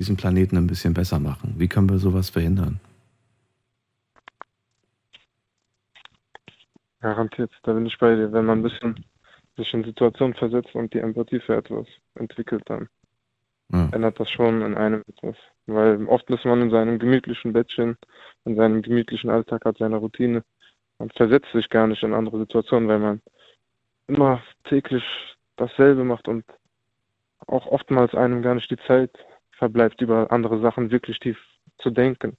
[0.00, 1.54] diesen Planeten ein bisschen besser machen?
[1.58, 2.80] Wie können wir sowas verhindern?
[7.00, 8.32] Garantiert, da bin ich bei dir.
[8.32, 9.04] Wenn man ein bisschen
[9.58, 12.88] sich in Situationen versetzt und die Empathie für etwas entwickelt, dann
[13.70, 13.90] Ja.
[13.92, 15.36] ändert das schon in einem etwas.
[15.66, 17.98] Weil oft ist man in seinem gemütlichen Bettchen,
[18.46, 20.42] in seinem gemütlichen Alltag, hat seine Routine.
[20.98, 23.20] Man versetzt sich gar nicht in andere Situationen, weil man
[24.06, 25.04] immer täglich
[25.56, 26.44] dasselbe macht und
[27.46, 29.10] auch oftmals einem gar nicht die Zeit
[29.52, 31.38] verbleibt, über andere Sachen wirklich tief
[31.78, 32.36] zu denken.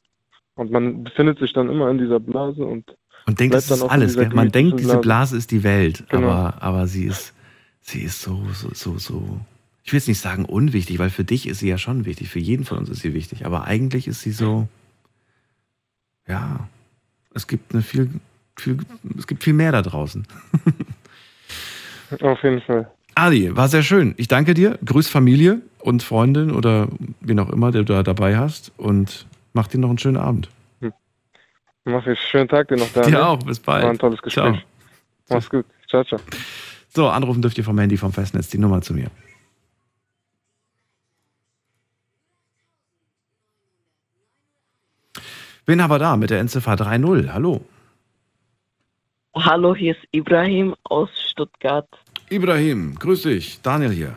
[0.56, 2.96] Und man befindet sich dann immer in dieser Blase und
[3.30, 4.16] Und denkt, das ist alles.
[4.34, 6.30] Man denkt, diese Blase ist die Welt, Genau.
[6.30, 7.34] aber, aber sie ist,
[7.82, 9.40] sie ist so, so, so, so.
[9.84, 12.30] Ich will jetzt nicht sagen unwichtig, weil für dich ist sie ja schon wichtig.
[12.30, 13.46] Für jeden von uns ist sie wichtig.
[13.46, 14.68] Aber eigentlich ist sie so,
[16.28, 16.68] ja,
[17.34, 18.10] es gibt eine viel,
[18.58, 18.78] viel,
[19.18, 20.26] es gibt viel mehr da draußen.
[22.22, 22.90] Auf jeden Fall.
[23.16, 24.14] Ali, war sehr schön.
[24.18, 24.80] Ich danke dir.
[24.86, 26.88] Grüß Familie und Freundin oder
[27.22, 28.72] wen auch immer, der du da dabei hast.
[28.78, 30.50] Und mach dir noch einen schönen Abend.
[31.90, 32.20] Mach ich.
[32.20, 33.18] Schönen Tag dir noch, Dir Daniel.
[33.22, 33.40] auch.
[33.40, 33.84] Bis bald.
[33.84, 34.44] War ein tolles Gespräch.
[34.44, 34.58] Ciao.
[35.30, 35.66] Mach's gut.
[35.90, 36.20] Ciao, ciao.
[36.90, 39.10] So, anrufen dürft ihr vom Handy vom Festnetz die Nummer zu mir.
[45.66, 47.32] Wen haben wir da mit der Endziffer 3.0?
[47.32, 47.64] Hallo.
[49.36, 51.88] Hallo, hier ist Ibrahim aus Stuttgart.
[52.30, 53.62] Ibrahim, grüß dich.
[53.62, 54.16] Daniel hier.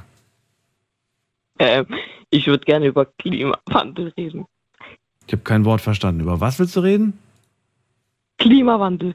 [1.59, 1.87] Ähm,
[2.31, 4.47] ich würde gerne über Klimawandel reden.
[5.27, 6.23] Ich habe kein Wort verstanden.
[6.23, 7.19] Über was willst du reden?
[8.43, 9.15] Klimawandel.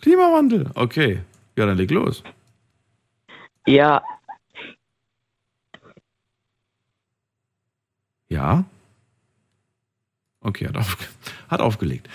[0.00, 0.70] Klimawandel.
[0.74, 1.20] Okay.
[1.56, 2.22] Ja, dann leg los.
[3.66, 4.02] Ja,
[8.34, 8.64] Ja?
[10.40, 10.98] Okay, hat, auf,
[11.48, 12.08] hat aufgelegt.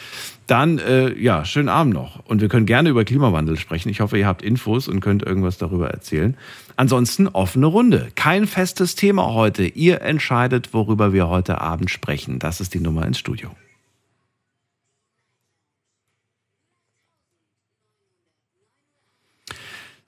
[0.45, 2.25] Dann, äh, ja, schönen Abend noch.
[2.25, 3.89] Und wir können gerne über Klimawandel sprechen.
[3.89, 6.37] Ich hoffe, ihr habt Infos und könnt irgendwas darüber erzählen.
[6.75, 8.09] Ansonsten offene Runde.
[8.15, 9.65] Kein festes Thema heute.
[9.65, 12.37] Ihr entscheidet, worüber wir heute Abend sprechen.
[12.37, 13.49] Das ist die Nummer ins Studio.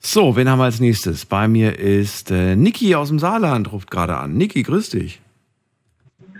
[0.04, 1.24] So, wen haben wir als nächstes?
[1.24, 4.36] Bei mir ist äh, Niki aus dem Saarland, ruft gerade an.
[4.36, 5.20] Niki, grüß dich.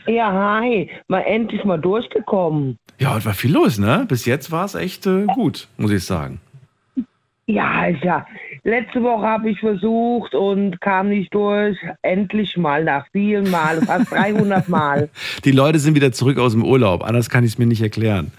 [0.08, 0.90] Ja, hi.
[1.06, 2.76] Mal endlich mal durchgekommen.
[2.98, 4.04] Ja, heute war viel los, ne?
[4.08, 6.40] Bis jetzt war es echt äh, gut, muss ich sagen.
[7.46, 8.26] Ja, ja.
[8.64, 11.76] Letzte Woche habe ich versucht und kam nicht durch.
[12.02, 15.08] Endlich mal nach vielen Mal, fast 300 Mal.
[15.44, 18.32] Die Leute sind wieder zurück aus dem Urlaub, anders kann ich es mir nicht erklären.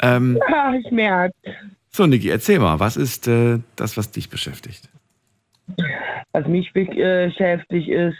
[0.00, 1.34] Ähm, Ja, ich merke.
[1.90, 4.88] So, Niki, erzähl mal, was ist äh, das, was dich beschäftigt?
[6.32, 8.16] Was mich beschäftigt ist,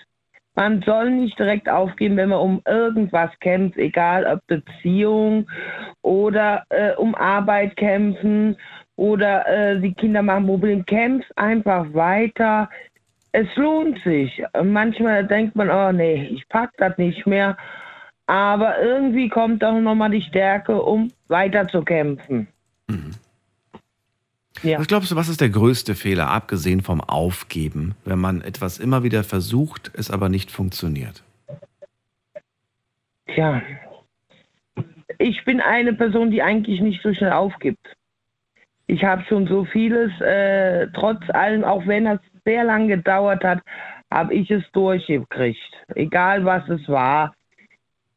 [0.59, 5.49] man soll nicht direkt aufgeben, wenn man um irgendwas kämpft, egal ob Beziehung
[6.03, 8.57] oder äh, um Arbeit kämpfen
[8.97, 10.83] oder äh, die Kinder machen Probleme.
[10.83, 12.69] Kämpf einfach weiter.
[13.31, 14.43] Es lohnt sich.
[14.61, 17.57] Manchmal denkt man, oh nee, ich pack das nicht mehr.
[18.27, 22.49] Aber irgendwie kommt auch nochmal die Stärke, um weiter zu kämpfen.
[24.63, 24.79] Ja.
[24.79, 29.03] Was glaubst du, was ist der größte Fehler, abgesehen vom Aufgeben, wenn man etwas immer
[29.03, 31.23] wieder versucht, es aber nicht funktioniert?
[33.27, 33.63] Tja,
[35.19, 37.95] ich bin eine Person, die eigentlich nicht so schnell aufgibt.
[38.87, 43.61] Ich habe schon so vieles, äh, trotz allem, auch wenn es sehr lange gedauert hat,
[44.11, 45.61] habe ich es durchgekriegt.
[45.95, 47.35] Egal was es war.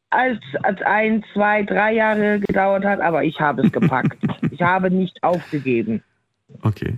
[0.10, 4.18] Als, als ein, zwei, drei Jahre gedauert hat, aber ich habe es gepackt.
[4.52, 6.04] ich habe nicht aufgegeben.
[6.62, 6.98] Okay.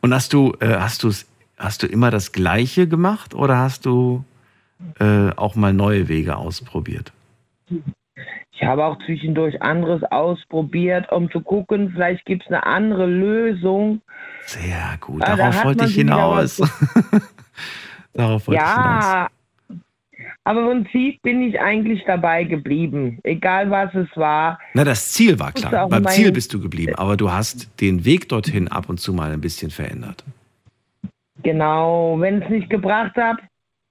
[0.00, 1.10] Und hast du, äh, hast du
[1.56, 4.24] hast du immer das Gleiche gemacht oder hast du
[4.98, 7.12] äh, auch mal neue Wege ausprobiert?
[8.52, 14.00] Ich habe auch zwischendurch anderes ausprobiert, um zu gucken, vielleicht gibt es eine andere Lösung.
[14.46, 16.56] Sehr gut, Ah, da darauf wollte ich hinaus.
[18.12, 19.30] darauf wollte ich hinaus.
[20.46, 24.58] Aber im Prinzip bin ich eigentlich dabei geblieben, egal was es war.
[24.74, 25.88] Na, das Ziel war klar.
[25.88, 29.32] Beim Ziel bist du geblieben, aber du hast den Weg dorthin ab und zu mal
[29.32, 30.22] ein bisschen verändert.
[31.42, 33.38] Genau, wenn es nicht gebracht hat,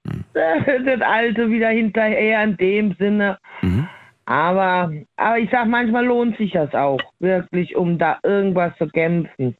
[0.06, 0.22] Hm.
[0.34, 3.38] das Alte wieder hinterher in dem Sinne.
[3.62, 3.88] Mhm.
[4.26, 9.56] Aber, aber ich sag, manchmal lohnt sich das auch, wirklich, um da irgendwas zu kämpfen.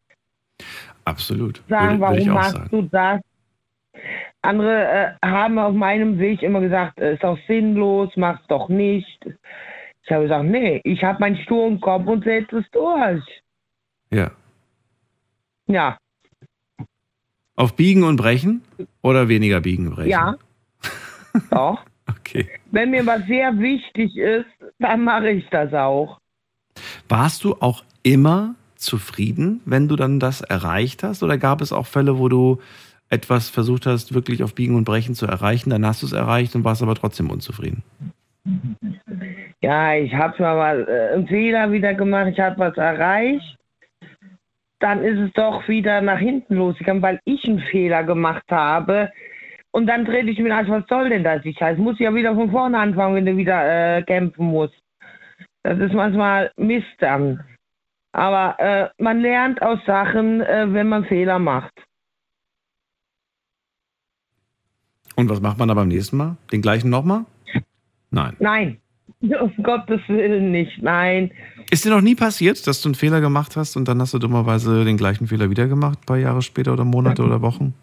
[1.06, 1.62] Absolut.
[1.68, 2.68] Sagen, Würde- würde ich warum auch machst sagen.
[2.70, 3.20] du das?
[4.44, 9.18] Andere äh, haben auf meinem Weg immer gesagt, äh, ist doch sinnlos, mach's doch nicht.
[10.04, 13.24] Ich habe gesagt, nee, ich habe meinen sturen Kopf und setze es durch.
[14.10, 14.30] Ja.
[15.66, 15.96] Ja,
[17.56, 18.62] Auf Biegen und Brechen
[19.00, 20.10] oder weniger Biegen und Brechen?
[20.10, 20.34] ja.
[21.50, 21.82] doch.
[22.06, 22.48] Okay.
[22.70, 24.46] Wenn mir was sehr wichtig ist,
[24.78, 26.20] dann mache ich das auch.
[27.08, 31.22] Warst du auch immer zufrieden, wenn du dann das erreicht hast?
[31.22, 32.60] Oder gab es auch Fälle, wo du
[33.10, 36.54] etwas versucht hast, wirklich auf Biegen und Brechen zu erreichen, dann hast du es erreicht
[36.54, 37.82] und warst aber trotzdem unzufrieden?
[39.62, 43.56] Ja, ich habe mal äh, einen Fehler wieder gemacht, ich habe was erreicht.
[44.80, 49.10] Dann ist es doch wieder nach hinten losgegangen, weil ich einen Fehler gemacht habe.
[49.70, 51.44] Und dann trete ich mir ein, was soll denn das?
[51.44, 54.78] Ich heißt, muss ja wieder von vorne anfangen, wenn du wieder äh, kämpfen musst.
[55.62, 57.42] Das ist manchmal Mist dann.
[58.12, 61.72] Aber äh, man lernt aus Sachen, äh, wenn man Fehler macht.
[65.16, 66.36] Und was macht man da beim nächsten Mal?
[66.52, 67.24] Den gleichen nochmal?
[68.10, 68.36] Nein.
[68.38, 68.78] Nein,
[69.20, 71.30] um Gottes Willen nicht, nein.
[71.70, 74.18] Ist dir noch nie passiert, dass du einen Fehler gemacht hast und dann hast du
[74.18, 77.74] dummerweise den gleichen Fehler wieder gemacht, ein paar Jahre später oder Monate oder Wochen?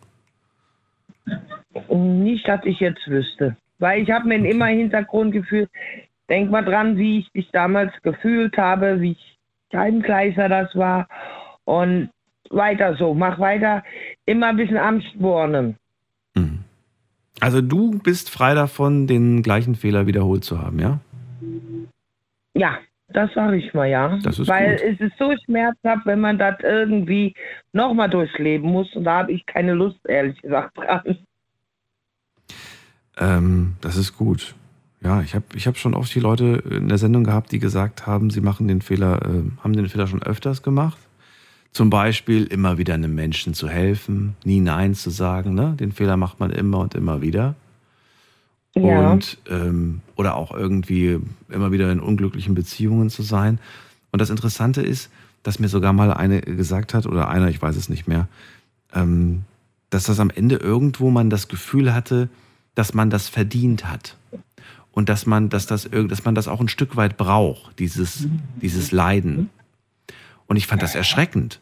[1.90, 3.58] Nicht, dass ich jetzt wüsste.
[3.80, 5.70] Weil ich habe mir immer im Hintergrund gefühlt,
[6.30, 9.38] denk mal dran, wie ich mich damals gefühlt habe, wie ich
[9.72, 11.08] Scheibenkleister das war.
[11.66, 12.10] Und
[12.50, 13.84] weiter so, mach weiter,
[14.26, 15.76] immer ein bisschen Amtsbornen.
[17.42, 21.00] Also du bist frei davon, den gleichen Fehler wiederholt zu haben, ja?
[22.54, 22.78] Ja,
[23.10, 24.20] das sage ich mal, ja.
[24.24, 24.86] Das ist Weil gut.
[24.86, 27.34] es ist so schmerzhaft, wenn man das irgendwie
[27.74, 28.96] nochmal durchleben muss.
[28.96, 31.18] Und da habe ich keine Lust, ehrlich gesagt, dran.
[33.18, 34.54] Ähm, das ist gut.
[35.04, 38.06] Ja, ich habe ich hab schon oft die Leute in der Sendung gehabt, die gesagt
[38.06, 40.98] haben, sie machen den Fehler, äh, haben den Fehler schon öfters gemacht.
[41.74, 45.54] Zum Beispiel immer wieder einem Menschen zu helfen, nie Nein zu sagen.
[45.54, 45.76] Ne?
[45.80, 47.56] Den Fehler macht man immer und immer wieder.
[48.76, 49.12] Ja.
[49.12, 51.20] Und ähm, oder auch irgendwie
[51.50, 53.60] immer wieder in unglücklichen Beziehungen zu sein.
[54.12, 55.10] Und das Interessante ist,
[55.44, 58.28] dass mir sogar mal eine gesagt hat, oder einer, ich weiß es nicht mehr,
[58.94, 59.44] ähm,
[59.90, 62.30] dass das am Ende irgendwo man das Gefühl hatte,
[62.76, 64.18] dass man das verdient hat.
[64.92, 68.28] Und dass man, dass das, dass man das auch ein Stück weit braucht, dieses,
[68.62, 69.50] dieses Leiden.
[70.52, 71.62] Und ich fand das erschreckend.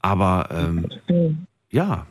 [0.00, 2.06] Aber ähm, ja,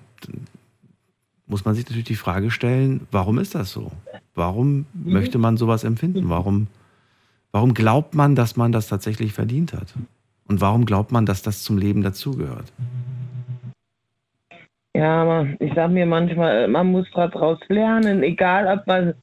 [1.47, 3.91] muss man sich natürlich die Frage stellen, warum ist das so?
[4.35, 6.29] Warum möchte man sowas empfinden?
[6.29, 6.67] Warum,
[7.51, 9.95] warum glaubt man, dass man das tatsächlich verdient hat?
[10.47, 12.71] Und warum glaubt man, dass das zum Leben dazugehört?
[14.93, 19.15] Ja, aber ich sag mir manchmal, man muss daraus lernen, egal ob man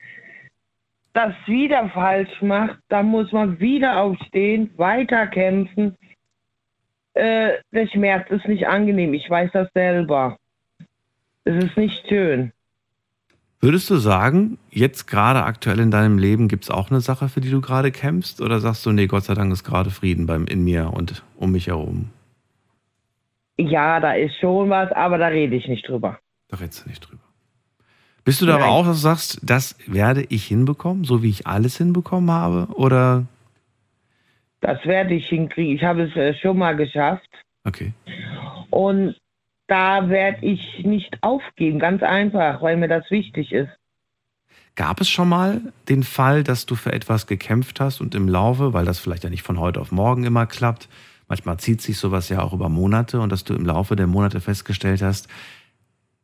[1.12, 5.96] das wieder falsch macht, dann muss man wieder aufstehen, weiterkämpfen.
[7.14, 10.38] Äh, der Schmerz ist nicht angenehm, ich weiß das selber.
[11.44, 12.52] Es ist nicht schön.
[13.60, 17.40] Würdest du sagen, jetzt gerade aktuell in deinem Leben gibt es auch eine Sache, für
[17.40, 18.40] die du gerade kämpfst?
[18.40, 21.52] Oder sagst du, nee, Gott sei Dank ist gerade Frieden beim, in mir und um
[21.52, 22.10] mich herum?
[23.58, 26.18] Ja, da ist schon was, aber da rede ich nicht drüber.
[26.48, 27.22] Da redest du nicht drüber.
[28.24, 31.46] Bist du da aber auch, dass du sagst, das werde ich hinbekommen, so wie ich
[31.46, 32.68] alles hinbekommen habe?
[32.74, 33.26] Oder?
[34.62, 35.74] Das werde ich hinkriegen.
[35.74, 37.28] Ich habe es äh, schon mal geschafft.
[37.64, 37.92] Okay.
[38.70, 39.16] Und
[39.66, 43.70] da werde ich nicht aufgeben, ganz einfach, weil mir das wichtig ist.
[44.74, 48.72] Gab es schon mal den Fall, dass du für etwas gekämpft hast und im Laufe,
[48.72, 50.88] weil das vielleicht ja nicht von heute auf morgen immer klappt,
[51.28, 54.40] manchmal zieht sich sowas ja auch über Monate und dass du im Laufe der Monate
[54.40, 55.28] festgestellt hast,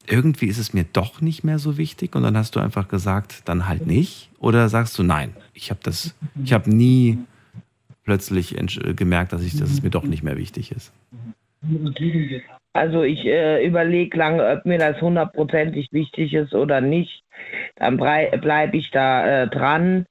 [0.07, 3.43] irgendwie ist es mir doch nicht mehr so wichtig und dann hast du einfach gesagt,
[3.45, 4.31] dann halt nicht?
[4.39, 7.19] Oder sagst du, nein, ich habe das, ich habe nie
[8.09, 8.57] plötzlich
[8.97, 10.95] gemerkt, dass, ich, dass es mir doch nicht mehr wichtig ist?
[12.73, 17.23] Also ich äh, überlege lange, ob mir das hundertprozentig wichtig ist oder nicht.
[17.77, 20.07] Dann bleibe ich da äh, dran.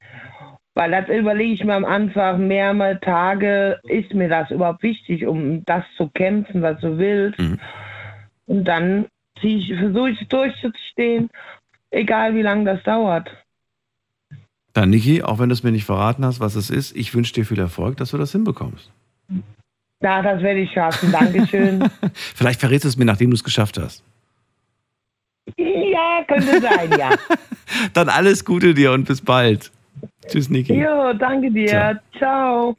[0.75, 5.65] Weil das überlege ich mir am Anfang mehrmals Tage, ist mir das überhaupt wichtig, um
[5.65, 7.39] das zu kämpfen, was du willst.
[8.45, 9.07] Und dann
[9.39, 11.31] versuche ich es durchzustehen,
[11.89, 13.27] egal wie lange das dauert.
[14.77, 17.33] Dann, Niki, auch wenn du es mir nicht verraten hast, was es ist, ich wünsche
[17.33, 18.91] dir viel Erfolg, dass du das hinbekommst.
[20.03, 21.11] Ja, das werde ich schaffen.
[21.11, 21.89] Dankeschön.
[22.13, 24.03] Vielleicht verrätst du es mir, nachdem du es geschafft hast.
[25.57, 27.09] ja, könnte sein, ja.
[27.93, 29.71] Dann alles Gute dir und bis bald.
[30.27, 30.75] Tschüss, Niki.
[30.75, 31.99] Jo, danke dir.
[32.15, 32.77] Ciao.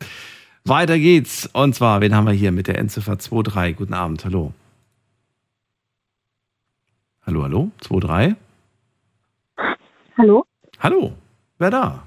[0.64, 1.50] Weiter geht's.
[1.52, 3.74] Und zwar, wen haben wir hier mit der Endziffer 23?
[3.76, 4.52] Guten Abend, hallo.
[7.26, 8.36] Hallo, hallo, 23?
[10.16, 10.44] Hallo?
[10.78, 11.12] Hallo,
[11.58, 12.02] wer da?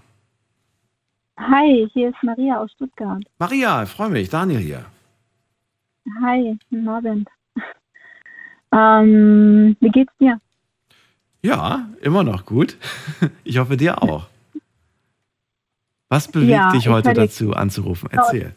[1.38, 3.24] Hi, hier ist Maria aus Stuttgart.
[3.40, 4.30] Maria, ich freue mich.
[4.30, 4.86] Daniel hier.
[6.22, 7.30] Hi, guten Abend.
[8.74, 10.40] Ähm, wie geht's dir?
[11.42, 12.78] Ja, immer noch gut.
[13.44, 14.28] Ich hoffe dir auch.
[16.08, 18.08] Was bewegt Ja, dich ich heute dazu anzurufen?
[18.14, 18.54] Erzähl.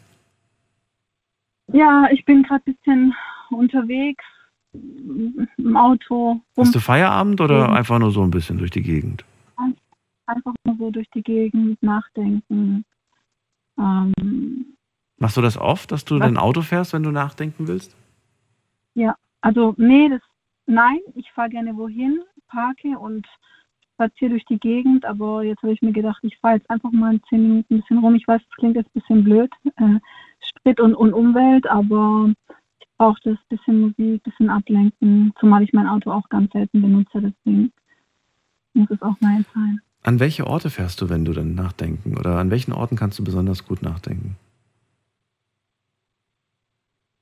[1.73, 3.15] Ja, ich bin gerade ein bisschen
[3.49, 4.23] unterwegs
[4.73, 6.39] im Auto.
[6.55, 9.25] Hast du Feierabend oder einfach nur so ein bisschen durch die Gegend?
[10.27, 12.85] Einfach nur so durch die Gegend nachdenken.
[13.77, 14.75] Ähm,
[15.17, 16.21] Machst du das oft, dass du Was?
[16.21, 17.95] dein Auto fährst, wenn du nachdenken willst?
[18.95, 20.21] ja, also nee, das
[20.65, 23.27] nein, ich fahre gerne wohin, parke und
[23.93, 27.13] spaziere durch die Gegend, aber jetzt habe ich mir gedacht, ich fahre jetzt einfach mal
[27.13, 28.15] in zehn Minuten ein bisschen rum.
[28.15, 29.99] Ich weiß, das klingt jetzt ein bisschen blöd, äh,
[30.39, 32.33] Sprit und, und Umwelt, aber
[32.79, 36.81] ich brauche das bisschen Musik, ein bisschen ablenken, zumal ich mein Auto auch ganz selten
[36.81, 37.71] benutze, deswegen
[38.73, 39.81] muss es auch mal sein.
[40.05, 42.15] An welche Orte fährst du, wenn du dann nachdenken?
[42.15, 44.37] Oder an welchen Orten kannst du besonders gut nachdenken?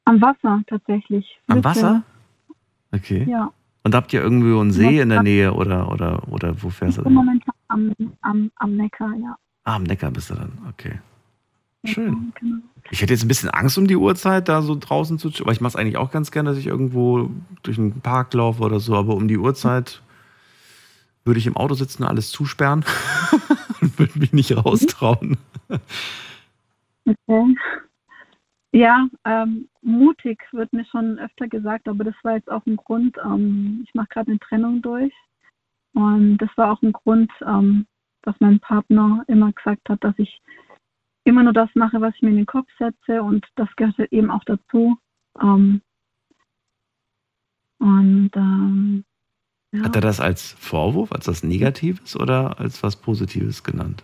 [0.03, 1.39] Am Wasser tatsächlich.
[1.47, 1.64] Am.
[1.64, 2.03] Wasser?
[2.91, 3.26] Okay.
[3.30, 3.53] Ja.
[3.84, 5.23] Und habt ihr irgendwo einen See in der.
[5.23, 7.26] Nähe oder, oder, oder wo fährst du Ich bin denn?
[7.26, 9.38] momentan am, am, am Neckar, ja.
[9.64, 10.51] Ah, am Neckar bist du dann.
[10.68, 10.99] Okay.
[11.85, 12.34] Schön.
[12.38, 12.57] Genau.
[12.91, 15.30] Ich hätte jetzt ein bisschen Angst um die Uhrzeit, da so draußen zu.
[15.39, 17.30] Aber ich mache es eigentlich auch ganz gerne, dass ich irgendwo
[17.61, 18.93] durch einen Park laufe oder so.
[18.95, 20.01] Aber um die Uhrzeit
[21.26, 22.86] würde ich im Auto sitzen und alles zusperren
[23.82, 25.38] und würde mich nicht raustrauen.
[27.06, 27.56] Okay.
[28.76, 33.18] Ja, ähm, mutig wird mir schon öfter gesagt, aber das war jetzt auch ein Grund.
[33.24, 35.14] Ähm, ich mache gerade eine Trennung durch.
[35.94, 37.86] Und das war auch ein Grund, ähm,
[38.24, 40.41] dass mein Partner immer gesagt hat, dass ich
[41.24, 43.22] immer nur das mache, was ich mir in den Kopf setze.
[43.22, 44.98] Und das gehört eben auch dazu.
[45.40, 45.82] Ähm,
[47.78, 49.06] und ähm,
[49.74, 54.04] ja, Hat er das als Vorwurf, als was Negatives oder als was Positives genannt?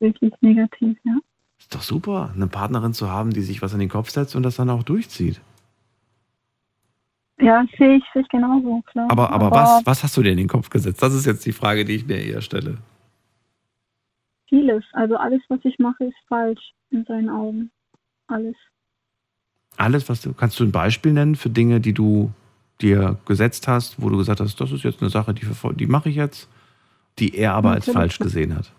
[0.00, 1.16] wirklich negativ, ja.
[1.58, 4.42] Ist doch super, eine Partnerin zu haben, die sich was in den Kopf setzt und
[4.42, 5.40] das dann auch durchzieht.
[7.40, 9.10] Ja, sehe ich, sehe ich genauso, klar.
[9.10, 11.02] Aber, aber was, was hast du dir in den Kopf gesetzt?
[11.02, 12.78] Das ist jetzt die Frage, die ich mir eher stelle.
[14.48, 14.84] Vieles.
[14.92, 17.70] Also alles, was ich mache, ist falsch in seinen Augen.
[18.28, 18.54] Alles.
[19.76, 22.30] Alles, was du, kannst du ein Beispiel nennen für Dinge, die du
[22.80, 26.08] dir gesetzt hast, wo du gesagt hast, das ist jetzt eine Sache, die, die mache
[26.08, 26.48] ich jetzt,
[27.18, 27.94] die er aber als Natürlich.
[27.94, 28.72] falsch gesehen hat.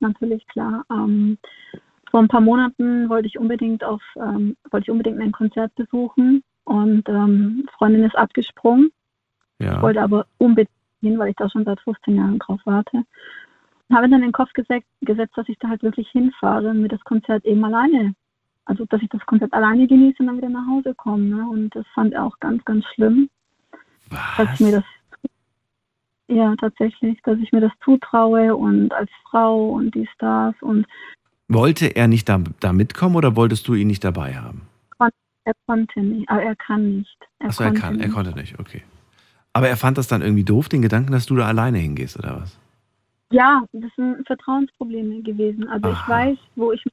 [0.00, 0.84] Natürlich, klar.
[0.90, 1.38] Ähm,
[2.10, 6.42] vor ein paar Monaten wollte ich unbedingt auf, ähm, wollte ich unbedingt ein Konzert besuchen
[6.64, 8.90] und ähm, Freundin ist abgesprungen.
[9.58, 9.76] Ja.
[9.76, 10.70] Ich wollte aber unbedingt
[11.00, 13.04] hin, weil ich da schon seit 15 Jahren drauf warte.
[13.88, 16.82] Und habe dann in den Kopf gesetzt, gesetzt, dass ich da halt wirklich hinfahre und
[16.82, 18.14] mir das Konzert eben alleine,
[18.66, 21.24] also dass ich das Konzert alleine genieße und dann wieder nach Hause komme.
[21.24, 21.48] Ne?
[21.48, 23.28] Und das fand er auch ganz, ganz schlimm.
[24.36, 24.84] Dass ich mir das
[26.28, 30.86] ja tatsächlich, dass ich mir das zutraue und als Frau und dies, das und
[31.48, 34.62] Wollte er nicht da, da mitkommen oder wolltest du ihn nicht dabei haben?
[35.44, 37.18] er konnte nicht, aber er kann nicht.
[37.38, 38.14] Er Achso, er konnte kann, er nicht.
[38.14, 38.82] konnte nicht, okay.
[39.52, 42.40] Aber er fand das dann irgendwie doof, den Gedanken, dass du da alleine hingehst, oder
[42.40, 42.58] was?
[43.30, 45.68] Ja, das sind Vertrauensprobleme gewesen.
[45.68, 46.10] Also ich Aha.
[46.10, 46.90] weiß, wo ich, äh,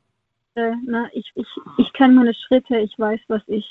[0.55, 1.47] ne, ich, ich,
[1.77, 3.65] ich kenne meine Schritte, ich weiß, was ich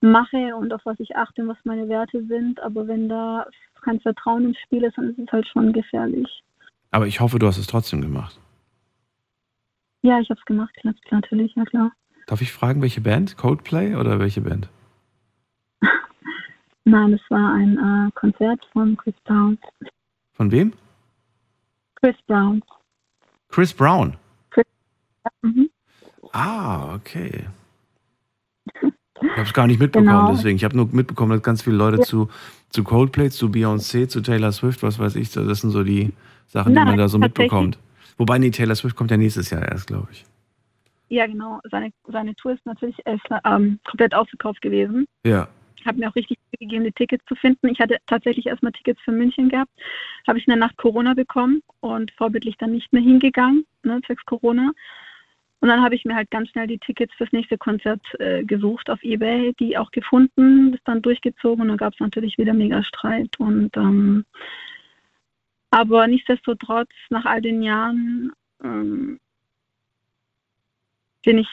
[0.00, 2.60] mache und auf was ich achte und was meine Werte sind.
[2.60, 3.46] Aber wenn da
[3.82, 6.42] kein Vertrauen im Spiel ist, dann ist es halt schon gefährlich.
[6.90, 8.38] Aber ich hoffe, du hast es trotzdem gemacht.
[10.02, 11.92] Ja, ich habe es gemacht, klar, natürlich, ja klar.
[12.26, 13.36] Darf ich fragen, welche Band?
[13.36, 14.68] Coldplay oder welche Band?
[16.84, 19.58] Nein, es war ein äh, Konzert von Chris Brown.
[20.32, 20.72] Von wem?
[21.96, 22.62] Chris Brown.
[23.48, 24.16] Chris Brown.
[25.42, 25.70] Mhm.
[26.32, 27.44] Ah, okay.
[28.74, 30.32] Ich habe es gar nicht mitbekommen, Genau.
[30.32, 30.56] deswegen.
[30.56, 32.02] Ich habe nur mitbekommen, dass ganz viele Leute Ja.
[32.02, 32.28] zu,
[32.70, 36.12] zu Coldplay, zu Beyoncé, zu Taylor Swift, was weiß ich, das sind so die
[36.48, 37.78] Sachen, die Nein, man da so mitbekommt.
[38.18, 40.24] Wobei, nee, Taylor Swift kommt ja nächstes Jahr erst, glaube ich.
[41.08, 41.60] Ja, genau.
[41.70, 45.06] Seine, seine Tour ist natürlich äh, ähm, komplett ausverkauft gewesen.
[45.24, 45.48] Ja.
[45.84, 47.68] habe mir auch richtig gegeben, die Tickets zu finden.
[47.68, 49.70] Ich hatte tatsächlich erstmal Tickets für München gehabt,
[50.26, 54.24] habe ich in der Nacht Corona bekommen und vorbildlich dann nicht mehr hingegangen, ne, zwecks
[54.24, 54.72] Corona.
[55.62, 58.90] Und dann habe ich mir halt ganz schnell die Tickets fürs nächste Konzert äh, gesucht
[58.90, 62.82] auf Ebay, die auch gefunden, das dann durchgezogen und dann gab es natürlich wieder mega
[62.82, 63.38] Streit.
[63.38, 64.24] Und ähm,
[65.70, 68.32] aber nichtsdestotrotz, nach all den Jahren
[68.64, 69.20] ähm,
[71.22, 71.48] bin ich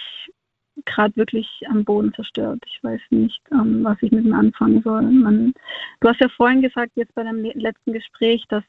[0.86, 2.64] gerade wirklich am Boden zerstört.
[2.66, 5.04] Ich weiß nicht, ähm, was ich mit mir anfangen soll.
[5.04, 5.54] Man,
[6.00, 8.64] du hast ja vorhin gesagt, jetzt bei deinem le- letzten Gespräch, dass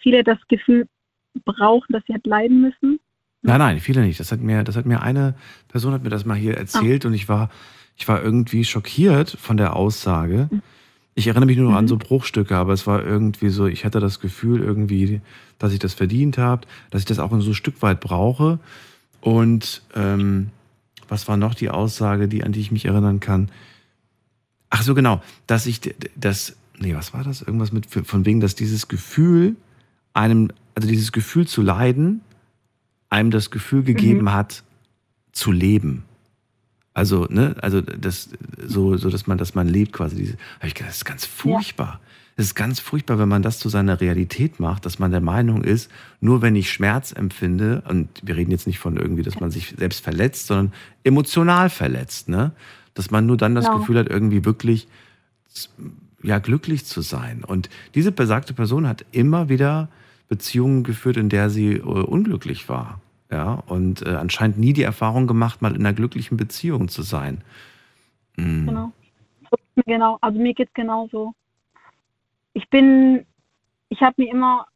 [0.00, 0.88] viele das Gefühl
[1.44, 2.98] brauchen, dass sie halt leiden müssen.
[3.42, 4.18] Nein, nein, viele nicht.
[4.20, 5.34] Das hat mir, das hat mir eine
[5.68, 7.50] Person hat mir das mal hier erzählt und ich war,
[7.96, 10.48] ich war irgendwie schockiert von der Aussage.
[11.14, 11.88] Ich erinnere mich nur noch an Mhm.
[11.88, 15.20] so Bruchstücke, aber es war irgendwie so, ich hatte das Gefühl irgendwie,
[15.58, 18.58] dass ich das verdient habe, dass ich das auch so ein Stück weit brauche.
[19.20, 20.50] Und ähm,
[21.08, 23.50] was war noch die Aussage, die, an die ich mich erinnern kann?
[24.70, 25.80] Ach so, genau, dass ich
[26.14, 27.42] das, nee, was war das?
[27.42, 29.56] Irgendwas mit, von wegen, dass dieses Gefühl
[30.12, 32.20] einem, also dieses Gefühl zu leiden,
[33.10, 34.32] einem das Gefühl gegeben Mhm.
[34.32, 34.62] hat,
[35.32, 36.04] zu leben.
[36.94, 38.30] Also, ne, also das,
[38.66, 40.16] so, so dass man, dass man lebt quasi.
[40.16, 42.00] Diese, hab ich gedacht, das ist ganz furchtbar.
[42.36, 45.62] Es ist ganz furchtbar, wenn man das zu seiner Realität macht, dass man der Meinung
[45.64, 45.90] ist,
[46.20, 49.74] nur wenn ich Schmerz empfinde, und wir reden jetzt nicht von irgendwie, dass man sich
[49.76, 50.72] selbst verletzt, sondern
[51.04, 52.52] emotional verletzt, ne?
[52.94, 53.78] Dass man nur dann das Genau.
[53.78, 54.88] Gefühl hat, irgendwie wirklich
[56.22, 57.44] ja, glücklich zu sein.
[57.44, 59.88] Und diese besagte Person hat immer wieder
[60.28, 63.00] Beziehungen geführt, in der sie äh, unglücklich war.
[63.30, 67.44] Ja, und äh, anscheinend nie die Erfahrung gemacht, mal in einer glücklichen Beziehung zu sein.
[68.36, 68.66] Mm.
[68.66, 68.92] Genau.
[69.86, 71.34] Genau, also mir geht's genauso.
[72.52, 73.26] Ich bin,
[73.90, 74.66] ich habe mir immer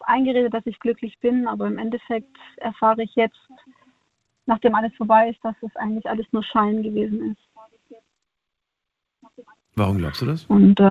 [0.00, 3.38] eingeredet, dass ich glücklich bin, aber im Endeffekt erfahre ich jetzt,
[4.46, 7.40] nachdem alles vorbei ist, dass es eigentlich alles nur Schein gewesen ist.
[9.74, 10.44] Warum glaubst du das?
[10.46, 10.90] Und äh,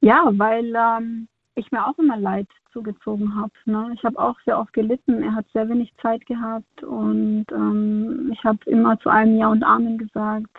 [0.00, 1.28] ja, weil ähm,
[1.60, 3.52] ich mir auch immer Leid zugezogen habe.
[3.64, 3.92] Ne?
[3.94, 5.22] Ich habe auch sehr oft gelitten.
[5.22, 9.62] Er hat sehr wenig Zeit gehabt und ähm, ich habe immer zu allem Ja und
[9.62, 10.56] Amen gesagt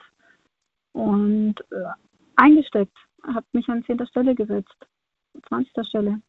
[0.93, 1.91] und äh,
[2.35, 2.95] eingesteckt.
[3.23, 4.75] Habe mich an zehnter Stelle gesetzt,
[5.47, 5.87] 20.
[5.87, 6.21] Stelle.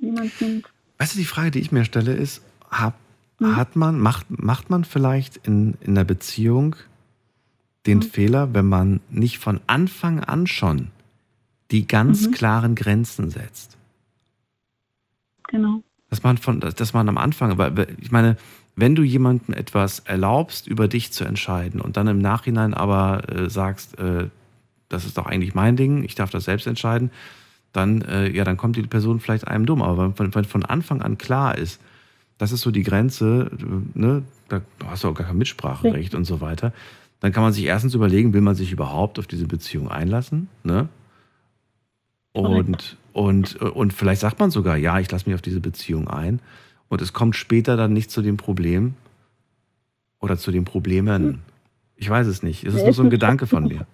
[0.00, 0.66] Niemand nimmt.
[0.98, 2.94] Weißt du, die Frage, die ich mir stelle, ist, hat,
[3.40, 6.76] hat man, macht, macht man vielleicht in, in einer Beziehung
[7.86, 10.88] den Fehler, wenn man nicht von Anfang an schon
[11.72, 12.30] die ganz Mhm.
[12.32, 13.76] klaren Grenzen setzt?
[15.48, 15.82] Genau.
[16.10, 18.36] Dass man von, dass man am Anfang, aber ich meine,
[18.76, 23.50] wenn du jemandem etwas erlaubst, über dich zu entscheiden und dann im Nachhinein aber äh,
[23.50, 24.28] sagst, äh,
[24.88, 27.10] das ist doch eigentlich mein Ding, ich darf das selbst entscheiden,
[27.72, 29.80] dann, äh, ja, dann kommt die Person vielleicht einem dumm.
[29.82, 31.80] Aber wenn von, wenn von Anfang an klar ist,
[32.38, 33.50] das ist so die Grenze,
[33.94, 36.72] ne, da hast du auch gar kein Mitspracherecht und so weiter,
[37.20, 40.88] dann kann man sich erstens überlegen, will man sich überhaupt auf diese Beziehung einlassen, ne?
[42.32, 46.40] Und, und, und vielleicht sagt man sogar, ja, ich lasse mich auf diese Beziehung ein.
[46.88, 48.94] Und es kommt später dann nicht zu dem Problem
[50.20, 51.42] oder zu den Problemen.
[51.96, 52.64] Ich weiß es nicht.
[52.64, 53.86] Es ist nur so ein ein Gedanke von mir.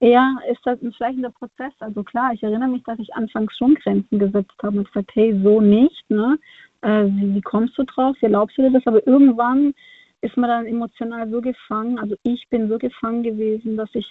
[0.00, 1.72] Ja, ist das ein schleichender Prozess.
[1.78, 5.38] Also klar, ich erinnere mich, dass ich anfangs schon Grenzen gesetzt habe und gesagt, hey,
[5.42, 6.38] so nicht, ne?
[6.82, 8.16] Äh, wie, wie kommst du drauf?
[8.20, 8.86] Wie erlaubst du dir das?
[8.86, 9.72] Aber irgendwann
[10.20, 14.06] ist man dann emotional so gefangen, also ich bin so gefangen gewesen, dass ich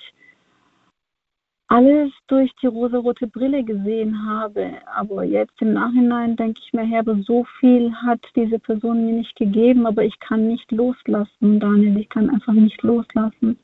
[1.68, 4.73] alles durch die rosarote Brille gesehen habe.
[4.95, 9.35] Aber jetzt im Nachhinein denke ich mir, Herr, so viel hat diese Person mir nicht
[9.35, 11.98] gegeben, aber ich kann nicht loslassen, Daniel.
[11.98, 13.57] Ich kann einfach nicht loslassen.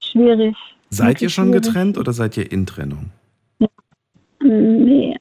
[0.00, 0.56] Schwierig.
[0.90, 1.64] Seid ihr schon schwierig.
[1.64, 3.10] getrennt oder seid ihr in Trennung?
[4.40, 5.16] Nee,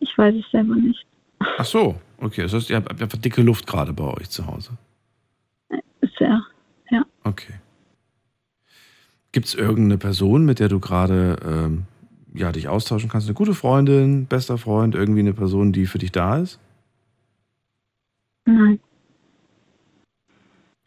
[0.00, 1.04] ich weiß es selber nicht.
[1.38, 2.42] Ach so, okay.
[2.42, 4.70] Das heißt, ihr habt einfach dicke Luft gerade bei euch zu Hause.
[6.18, 6.42] Sehr,
[6.90, 7.04] ja.
[7.24, 7.54] Okay.
[9.34, 11.86] Gibt es irgendeine Person, mit der du gerade ähm,
[12.34, 13.26] ja, dich austauschen kannst?
[13.26, 16.60] Eine gute Freundin, bester Freund, irgendwie eine Person, die für dich da ist?
[18.44, 18.78] Nein.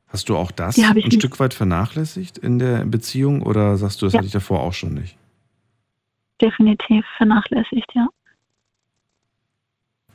[0.07, 1.15] Hast du auch das ein ich nicht.
[1.15, 4.19] Stück weit vernachlässigt in der Beziehung oder sagst du, das Ja.
[4.19, 5.17] hatte ich davor auch schon nicht?
[6.41, 8.07] Definitiv vernachlässigt, ja.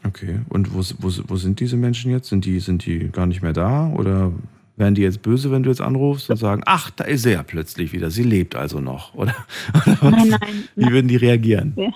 [0.07, 0.41] Okay.
[0.49, 2.31] Und wo, wo, wo sind diese Menschen jetzt?
[2.31, 3.91] Sind die, sind die gar nicht mehr da?
[3.91, 4.33] Oder
[4.77, 7.43] wären die jetzt böse, wenn du jetzt anrufst und sagen, ach, da ist sie ja
[7.43, 9.15] plötzlich wieder, sie lebt also noch?
[9.15, 9.35] Oder,
[10.03, 10.11] oder?
[10.11, 11.75] Nein, nein, Wie würden die reagieren?
[11.77, 11.91] Ja.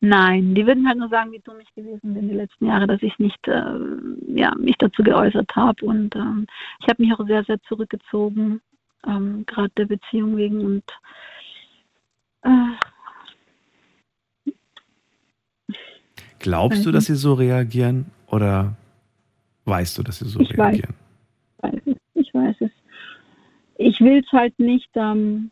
[0.00, 3.02] Nein, die würden halt nur sagen, wie dumm ich gewesen bin die letzten Jahre, dass
[3.02, 3.72] ich nicht äh,
[4.28, 5.84] ja, mich dazu geäußert habe.
[5.84, 6.46] Und ähm,
[6.80, 8.60] ich habe mich auch sehr, sehr zurückgezogen,
[9.04, 10.64] ähm, gerade der Beziehung wegen.
[10.64, 10.84] Und
[12.42, 12.76] äh,
[16.38, 18.06] Glaubst du, dass sie so reagieren?
[18.28, 18.76] Oder
[19.64, 20.94] weißt du, dass sie so Ich reagieren?
[20.94, 21.07] weiß
[21.62, 22.70] es, ich weiß es.
[23.76, 25.50] Ich will es halt nicht ähm,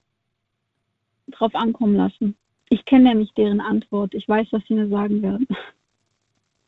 [1.31, 2.35] drauf ankommen lassen.
[2.69, 4.15] Ich kenne nämlich deren Antwort.
[4.15, 5.47] Ich weiß, was sie mir sagen werden.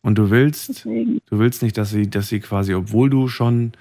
[0.03, 1.21] Und du willst, Deswegen.
[1.27, 3.73] du willst nicht, dass sie, dass sie quasi, obwohl du schon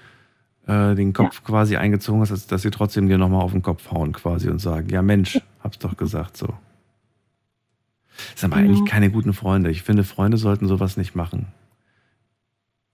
[0.66, 3.90] äh, den Kopf quasi eingezogen hast, dass, dass sie trotzdem dir nochmal auf den Kopf
[3.92, 6.48] hauen quasi und sagen, ja Mensch, hab's doch gesagt so.
[8.32, 8.74] Das sind aber Genau.
[8.74, 9.70] eigentlich keine guten Freunde.
[9.70, 11.46] Ich finde, Freunde sollten sowas nicht machen.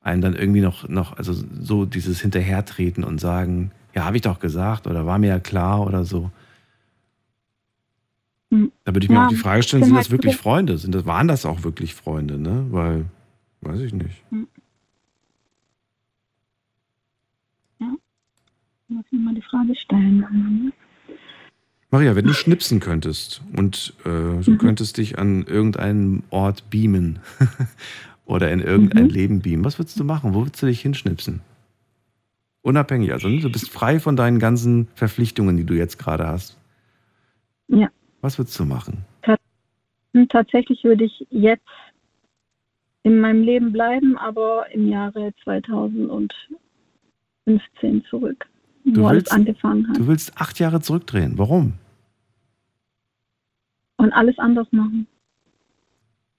[0.05, 4.39] Einem dann irgendwie noch, noch, also so dieses Hinterhertreten und sagen, ja, habe ich doch
[4.39, 6.31] gesagt oder war mir ja klar oder so.
[8.53, 8.71] Hm.
[8.85, 10.79] Da würde ich mir Ja, auch die Frage stellen, sind das wirklich Freunde?
[10.79, 12.67] Sind das, waren das auch wirklich Freunde, ne?
[12.71, 13.07] Weil,
[13.63, 14.23] weiß ich nicht.
[17.81, 17.95] Ja.
[18.89, 20.73] Muss ich mal die Frage stellen.
[21.91, 24.59] Maria, wenn du schnipsen könntest und äh, du Mhm.
[24.59, 27.21] könntest dich an irgendeinen Ort beamen
[28.27, 29.11] oder in irgendein Mhm.
[29.11, 30.35] Leben beamen, was würdest du machen?
[30.35, 31.41] Wo würdest du dich hinschnipsen?
[32.63, 36.57] Unabhängig, also du bist frei von deinen ganzen Verpflichtungen, die du jetzt gerade hast.
[37.69, 37.89] Ja.
[38.23, 39.05] Was würdest du machen?
[40.15, 41.67] Hm, Tatsächlich würde ich jetzt
[43.03, 48.47] in meinem Leben bleiben, aber im Jahre 2015 zurück,
[48.85, 49.99] Du wo alles willst- angefangen hat.
[49.99, 51.37] Du willst acht Jahre zurückdrehen.
[51.37, 51.75] Warum?
[53.99, 55.07] Und alles anders machen.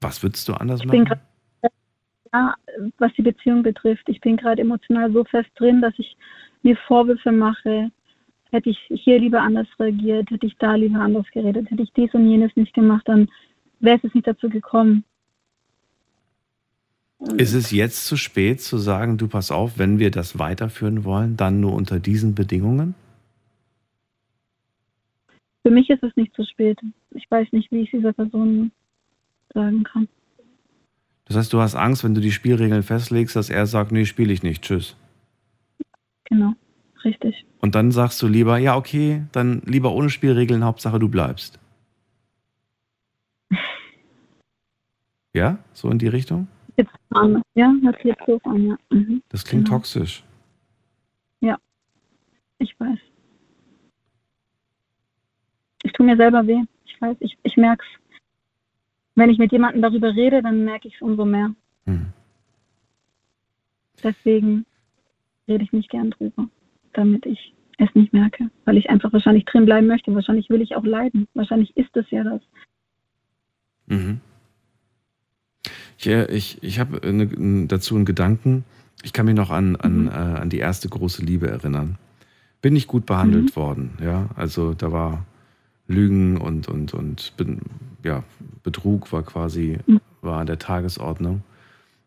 [0.01, 1.19] Was würdest du anders Ich machen?
[2.35, 2.55] Ja,
[2.97, 6.17] was die Beziehung betrifft, ich bin gerade emotional so fest drin, dass ich
[6.63, 7.91] mir Vorwürfe mache.
[8.51, 12.13] Hätte ich hier lieber anders reagiert, hätte ich da lieber anders geredet, hätte ich dies
[12.13, 13.29] und jenes nicht gemacht, dann
[13.79, 15.03] wäre es nicht dazu gekommen.
[17.37, 21.37] Ist es jetzt zu spät zu sagen, du pass auf, wenn wir das weiterführen wollen,
[21.37, 22.93] dann nur unter diesen Bedingungen?
[25.63, 26.79] Für mich ist es nicht zu spät.
[27.11, 28.71] Ich weiß nicht, wie ich dieser Person
[29.53, 30.07] sagen kann.
[31.25, 34.31] Das heißt, du hast Angst, wenn du die Spielregeln festlegst, dass er sagt, nee, spiele
[34.31, 34.95] ich nicht, tschüss.
[36.25, 36.53] Genau,
[37.03, 37.45] richtig.
[37.61, 41.59] Und dann sagst du lieber, ja, okay, dann lieber ohne Spielregeln, Hauptsache du bleibst.
[45.33, 46.47] Ja, so in die Richtung?
[46.77, 48.77] Ja, sich jetzt so an, ja.
[48.89, 49.21] Mhm.
[49.27, 49.79] Das klingt Genau.
[49.79, 50.23] toxisch.
[51.41, 51.57] Ja,
[52.57, 52.97] ich weiß.
[55.83, 56.63] Ich tue mir selber weh.
[56.85, 58.04] Ich weiß, ich, ich merke es.
[59.15, 61.51] Wenn ich mit jemandem darüber rede, dann merke ich es umso mehr.
[61.85, 62.07] Hm.
[64.03, 64.65] Deswegen
[65.47, 66.49] rede ich nicht gern drüber,
[66.93, 68.49] damit ich es nicht merke.
[68.65, 70.13] Weil ich einfach wahrscheinlich drin bleiben möchte.
[70.13, 71.27] Wahrscheinlich will ich auch leiden.
[71.33, 72.41] Wahrscheinlich ist es ja das.
[73.87, 74.19] Mhm.
[75.97, 78.65] Ich, ich, ich habe äh, ne- dazu einen Gedanken.
[79.03, 81.97] Ich kann mich noch an, an, äh, an die erste große Liebe erinnern.
[82.61, 84.29] Bin nicht gut behandelt worden, ja.
[84.35, 85.25] Also da war
[85.87, 87.33] Lügen und, und, und
[88.03, 88.23] ja,
[88.63, 89.79] Betrug war quasi
[90.21, 91.43] war an der Tagesordnung.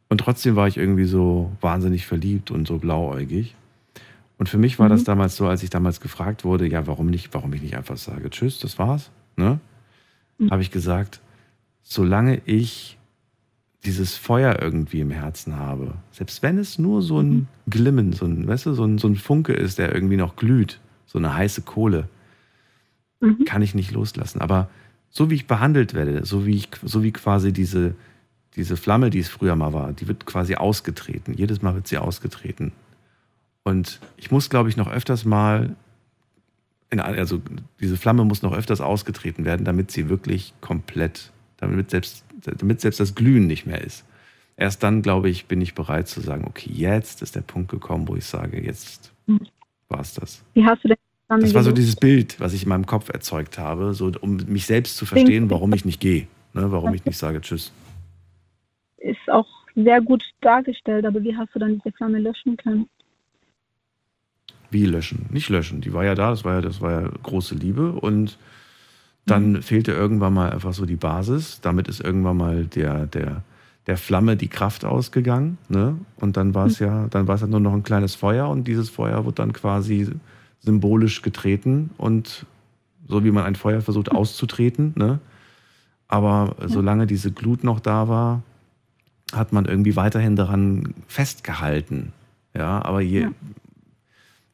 [0.08, 3.54] Und trotzdem war ich irgendwie so wahnsinnig verliebt und so blauäugig.
[4.38, 7.34] Und für mich war das damals so, als ich damals gefragt wurde, ja, warum nicht,
[7.34, 9.58] warum ich nicht einfach sage, tschüss, das war's, ne?
[10.50, 11.20] Habe ich gesagt,
[11.82, 12.96] solange ich
[13.84, 18.46] dieses Feuer irgendwie im Herzen habe, selbst wenn es nur so ein Glimmen, so ein,
[18.46, 21.62] weißt du, so ein, so ein Funke ist, der irgendwie noch glüht, so eine heiße
[21.62, 22.08] Kohle,
[23.46, 24.40] kann ich nicht loslassen.
[24.40, 24.68] Aber
[25.10, 27.94] so wie ich behandelt werde, so wie ich, so wie quasi diese,
[28.56, 31.34] diese Flamme, die es früher mal war, die wird quasi ausgetreten.
[31.34, 32.72] Jedes Mal wird sie ausgetreten.
[33.64, 35.76] Und ich muss, glaube ich, noch öfters mal,
[36.90, 37.40] in, also
[37.80, 43.00] diese Flamme muss noch öfters ausgetreten werden, damit sie wirklich komplett, damit selbst, damit selbst
[43.00, 44.04] das Glühen nicht mehr ist.
[44.56, 48.08] Erst dann, glaube ich, bin ich bereit zu sagen, okay, jetzt ist der Punkt gekommen,
[48.08, 49.40] wo ich sage, jetzt Mhm.
[49.88, 50.42] war es das.
[50.54, 50.96] Wie hast du denn
[51.28, 54.64] Das war so dieses Bild, was ich in meinem Kopf erzeugt habe, so um mich
[54.64, 57.70] selbst zu verstehen, warum ich nicht gehe, ne, warum ich nicht sage Tschüss.
[58.96, 62.88] Ist auch sehr gut dargestellt, aber wie hast du dann diese Flamme löschen können?
[64.70, 65.26] Wie löschen?
[65.30, 65.82] Nicht löschen.
[65.82, 68.38] Die war ja da, das war ja, das war ja große Liebe und
[69.26, 71.60] dann fehlte irgendwann mal einfach so die Basis.
[71.60, 73.42] Damit ist irgendwann mal der, der,
[73.86, 75.58] der Flamme die Kraft ausgegangen.
[75.68, 75.98] Ne?
[76.16, 78.64] Und dann war es ja, dann war es ja nur noch ein kleines Feuer und
[78.64, 80.08] dieses Feuer wird dann quasi
[80.60, 82.46] symbolisch getreten und
[83.06, 84.92] so wie man ein Feuer versucht auszutreten.
[84.96, 85.18] Ne?
[86.08, 88.42] Aber solange diese Glut noch da war,
[89.32, 92.12] hat man irgendwie weiterhin daran festgehalten.
[92.54, 93.28] Ja, aber je,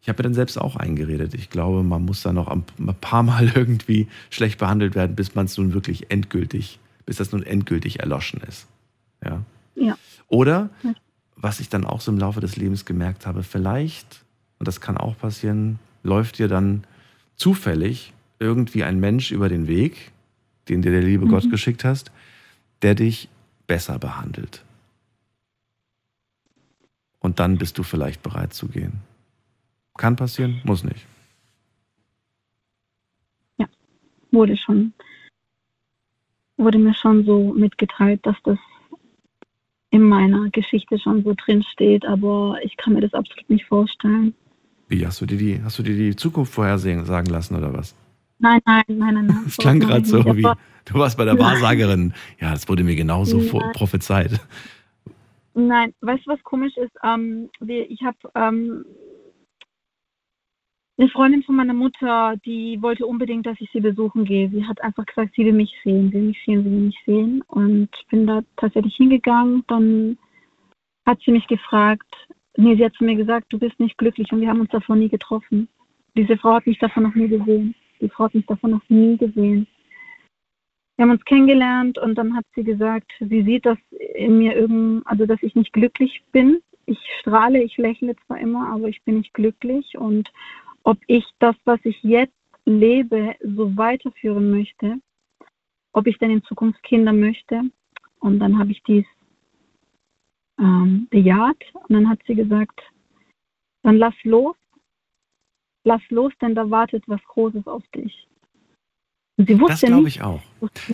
[0.03, 1.35] ich habe mir dann selbst auch eingeredet.
[1.35, 5.35] Ich glaube, man muss da noch ein ein paar Mal irgendwie schlecht behandelt werden, bis
[5.35, 8.67] man es nun wirklich endgültig, bis das nun endgültig erloschen ist.
[9.25, 9.43] Ja.
[9.77, 9.97] Ja.
[10.29, 10.71] Oder,
[11.37, 14.25] was ich dann auch so im Laufe des Lebens gemerkt habe, vielleicht,
[14.59, 16.85] und das kann auch passieren, läuft dir dann
[17.35, 20.13] zufällig irgendwie ein Mensch über den Weg,
[20.69, 21.31] den dir der liebe Mhm.
[21.31, 22.13] Gott geschickt hast,
[22.83, 23.29] der dich
[23.67, 24.65] besser behandelt.
[27.19, 29.01] Und dann bist du vielleicht bereit zu gehen.
[29.97, 31.07] Kann passieren, muss nicht.
[34.31, 34.93] Wurde schon,
[36.57, 38.59] wurde mir schon so mitgeteilt, dass das
[39.91, 44.35] in meiner Geschichte schon so drin steht, aber ich kann mir das absolut nicht vorstellen.
[44.89, 47.95] Wie, hast du dir die, hast du dir die Zukunft vorhersehen sagen lassen oder was?
[48.39, 49.27] Nein, nein, nein, nein.
[49.27, 49.41] nein.
[49.45, 51.39] Das klang gerade ich so wie, du warst bei der.
[51.39, 52.13] Wahrsagerin.
[52.41, 53.73] Ja, das wurde mir genauso Nein.
[53.73, 54.41] prophezeit.
[55.55, 56.93] Nein, weißt du, was komisch ist?
[57.05, 58.85] Ähm, ich habe ähm,
[60.99, 64.51] eine Freundin von meiner Mutter, die wollte unbedingt, dass ich sie besuchen gehe.
[64.51, 67.03] Sie hat einfach gesagt, sie will mich sehen, sie will mich sehen, sie will mich
[67.07, 67.43] sehen.
[67.49, 69.65] Und bin da tatsächlich hingegangen.
[69.69, 70.19] Dann
[71.07, 72.07] hat sie mich gefragt,
[72.57, 74.97] nee, sie hat zu mir gesagt, du bist nicht glücklich und wir haben uns davor
[74.97, 75.69] nie getroffen.
[76.17, 77.75] diese Frau hat mich davon noch nie gesehen.
[78.01, 79.67] Die Frau hat mich davon noch nie gesehen.
[80.97, 83.79] Wir haben uns kennengelernt und dann hat sie gesagt, sie sieht das
[84.15, 86.61] in mir irgend, also dass ich nicht glücklich bin.
[86.87, 90.31] Ich strahle, ich lächle zwar immer, aber ich bin nicht glücklich und
[90.85, 94.99] ob ich das, was ich jetzt lebe, so weiterführen möchte,
[95.93, 97.63] ob ich denn in Zukunft Kinder möchte.
[98.21, 99.07] Und dann habe ich dies
[101.11, 102.81] bejaht und dann hat sie gesagt,
[103.83, 104.57] dann lass los,
[105.85, 108.27] lass los, denn da wartet was Großes auf dich.
[109.37, 110.41] Und sie Das wusste glaube nicht, ich auch.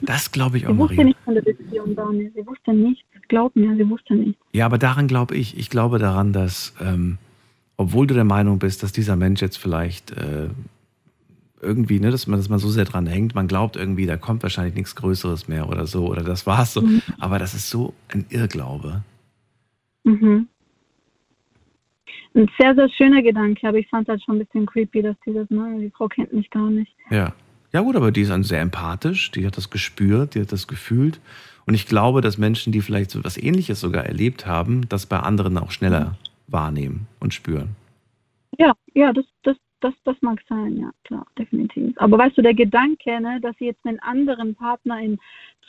[0.02, 1.08] Das glaube ich auch, sie wusste Maria.
[1.08, 2.32] nicht von der Beziehung, Daniel.
[2.34, 3.06] Sie wusste nichts.
[3.28, 4.42] Glaub mir, sie wusste nichts.
[4.52, 5.58] Ja, aber daran glaube ich.
[5.58, 7.18] Ich glaube daran, dass, ähm,
[7.76, 10.48] obwohl du der Meinung bist, dass dieser Mensch jetzt vielleicht äh,
[11.60, 14.42] irgendwie, ne, dass man, dass man so sehr dran hängt, man glaubt irgendwie, da kommt
[14.42, 16.80] wahrscheinlich nichts Größeres mehr oder so, oder das war's so.
[16.80, 17.02] Mhm.
[17.18, 19.02] Aber das ist so ein Irrglaube.
[20.10, 20.48] Mhm.
[22.34, 25.16] Ein sehr, sehr schöner Gedanke, aber ich fand es halt schon ein bisschen creepy, dass
[25.26, 26.94] die das, ne, die Frau kennt mich gar nicht.
[27.10, 27.32] Ja.
[27.72, 30.66] Ja, gut, aber die ist dann sehr empathisch, die hat das gespürt, die hat das
[30.66, 31.20] gefühlt.
[31.66, 35.20] Und ich glaube, dass Menschen, die vielleicht so was Ähnliches sogar erlebt haben, das bei
[35.20, 36.16] anderen auch schneller
[36.48, 37.76] wahrnehmen und spüren.
[38.58, 41.94] Ja, ja, das, das, das, das mag sein, ja, klar, definitiv.
[41.96, 45.20] Aber weißt du, der Gedanke, ne, dass ich jetzt einen anderen Partner in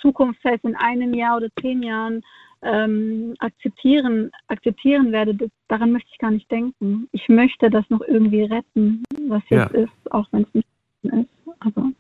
[0.01, 2.23] Zukunft, heißt in einem Jahr oder zehn Jahren,
[2.64, 7.08] ähm, akzeptieren, akzeptieren werde, das, daran möchte ich gar nicht denken.
[7.12, 9.82] Ich möchte das noch irgendwie retten, was jetzt Ja.
[9.82, 10.68] ist, auch wenn es nicht
[11.04, 11.28] ist.
[11.60, 11.92] Aber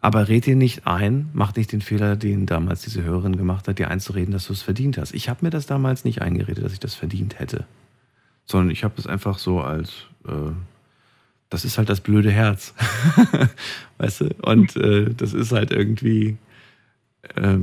[0.00, 3.78] Aber red dir nicht ein, mach nicht den Fehler, den damals diese Hörerin gemacht hat,
[3.78, 5.12] dir einzureden, dass du es verdient hast.
[5.12, 7.66] Ich habe mir das damals nicht eingeredet, dass ich das verdient hätte.
[8.46, 10.52] Sondern ich habe es einfach so als, äh,
[11.50, 12.74] das ist halt das blöde Herz.
[13.98, 14.28] weißt du?
[14.42, 16.38] Und äh, das ist halt irgendwie,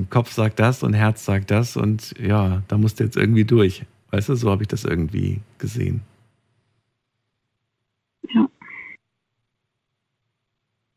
[0.09, 3.85] Kopf sagt das und Herz sagt das und ja, da musst du jetzt irgendwie durch.
[4.11, 6.01] Weißt du, so habe ich das irgendwie gesehen.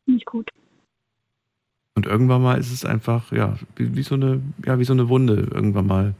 [0.09, 0.49] nicht gut.
[1.95, 5.09] Und irgendwann mal ist es einfach, ja, wie, wie, so eine, ja, wie so eine
[5.09, 5.49] Wunde.
[5.53, 6.15] Irgendwann mal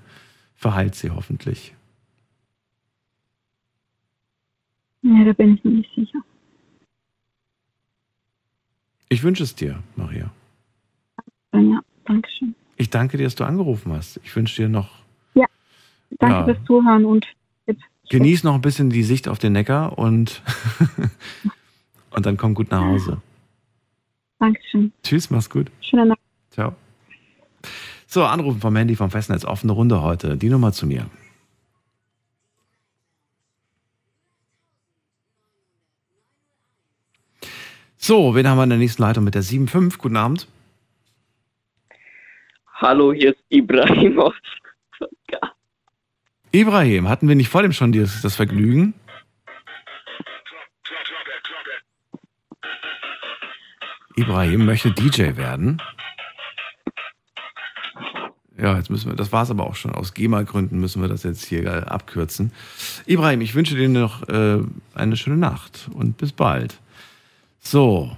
[0.55, 1.76] verheilt sie hoffentlich.
[5.01, 6.19] Ja, da bin ich mir nicht sicher.
[9.07, 10.31] Ich wünsche es dir, Maria.
[11.53, 12.56] Ja, danke schön.
[12.76, 14.19] Ich danke dir, dass du angerufen hast.
[14.23, 14.90] Ich wünsche dir noch,
[16.18, 16.44] Danke Ja.
[16.45, 17.26] fürs Zuhören und
[18.10, 20.41] genieß noch ein bisschen die Sicht auf den Neckar und,
[22.10, 23.22] und dann komm gut nach Hause.
[24.40, 24.91] Dankeschön.
[25.03, 25.69] Tschüss, mach's gut.
[25.81, 26.19] Schöne Nacht.
[26.49, 26.76] Ciao.
[28.07, 29.45] So, Anrufen vom Handy vom Festnetz.
[29.45, 30.36] Offene Runde heute.
[30.36, 31.06] Die Nummer zu mir.
[37.98, 39.98] So, wen haben wir in der nächsten Leitung mit der 7.5?
[39.98, 40.48] Guten Abend.
[42.81, 44.34] Hallo, hier ist Ibrahim aus
[46.51, 48.93] Ibrahim, hatten wir nicht vor dem schon das, das Vergnügen?
[54.15, 55.81] Ibrahim möchte DJ werden.
[58.57, 59.93] Ja, jetzt müssen wir, das war es aber auch schon.
[59.93, 62.53] Aus GEMA-Gründen müssen wir das jetzt hier abkürzen.
[63.06, 64.60] Ibrahim, ich wünsche dir noch äh,
[64.95, 66.80] eine schöne Nacht und bis bald.
[67.60, 68.15] So,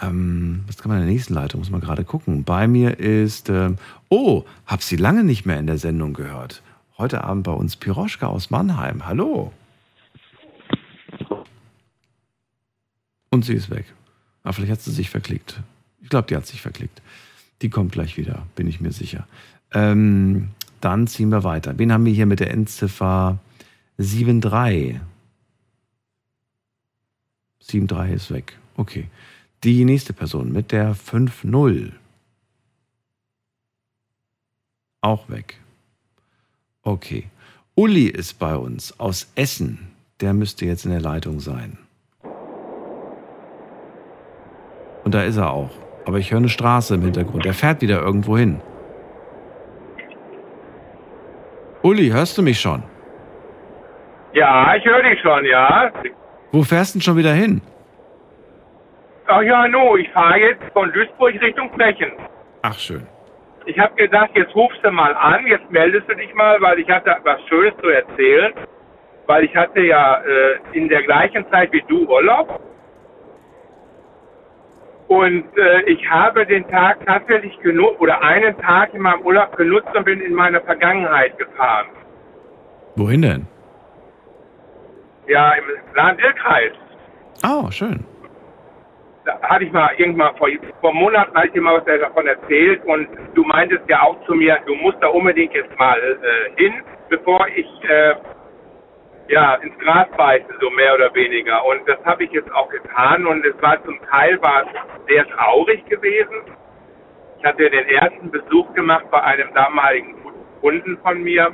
[0.00, 1.60] ähm, was kann man in der nächsten Leitung?
[1.60, 2.44] Muss man gerade gucken.
[2.44, 3.76] Bei mir ist, ähm,
[4.08, 6.62] oh, hab sie lange nicht mehr in der Sendung gehört.
[6.96, 9.06] Heute Abend bei uns Piroschka aus Mannheim.
[9.06, 9.52] Hallo.
[13.30, 13.86] Und sie ist weg.
[14.42, 15.60] Aber vielleicht hat sie sich verklickt.
[16.02, 17.02] Ich glaube, die hat sich verklickt.
[17.62, 19.26] Die kommt gleich wieder, bin ich mir sicher.
[19.72, 20.50] Ähm,
[20.80, 21.78] dann ziehen wir weiter.
[21.78, 23.38] Wen haben wir hier mit der Endziffer
[23.98, 25.00] 73?
[27.66, 28.56] 73 ist weg.
[28.76, 29.08] Okay.
[29.64, 31.92] Die nächste Person mit der 5-0.
[35.00, 35.58] Auch weg.
[36.82, 37.24] Okay.
[37.74, 39.90] Uli ist bei uns aus Essen.
[40.20, 41.78] Der müsste jetzt in der Leitung sein.
[45.04, 45.70] Und da ist er auch.
[46.06, 47.44] Aber ich höre eine Straße im Hintergrund.
[47.44, 48.60] Er fährt wieder irgendwo hin.
[51.82, 52.82] Uli, hörst du mich schon?
[54.34, 55.92] Ja, ich höre dich schon, ja.
[56.52, 57.60] Wo fährst du denn schon wieder hin?
[59.30, 62.12] Ach ja, no, ich fahre jetzt von Duisburg Richtung Flächen.
[62.62, 63.06] Ach, schön.
[63.66, 66.88] Ich habe gedacht, jetzt rufst du mal an, jetzt meldest du dich mal, weil ich
[66.88, 68.54] hatte was Schönes zu erzählen.
[69.26, 72.58] Weil ich hatte ja äh, in der gleichen Zeit wie du Urlaub.
[75.08, 79.88] Und äh, ich habe den Tag tatsächlich genutzt, oder einen Tag in meinem Urlaub genutzt
[79.94, 81.88] und bin in meine Vergangenheit gefahren.
[82.96, 83.46] Wohin denn?
[85.26, 85.64] Ja, im
[85.94, 86.72] Lahn-Dill-Kreis.
[87.46, 88.07] Oh, schön.
[89.28, 90.48] Da hatte ich mal irgendwann vor,
[90.80, 94.58] vor Monaten hatte ich mal was davon erzählt und du meintest ja auch zu mir,
[94.64, 96.72] du musst da unbedingt jetzt mal äh, hin,
[97.10, 98.14] bevor ich äh,
[99.28, 101.62] ja, ins Gras beißen, so mehr oder weniger.
[101.66, 104.64] Und das habe ich jetzt auch getan und es war zum Teil war
[105.06, 106.56] sehr traurig gewesen.
[107.38, 110.16] Ich hatte den ersten Besuch gemacht bei einem damaligen
[110.62, 111.52] Kunden von mir.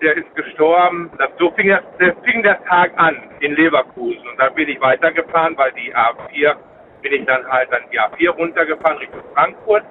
[0.00, 1.10] Der ist gestorben.
[1.38, 4.26] So fing, das, das fing der Tag an in Leverkusen.
[4.26, 6.56] Und dann bin ich weitergefahren, weil die A4
[7.02, 9.84] bin ich dann halt an die A4 runtergefahren Richtung Frankfurt.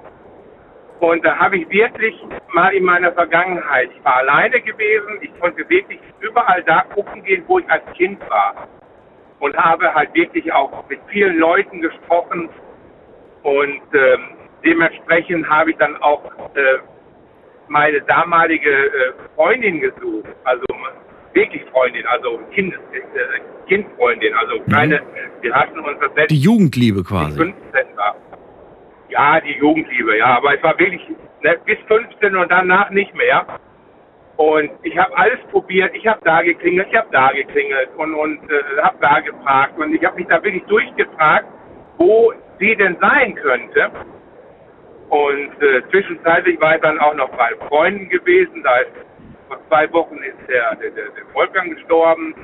[1.00, 2.14] Und da habe ich wirklich
[2.52, 7.44] mal in meiner Vergangenheit, ich war alleine gewesen, ich konnte wirklich überall da gucken gehen,
[7.46, 8.68] wo ich als Kind war.
[9.40, 12.48] Und habe halt wirklich auch mit vielen Leuten gesprochen.
[13.42, 16.24] Und ähm, dementsprechend habe ich dann auch
[16.54, 16.78] äh,
[17.68, 20.28] meine damalige äh, Freundin gesucht.
[20.44, 20.64] Also
[21.34, 24.34] wirklich Freundin, also Kindes, äh, Kindfreundin.
[24.34, 25.02] Also keine,
[25.40, 27.36] wir hatten uns das letzte Die Jugendliebe quasi.
[27.36, 28.16] 15 war.
[29.08, 30.36] Ja, die Jugendliebe, ja.
[30.36, 31.02] Aber es war wirklich
[31.42, 33.46] ne, bis 15 und danach nicht mehr.
[34.36, 35.94] Und ich habe alles probiert.
[35.94, 39.78] Ich habe da geklingelt, ich habe da geklingelt und, und äh, habe da gefragt.
[39.78, 41.46] Und ich habe mich da wirklich durchgefragt,
[41.98, 43.90] wo sie denn sein könnte.
[45.08, 48.62] Und äh, zwischenzeitlich war ich dann auch noch bei Freunden gewesen.
[48.62, 48.90] Da ist
[49.48, 52.34] vor zwei Wochen ist der, der, der Wolfgang gestorben.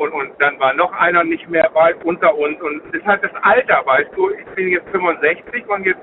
[0.00, 2.58] Und, und dann war noch einer nicht mehr bei, unter uns.
[2.62, 4.30] Und es ist halt das Alter, weißt du.
[4.30, 6.00] Ich bin jetzt 65 und jetzt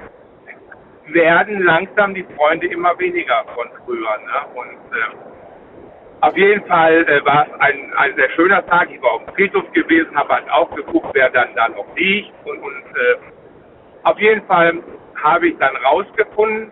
[1.07, 4.17] werden langsam die Freunde immer weniger von früher.
[4.19, 4.53] Ne?
[4.53, 8.89] Und äh, auf jeden Fall äh, war es ein, ein sehr schöner Tag.
[8.91, 12.31] Ich war auf dem Friedhof gewesen, habe halt auch geguckt, wer dann da noch liegt.
[12.45, 13.15] Und, und äh,
[14.03, 14.77] auf jeden Fall
[15.23, 16.69] habe ich dann rausgefunden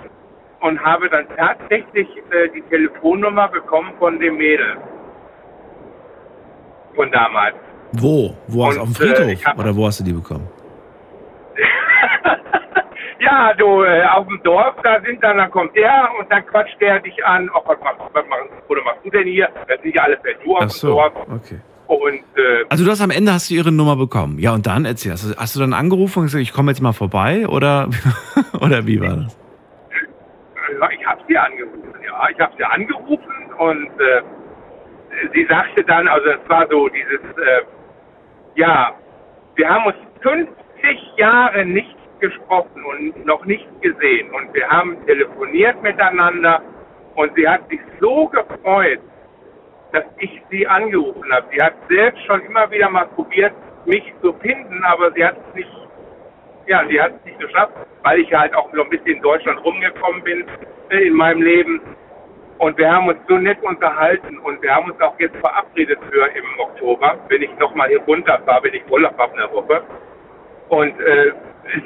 [0.60, 4.78] und habe dann tatsächlich äh, die Telefonnummer bekommen von dem Mädel.
[6.96, 7.56] Von damals.
[7.94, 8.36] Wo?
[8.48, 9.46] Wo hast du auf dem äh, Friedhof?
[9.46, 10.48] hab- Oder wo hast du die bekommen?
[13.20, 16.80] Ja, du, äh, auf dem Dorf, da sind dann, dann kommt der und dann quatscht
[16.80, 19.50] der dich an, oh, was machst, was machst, oder machst du denn hier?
[19.68, 21.14] Das sind ja alle per Du auf Ach dem so, Dorf.
[21.34, 21.60] okay.
[21.88, 24.38] Und äh, Also du hast am Ende hast du ihre Nummer bekommen.
[24.38, 25.14] Ja, und dann erzähl.
[25.14, 27.48] Hast du, hast du dann angerufen und gesagt, ich komme jetzt mal vorbei?
[27.48, 27.90] Oder,
[28.62, 29.40] oder wie war das?
[31.00, 33.18] ich habe sie angerufen, ja, ich habe sie angerufen
[33.58, 34.22] und äh,
[35.34, 37.62] sie sagte dann, also es war so dieses, äh,
[38.56, 38.94] ja,
[39.56, 45.82] wir haben uns 50 Jahre nicht gesprochen und noch nicht gesehen und wir haben telefoniert
[45.82, 46.62] miteinander
[47.16, 49.00] und sie hat sich so gefreut,
[49.92, 51.48] dass ich sie angerufen habe.
[51.52, 53.54] Sie hat selbst schon immer wieder mal probiert,
[53.86, 55.70] mich zu finden, aber sie hat es nicht,
[56.68, 57.74] ja, sie hat es nicht geschafft,
[58.04, 60.46] weil ich halt auch so ein bisschen in Deutschland rumgekommen bin
[60.90, 61.82] äh, in meinem Leben.
[62.60, 66.26] Und wir haben uns so nett unterhalten und wir haben uns auch jetzt verabredet für
[66.28, 69.84] im Oktober, wenn ich nochmal hier runterfahre, wenn ich Urlaub habe eine Woche.
[70.70, 71.34] Und äh,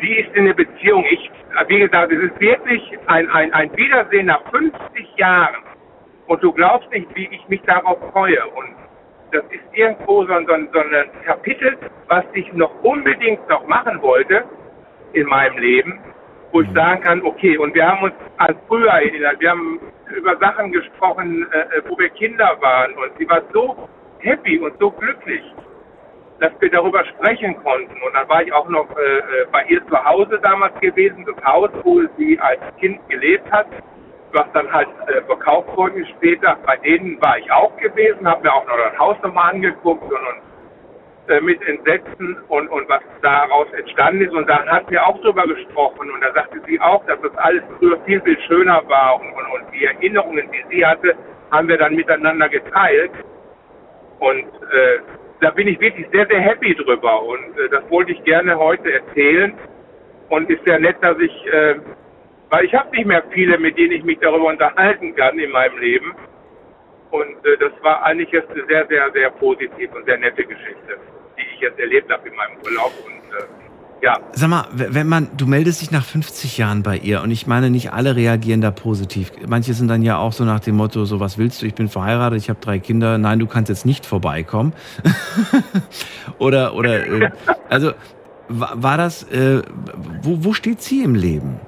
[0.01, 1.03] sie ist in einer Beziehung.
[1.09, 1.31] Ich,
[1.67, 5.55] wie gesagt, es ist wirklich ein, ein, ein Wiedersehen nach 50 Jahren.
[6.27, 8.45] Und du glaubst nicht, wie ich mich darauf freue.
[8.49, 8.67] Und
[9.31, 11.77] das ist irgendwo so, ein- so, ein- so ein Kapitel,
[12.07, 14.43] was ich noch unbedingt noch machen wollte
[15.13, 15.99] in meinem Leben,
[16.51, 19.79] wo ich sagen kann, okay, und wir haben uns an früher erinnert, wir haben
[20.11, 24.91] über Sachen gesprochen, äh, wo wir Kinder waren und sie war so happy und so
[24.91, 25.43] glücklich,
[26.39, 28.01] dass wir darüber sprechen konnten.
[28.01, 29.21] Und dann war ich auch noch äh, äh,
[29.51, 33.67] bei ihr zu Hause damals gewesen, das Haus, wo sie als Kind gelebt hat,
[34.33, 36.57] was dann halt äh, verkauft ist später.
[36.65, 40.11] Bei denen war ich auch gewesen, habe mir auch noch das Haus nochmal angeguckt und,
[40.11, 40.48] und
[41.29, 44.33] äh, mit Entsetzen und, und was daraus entstanden ist.
[44.33, 47.63] Und dann hat wir auch drüber gesprochen und da sagte sie auch, dass das alles
[47.77, 51.15] früher viel, viel schöner war und, und, und die Erinnerungen, die sie hatte,
[51.51, 53.11] haben wir dann miteinander geteilt.
[54.19, 54.99] Und äh,
[55.39, 58.91] da bin ich wirklich sehr, sehr happy drüber und äh, das wollte ich gerne heute
[58.91, 59.53] erzählen.
[60.29, 61.75] Und ist sehr nett, dass ich, äh,
[62.49, 65.77] weil ich habe nicht mehr viele, mit denen ich mich darüber unterhalten kann in meinem
[65.79, 66.13] Leben.
[67.11, 70.97] Und äh, das war eigentlich jetzt eine sehr, sehr, sehr positive und sehr nette Geschichte,
[71.39, 72.91] die ich jetzt erlebt habe in meinem Urlaub.
[73.05, 77.21] Und äh, ja, Sag mal, wenn man, du meldest dich nach 50 Jahren bei ihr
[77.21, 79.31] und ich meine, nicht alle reagieren da positiv.
[79.47, 81.89] Manche sind dann ja auch so nach dem Motto, so was willst du, ich bin
[81.89, 84.73] verheiratet, ich habe drei Kinder, nein, du kannst jetzt nicht vorbeikommen.
[86.39, 87.31] oder, oder, äh,
[87.69, 87.91] also
[88.47, 89.61] wa- war das, äh,
[90.21, 91.59] wo, wo steht sie im Leben?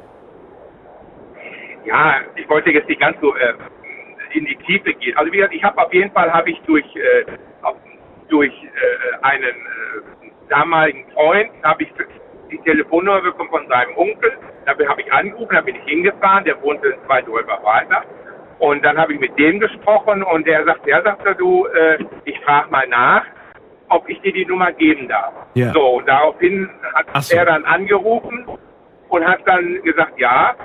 [1.86, 3.54] ja, ich wollte jetzt nicht ganz so äh,
[4.34, 5.18] in die Tiefe gehen.
[5.18, 7.26] Also wie gesagt, ich habe auf jeden Fall habe ich durch äh,
[8.32, 11.90] durch äh, einen äh, damaligen Freund habe ich
[12.50, 14.32] die Telefonnummer bekommen von seinem Onkel.
[14.66, 16.46] Dafür habe ich angerufen, da bin ich hingefahren.
[16.46, 18.04] Der wohnte zwei Dörfer weiter.
[18.60, 22.40] Und dann habe ich mit dem gesprochen und der sagt, der sagte, du, äh, ich
[22.42, 23.24] frage mal nach,
[23.90, 25.34] ob ich dir die Nummer geben darf.
[25.56, 25.74] Ja.
[25.74, 27.36] So, und daraufhin hat so.
[27.36, 28.46] er dann angerufen
[29.10, 30.56] und hat dann gesagt, ja,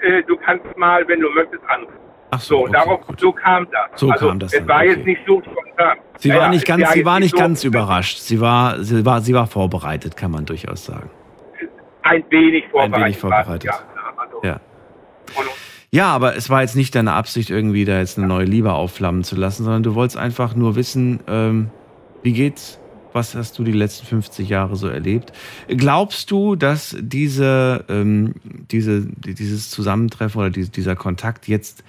[0.00, 2.09] äh, du kannst mal, wenn du möchtest, anrufen.
[2.32, 4.00] Ach so, So, okay, darauf, so kam das.
[4.00, 4.88] So also, kam das es dann, war okay.
[4.90, 5.98] jetzt nicht so spontan.
[6.18, 8.18] Sie Ja, war nicht ganz, sie war nicht so ganz überrascht.
[8.18, 11.10] Sie war, sie war, sie war vorbereitet, kann man durchaus sagen.
[12.02, 13.04] Ein wenig Ein vorbereitet.
[13.04, 13.64] wenig vorbereitet.
[13.64, 13.80] Ja,
[14.16, 14.60] also, Ja.
[15.92, 19.24] Ja, aber es war jetzt nicht deine Absicht, irgendwie da jetzt eine neue Liebe aufflammen
[19.24, 21.70] zu lassen, sondern du wolltest einfach nur wissen, ähm,
[22.22, 22.78] wie geht's?
[23.12, 25.32] Was hast du die letzten 50 Jahre so erlebt?
[25.66, 28.34] Glaubst du, dass diese, ähm,
[28.70, 31.82] diese, die- dieses Zusammentreffen oder die, dieser Kontakt jetzt,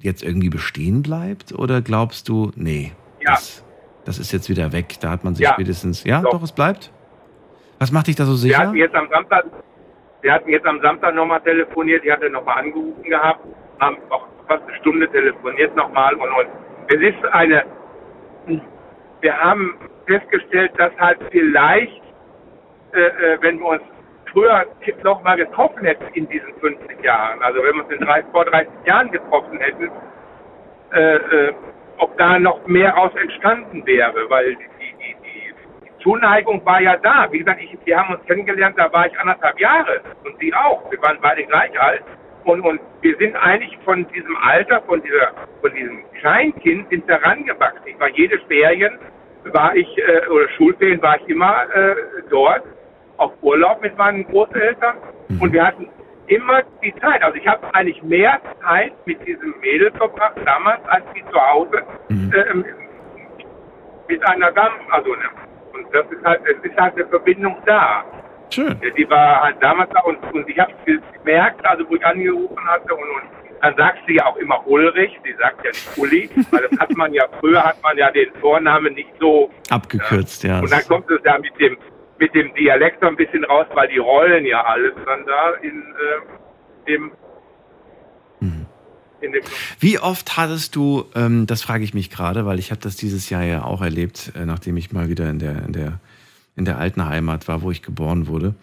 [0.00, 1.52] jetzt irgendwie bestehen bleibt?
[1.52, 3.32] Oder glaubst du, nee, Ja.
[3.32, 3.64] das,
[4.04, 5.52] das ist jetzt wieder weg, da hat man sich Ja.
[5.54, 6.04] spätestens.
[6.04, 6.30] Ja, Doch.
[6.32, 6.42] doch.
[6.42, 6.90] es bleibt?
[7.78, 8.58] Was macht dich da so Wir sicher?
[8.58, 9.44] hatten jetzt am Samstag,
[10.22, 13.40] wir hatten jetzt am Samstag nochmal telefoniert, die hatte nochmal angerufen gehabt,
[13.78, 16.46] haben auch fast eine Stunde telefoniert nochmal und, und
[16.88, 17.64] es ist eine,
[19.20, 19.74] wir haben
[20.06, 22.02] festgestellt, dass halt vielleicht,
[22.92, 23.82] äh, äh, wenn wir uns
[24.32, 24.66] früher
[25.02, 28.72] nochmal getroffen hätten in diesen 50 Jahren, also wenn wir uns in 30, vor 30
[28.86, 29.90] Jahren getroffen hätten,
[30.92, 31.54] äh, äh,
[31.98, 35.54] ob da noch mehr raus entstanden wäre, weil die, die, die,
[35.84, 37.30] die Zuneigung war ja da.
[37.30, 40.90] Wie gesagt, ich, wir haben uns kennengelernt, da war ich anderthalb Jahre und sie auch.
[40.90, 42.02] Wir waren beide gleich alt.
[42.44, 47.16] Und, und wir sind eigentlich von diesem Alter, von dieser, von diesem Kleinkind sind wir
[47.16, 47.82] rangewachsen.
[47.86, 48.98] Ich war jedes Ferien,
[49.44, 51.94] war ich, äh, oder Schulferien war ich immer äh,
[52.30, 52.62] dort
[53.20, 54.96] auf Urlaub mit meinen Großeltern
[55.40, 55.88] und wir hatten
[56.26, 57.22] immer die Zeit.
[57.22, 61.82] Also ich habe eigentlich mehr Zeit mit diesem Mädel verbracht damals als wie zu Hause
[62.08, 62.64] ähm,
[64.08, 64.74] mit einer Dame.
[64.90, 65.28] Also ne,
[65.74, 68.04] und das ist halt, es ist halt eine Verbindung da.
[68.48, 68.76] Schön.
[68.82, 70.72] Ja, Die war halt damals da und, und ich habe
[71.22, 75.18] gemerkt, also wo ich angerufen hatte und, und dann sagt sie ja auch immer Ulrich,
[75.22, 78.32] sie sagt ja nicht Uli, weil das hat man ja, früher hat man ja den
[78.40, 80.60] Vornamen nicht so Abgekürzt, ja.
[80.60, 81.76] und dann kommt es ja mit dem
[82.20, 85.80] mit dem Dialekt so ein bisschen raus, weil die Rollen ja alles dann da in
[85.80, 87.12] äh, dem
[89.22, 89.42] in dem
[89.78, 93.30] Wie oft hattest du, ähm, das frage ich mich gerade, weil ich habe das dieses
[93.30, 96.00] Jahr ja auch erlebt, äh, nachdem ich mal wieder in der, in, der,
[96.56, 98.54] in der alten Heimat war, wo ich geboren wurde.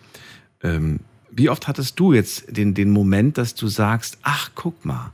[0.63, 5.11] Ähm, wie oft hattest du jetzt den, den Moment, dass du sagst, ach, guck mal,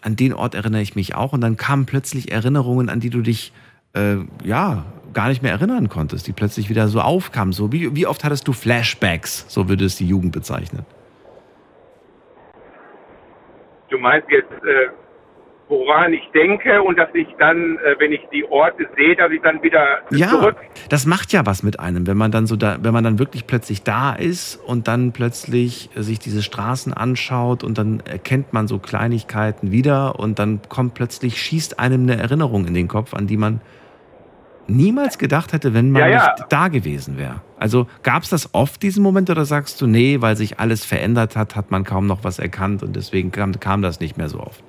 [0.00, 1.32] an den Ort erinnere ich mich auch.
[1.32, 3.52] Und dann kamen plötzlich Erinnerungen, an die du dich
[3.94, 7.52] äh, ja gar nicht mehr erinnern konntest, die plötzlich wieder so aufkamen.
[7.52, 10.84] So, wie, wie oft hattest du Flashbacks, so würde es die Jugend bezeichnen?
[13.90, 14.88] Du meinst jetzt, äh,
[15.68, 19.40] woran ich denke und dass ich dann, äh, wenn ich die Orte sehe, dass ich
[19.42, 20.56] dann wieder Ja, zurück.
[20.88, 23.46] das macht ja was mit einem, wenn man dann so da, wenn man dann wirklich
[23.46, 28.78] plötzlich da ist und dann plötzlich sich diese Straßen anschaut und dann erkennt man so
[28.78, 33.36] Kleinigkeiten wieder und dann kommt plötzlich schießt einem eine Erinnerung in den Kopf, an die
[33.36, 33.60] man
[34.66, 36.32] niemals gedacht hätte, wenn man Ja, ja.
[36.32, 37.40] nicht da gewesen wäre.
[37.58, 41.36] Also gab es das oft diesen Moment oder sagst du, nee, weil sich alles verändert
[41.36, 44.40] hat, hat man kaum noch was erkannt und deswegen kam, kam das nicht mehr so
[44.40, 44.62] oft?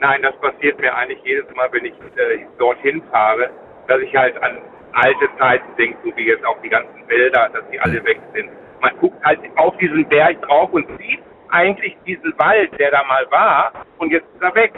[0.00, 3.50] Nein, das passiert mir eigentlich jedes Mal, wenn ich äh, dorthin fahre,
[3.88, 4.58] dass ich halt an
[4.92, 8.48] alte Zeiten denke, so wie jetzt auch die ganzen Wälder, dass die alle weg sind.
[8.80, 11.20] Man guckt halt auf diesen Berg drauf und sieht
[11.50, 14.72] eigentlich diesen Wald, der da mal war, und jetzt ist er weg.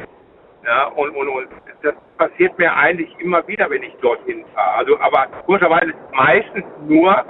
[0.65, 1.49] Ja, und, und, und
[1.82, 4.78] das passiert mir eigentlich immer wieder, wenn ich dorthin fahre.
[4.78, 7.24] Also, aber komischerweise meistens nur,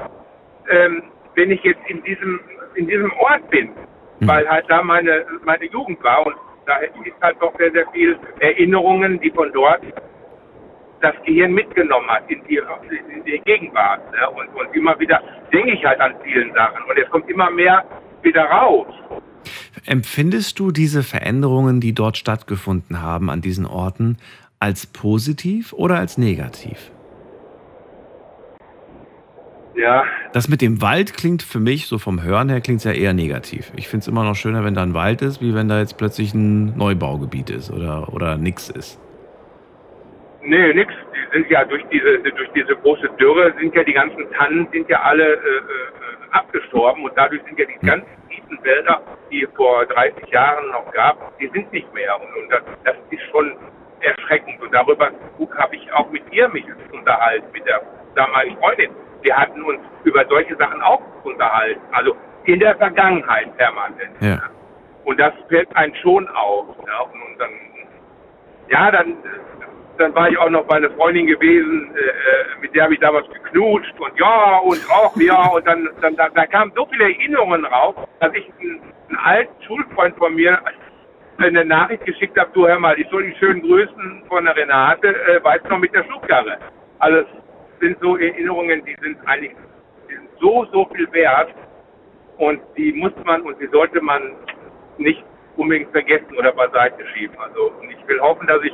[0.69, 1.05] ähm,
[1.36, 2.40] wenn ich jetzt in diesem,
[2.74, 3.70] in diesem Ort bin,
[4.20, 6.35] weil halt da meine, meine Jugend war und
[6.66, 6.93] da ist
[7.23, 9.81] halt doch sehr, sehr viel Erinnerungen, die von dort
[11.01, 12.61] das Gehirn mitgenommen hat in die,
[13.15, 14.01] in die Gegenwart.
[14.12, 14.31] Ne?
[14.31, 17.85] Und, und immer wieder denke ich halt an vielen Sachen und es kommt immer mehr
[18.23, 18.86] wieder raus.
[19.87, 24.17] Empfindest du diese Veränderungen, die dort stattgefunden haben an diesen Orten,
[24.59, 26.91] als positiv oder als negativ?
[29.75, 33.15] Ja, Das mit dem Wald klingt für mich, so vom Hören her, klingt ja eher
[33.15, 33.73] negativ.
[33.77, 35.97] Ich finde es immer noch schöner, wenn da ein Wald ist, wie wenn da jetzt
[35.97, 39.01] plötzlich ein Neubaugebiet ist oder, oder nix ist.
[40.45, 40.93] nee, nix.
[41.15, 44.89] Die sind ja durch diese, durch diese große Dürre sind ja die ganzen Tannen sind
[44.89, 49.01] ja alle äh, äh, abgestorben und dadurch sind ja die ganzen tiefen Wälder,
[49.31, 52.15] die es vor 30 Jahren noch gab, die sind nicht mehr.
[52.20, 53.57] Und, und das, das ist schon
[54.01, 54.61] erschreckend.
[54.61, 55.11] Und darüber
[55.59, 57.82] habe ich auch mit ihr mich unterhalten, mit der
[58.15, 58.90] damaligen Freundin.
[59.23, 61.81] Wir hatten uns über solche Sachen auch unterhalten.
[61.93, 64.16] Also in der Vergangenheit permanent.
[64.20, 64.43] Ja.
[65.05, 66.66] Und das fällt einem schon auf.
[66.86, 67.51] Ja, und, und dann,
[68.69, 69.16] ja, dann,
[70.01, 73.01] dann war ich auch noch bei einer Freundin gewesen, äh, äh, mit der habe ich
[73.01, 77.05] damals geknutscht und ja und auch ja und dann, dann da, da kamen so viele
[77.05, 80.59] Erinnerungen raus, dass ich einen, einen alten Schulfreund von mir
[81.39, 85.09] eine Nachricht geschickt habe, du hör mal, ich soll die schönen Grüßen von der Renate,
[85.09, 86.59] äh, weißt noch mit der Schubkarre.
[86.98, 87.27] Also es
[87.81, 89.52] sind so Erinnerungen, die sind eigentlich
[90.09, 91.55] die sind so, so viel wert
[92.39, 94.35] und die muss man und die sollte man
[94.98, 95.24] nicht
[95.56, 97.36] unbedingt vergessen oder beiseite schieben.
[97.39, 98.72] Also und ich will hoffen, dass ich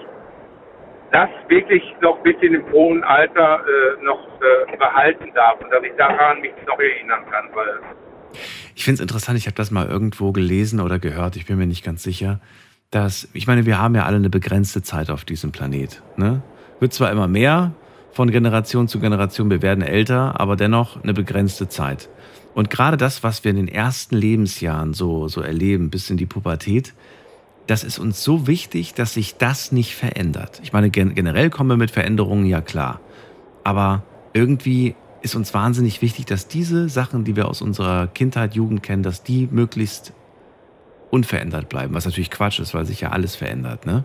[1.13, 5.83] das wirklich noch bis in dem hohen Alter äh, noch äh, behalten darf und dass
[5.83, 7.81] ich daran mich noch erinnern kann, weil
[8.75, 11.67] Ich finde es interessant, ich habe das mal irgendwo gelesen oder gehört, ich bin mir
[11.67, 12.41] nicht ganz sicher,
[12.91, 16.03] dass, ich meine, wir haben ja alle eine begrenzte Zeit auf diesem Planet.
[16.17, 16.43] Ne?
[16.81, 17.73] Wird zwar immer mehr
[18.13, 22.09] von Generation zu Generation, wir werden älter, aber dennoch eine begrenzte Zeit.
[22.55, 26.25] Und gerade das, was wir in den ersten Lebensjahren so, so erleben, bis in die
[26.25, 26.95] Pubertät,
[27.67, 30.61] das ist uns so wichtig, dass sich das nicht verändert.
[30.63, 33.01] Ich meine, gen generell kommen wir mit Veränderungen ja klar.
[33.65, 34.03] Aber
[34.33, 39.03] irgendwie ist uns wahnsinnig wichtig, dass diese Sachen, die wir aus unserer Kindheit, Jugend kennen,
[39.03, 40.13] dass die möglichst
[41.11, 41.95] unverändert bleiben.
[41.95, 44.05] Was natürlich Quatsch ist, weil sich ja alles verändert, ne?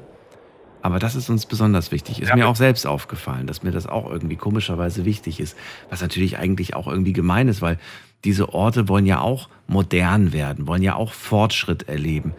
[0.83, 2.21] Aber das ist uns besonders wichtig.
[2.21, 2.35] Ist Ja.
[2.35, 5.55] mir auch selbst aufgefallen, dass mir das auch irgendwie komischerweise wichtig ist.
[5.91, 7.77] Was natürlich eigentlich auch irgendwie gemein ist, weil
[8.23, 12.33] diese Orte wollen ja auch modern werden, wollen ja auch Fortschritt erleben.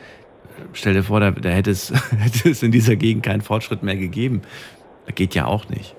[0.73, 3.97] Stell dir vor, da, da hätte, es, hätte es in dieser Gegend keinen Fortschritt mehr
[3.97, 4.43] gegeben.
[5.07, 5.97] Das geht ja auch nicht.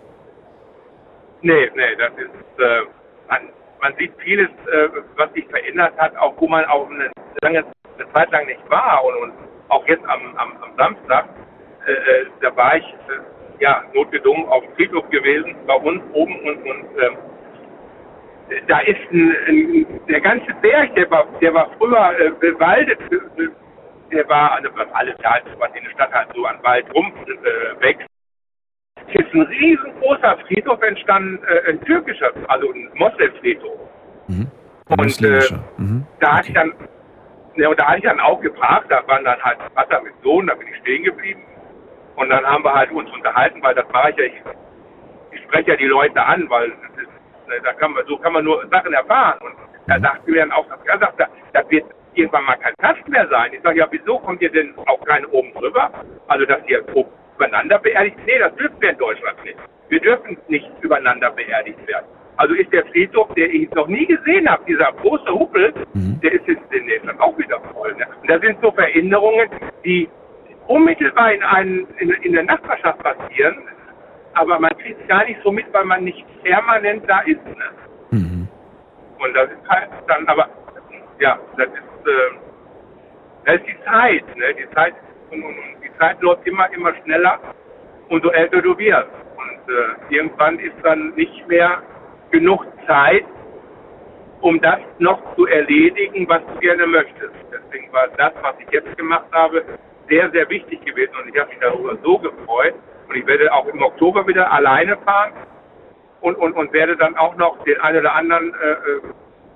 [1.41, 2.81] Nee, nee, das ist, äh,
[3.27, 3.41] man,
[3.81, 7.11] man sieht vieles, äh, was sich verändert hat, auch wo man auch eine,
[7.41, 7.65] lange,
[7.97, 9.33] eine Zeit lang nicht war und, und
[9.67, 11.25] auch jetzt am, am, am Samstag,
[11.85, 16.39] äh, äh, da war ich, äh, ja, notgedrungen auf dem Friedhof gewesen, bei uns oben
[16.39, 17.17] und, und ähm,
[18.67, 22.99] da ist ein, ein, der ganze Berg, der war, der war früher äh, bewaldet,
[24.13, 27.11] der war, also was alles da, was in der Stadt halt so an Wald rum
[27.25, 28.07] äh, wächst,
[29.07, 33.79] ist ein riesengroßer Friedhof entstanden, äh, ein türkischer, also ein Moslem-Friedhof.
[34.27, 34.51] Ein
[34.99, 35.39] Und äh.
[35.77, 36.05] Mhm.
[36.19, 36.73] da hatte ich dann,
[37.55, 40.47] ne, und da hatte ich dann auch geparkt, da waren dann halt Vater mit Sohn,
[40.47, 41.41] da bin ich stehen geblieben.
[42.15, 44.41] Und dann haben wir halt uns unterhalten, weil das mache ich ja, ich,
[45.31, 48.45] ich spreche ja die Leute an, weil ist, ne, da kann man, so kann man
[48.45, 49.39] nur Sachen erfahren.
[49.41, 49.55] Und
[49.87, 51.85] da sagte mir dann auch, er sagte, das wird
[52.15, 53.51] irgendwann mal kein Platz mehr sein.
[53.53, 55.91] Ich sage, ja, wieso kommt ihr denn auch keine oben drüber?
[56.27, 56.83] Also, dass ihr
[57.35, 58.17] übereinander beerdigt?
[58.25, 59.57] Nee, das dürfen wir in Deutschland nicht.
[59.89, 62.05] Wir dürfen nicht übereinander beerdigt werden.
[62.37, 66.47] Also ist der Friedhof, der ich noch nie gesehen habe, dieser große Huppel, der ist
[66.47, 67.93] jetzt demnächst dann auch wieder voll.
[67.95, 68.05] Ne?
[68.21, 69.49] Und da sind so Veränderungen,
[69.85, 70.09] die
[70.67, 73.55] unmittelbar in, einen, in, in der Nachbarschaft passieren,
[74.33, 77.45] aber man kriegt es gar nicht so mit, weil man nicht permanent da ist.
[77.45, 77.69] Ne?
[79.19, 80.49] Und das ist halt dann, aber
[81.19, 84.53] ja, das ist, äh, ist die Zeit, ne?
[84.53, 84.93] Die Zeit
[85.31, 87.39] und, und, und die Zeit läuft immer, immer schneller,
[88.09, 89.09] umso älter du wirst.
[89.37, 91.81] Und äh, irgendwann ist dann nicht mehr
[92.31, 93.25] genug Zeit,
[94.41, 97.33] um das noch zu erledigen, was du gerne möchtest.
[97.51, 99.63] Deswegen war das, was ich jetzt gemacht habe,
[100.09, 102.75] sehr, sehr wichtig gewesen und ich habe mich darüber so gefreut.
[103.07, 105.33] Und ich werde auch im Oktober wieder alleine fahren
[106.21, 109.01] und, und, und werde dann auch noch den einen oder anderen äh, äh,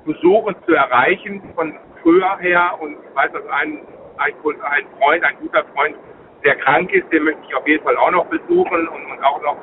[0.08, 2.72] versuchen zu erreichen von früher her.
[2.80, 3.82] Und ich weiß, dass ein,
[4.18, 5.96] ein, ein Freund, ein guter Freund,
[6.44, 9.42] der krank ist, den möchte ich auf jeden Fall auch noch besuchen und, und auch
[9.42, 9.58] noch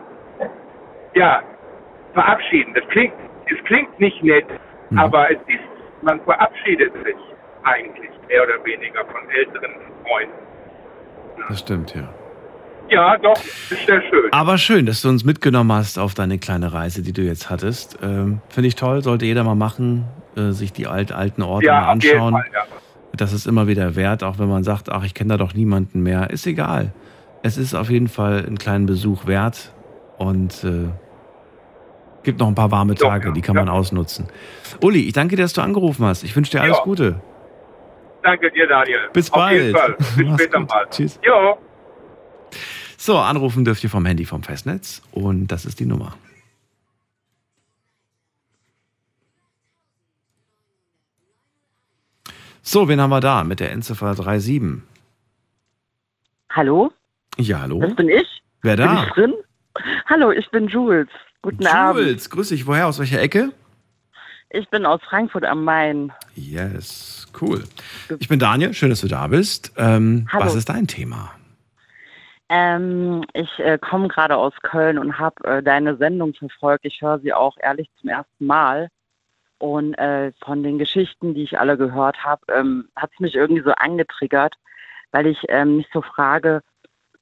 [1.15, 1.43] ja,
[2.13, 2.75] verabschieden.
[2.75, 3.15] Das klingt,
[3.47, 4.47] es klingt nicht nett,
[4.97, 5.65] aber es ist,
[6.03, 7.17] man verabschiedet sich
[7.63, 9.73] eigentlich mehr oder weniger von älteren
[10.03, 10.35] Freunden.
[11.49, 12.09] Das stimmt, ja.
[12.91, 14.31] Ja, doch, ist sehr schön.
[14.33, 17.99] Aber schön, dass du uns mitgenommen hast auf deine kleine Reise, die du jetzt hattest.
[18.03, 20.05] Ähm, Finde ich toll, sollte jeder mal machen,
[20.37, 22.33] äh, sich die alt, alten Orte Ja, anschauen.
[22.35, 22.63] Fall, ja.
[23.17, 26.03] Das ist immer wieder wert, auch wenn man sagt, ach, ich kenne da doch niemanden
[26.03, 26.31] mehr.
[26.31, 26.93] Ist egal.
[27.43, 29.73] Es ist auf jeden Fall einen kleinen Besuch wert
[30.19, 30.89] und äh,
[32.25, 34.27] gibt noch ein paar warme Tage, die kann man ausnutzen.
[34.81, 36.25] Uli, ich danke dir, dass du angerufen hast.
[36.25, 36.83] Ich wünsche dir alles Ja.
[36.85, 37.21] Gute.
[38.23, 39.01] Danke dir, Daniel.
[39.13, 39.77] Bis Auf bald.
[40.17, 40.69] Bis später gut.
[40.71, 40.87] mal.
[40.91, 41.21] Tschüss.
[41.23, 41.59] Jo.
[42.97, 46.15] So, anrufen dürft ihr vom Handy vom Festnetz und das ist die Nummer.
[52.67, 54.83] So, wen haben wir da mit der Endziffer 37?
[56.51, 56.91] Hallo,
[57.37, 57.81] Ja, hallo.
[57.81, 58.43] das bin ich.
[58.63, 59.05] Wer Bin da?
[59.05, 59.35] ich drin?
[60.07, 61.09] Hallo, ich bin Jules.
[61.43, 62.07] Guten Abend.
[62.07, 62.67] Jules, grüß dich.
[62.67, 62.87] Woher?
[62.87, 63.53] Aus welcher Ecke?
[64.49, 66.11] Ich bin aus Frankfurt am Main.
[66.37, 67.65] Yes, cool.
[68.19, 69.73] Ich bin Daniel, schön, dass du da bist.
[69.77, 70.47] Ähm, Hallo.
[70.47, 71.33] was ist dein Thema?
[72.49, 76.87] Ähm, ich äh, komme gerade aus Köln und habe äh, deine Sendung verfolgt.
[76.87, 78.89] Ich höre sie auch ehrlich zum ersten Mal.
[79.59, 83.63] Und äh, von den Geschichten, die ich alle gehört habe, ähm, hat es mich irgendwie
[83.63, 84.55] so angetriggert,
[85.13, 86.63] weil ich ähm, mich so frage,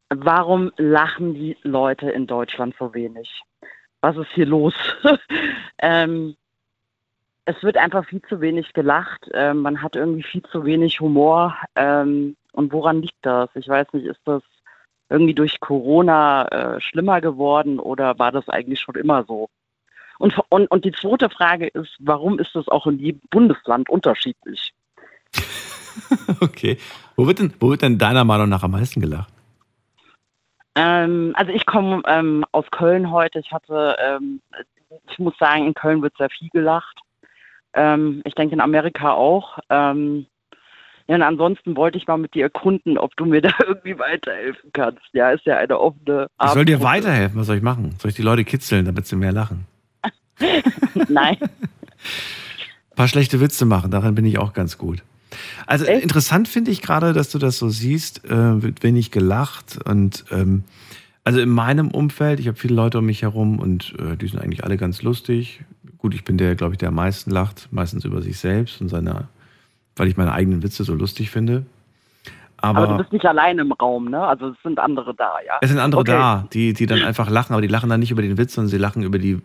[0.09, 3.43] warum lachen die Leute in Deutschland so wenig?
[4.01, 4.75] Was ist hier los?
[5.79, 6.37] ähm,
[7.45, 9.29] es wird einfach viel zu wenig gelacht.
[9.35, 11.57] Ähm, man hat irgendwie viel zu wenig Humor.
[11.77, 13.51] Ähm, und woran liegt das?
[13.55, 14.43] Ich weiß nicht, ist das
[15.09, 19.49] irgendwie durch Corona äh, schlimmer geworden oder war das eigentlich schon immer so?
[20.23, 24.73] Und, und, und die zweite Frage ist, warum ist das auch in jedem Bundesland unterschiedlich?
[26.40, 26.78] Okay.
[27.16, 29.31] Wo wird denn, wo wird denn deiner Meinung nach am meisten gelacht?
[30.74, 33.40] Ähm, also ich komme ähm, aus Köln heute.
[33.40, 34.40] Ich hatte, ähm,
[35.11, 36.99] ich muss sagen, in Köln wird sehr viel gelacht.
[37.74, 39.59] Ähm, ich denke in Amerika auch.
[39.69, 40.24] Ähm,
[41.09, 44.70] ja, und ansonsten wollte ich mal mit dir erkunden, ob du mir da irgendwie weiterhelfen
[44.73, 45.03] kannst.
[45.12, 47.39] Ja, ist ja eine offene Ich soll dir weiterhelfen.
[47.39, 47.97] Was soll ich machen?
[47.99, 49.66] Soll ich die Leute kitzeln, damit sie mehr lachen?
[51.09, 51.36] Nein.
[51.40, 55.02] Ein paar schlechte Witze machen, daran bin ich auch ganz gut.
[55.66, 60.24] Also interessant finde ich gerade, dass du das so siehst, äh, wird wenig gelacht und
[60.31, 60.64] ähm,
[61.24, 64.40] also in meinem Umfeld, ich habe viele Leute um mich herum und äh, die sind
[64.40, 65.60] eigentlich alle ganz lustig.
[65.98, 68.89] Gut, ich bin der, glaube ich, der am meisten lacht, meistens über sich selbst und
[68.89, 69.28] seine,
[69.94, 71.64] weil ich meine eigenen Witze so lustig finde.
[72.56, 74.20] Aber, Aber, du bist nicht allein im Raum, ne?
[74.20, 75.55] Also es sind andere da, ja.
[75.60, 76.12] es sind andere okay.
[76.12, 78.70] da, die, die dann einfach lachen, aber die lachen dann nicht über den Witz, sondern
[78.70, 79.40] sie lachen über die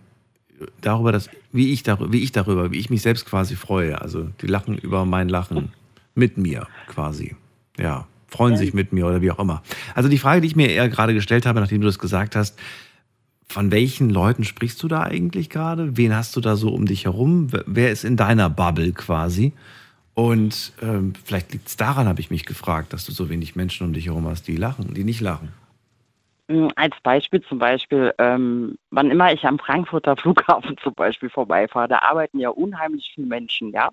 [0.82, 4.02] darüber, dass, wie ich darüber, wie ich darüber, wie ich mich selbst quasi freue.
[4.02, 5.72] Also die lachen über mein Lachen
[6.16, 7.36] mit mir quasi.
[7.78, 9.62] Ja, freuen sich mit mir oder wie auch immer.
[9.96, 12.58] Also die Frage, die ich mir eher gerade gestellt habe, nachdem du das gesagt hast,
[13.50, 15.96] von welchen Leuten sprichst du da eigentlich gerade?
[15.96, 17.48] Wen hast du da so um dich herum?
[17.66, 19.54] Wer- ist in deiner Bubble quasi?
[20.16, 23.86] Und ähm, vielleicht liegt es daran, habe ich mich gefragt, dass du so wenig Menschen
[23.88, 25.50] um dich herum hast, die lachen, die nicht lachen.
[26.48, 31.88] Mm, Als Beispiel zum Beispiel, ähm, wann immer ich am Frankfurter Flughafen zum Beispiel vorbeifahre,
[31.88, 33.90] da arbeiten ja unheimlich viele Menschen, ja.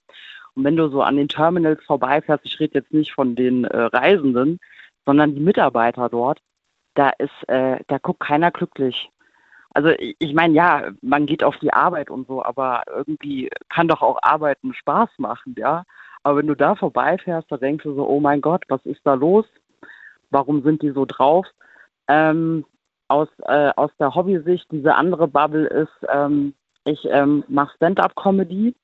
[0.55, 3.77] Und wenn du so an den Terminals vorbeifährst, ich rede jetzt nicht von den äh,
[3.77, 4.61] Reisenden,
[5.05, 6.41] sondern die Mitarbeiter dort,
[6.95, 9.11] da ist, äh, da guckt keiner glücklich.
[9.75, 13.89] Also ich, ich meine, ja, man geht auf die Arbeit und so, aber irgendwie kann
[13.89, 15.85] doch auch Arbeiten Spaß machen, ja.
[16.25, 19.15] Aber wenn du da vorbeifährst, da denkst du so, oh mein Gott, was ist da
[19.15, 19.47] los?
[20.31, 21.47] Warum sind die so drauf?
[22.09, 22.65] Ähm,
[23.09, 26.55] aus, äh, aus der Hobbysicht, diese andere Bubble ist, ähm,
[26.85, 28.75] ich ähm, mache Stand-up-Comedy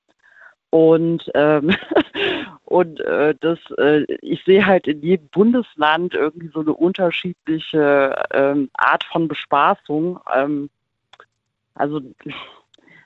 [0.70, 1.74] und, ähm,
[2.64, 8.70] und äh, das, äh, ich sehe halt in jedem Bundesland irgendwie so eine unterschiedliche ähm,
[8.74, 10.20] Art von Bespaßung.
[10.32, 10.70] Ähm,
[11.74, 12.00] also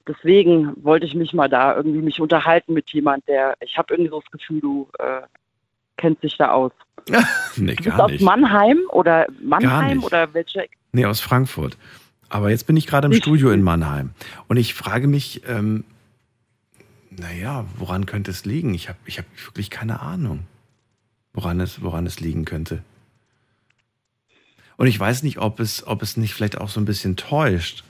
[0.06, 4.10] deswegen wollte ich mich mal da irgendwie mich unterhalten mit jemand, der, ich habe irgendwie
[4.10, 5.22] so das Gefühl, du äh,
[5.96, 6.72] kennst dich da aus.
[7.56, 8.22] nee, Du bist gar aus nicht.
[8.22, 10.66] Mannheim oder Mannheim oder welche?
[10.92, 11.76] Nee, aus Frankfurt.
[12.28, 14.10] Aber jetzt bin ich gerade im Studio in Mannheim.
[14.48, 15.84] Und ich frage mich, ähm,
[17.10, 18.74] naja, woran könnte es liegen?
[18.74, 20.40] Ich habe ich hab wirklich keine Ahnung,
[21.32, 22.82] woran es, woran es liegen könnte.
[24.76, 27.84] Und ich weiß nicht, ob es, ob es nicht vielleicht auch so ein bisschen täuscht.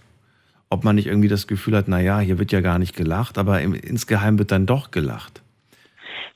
[0.69, 3.63] Ob man nicht irgendwie das Gefühl hat, naja, hier wird ja gar nicht gelacht, aber
[3.63, 5.43] im, insgeheim wird dann doch gelacht.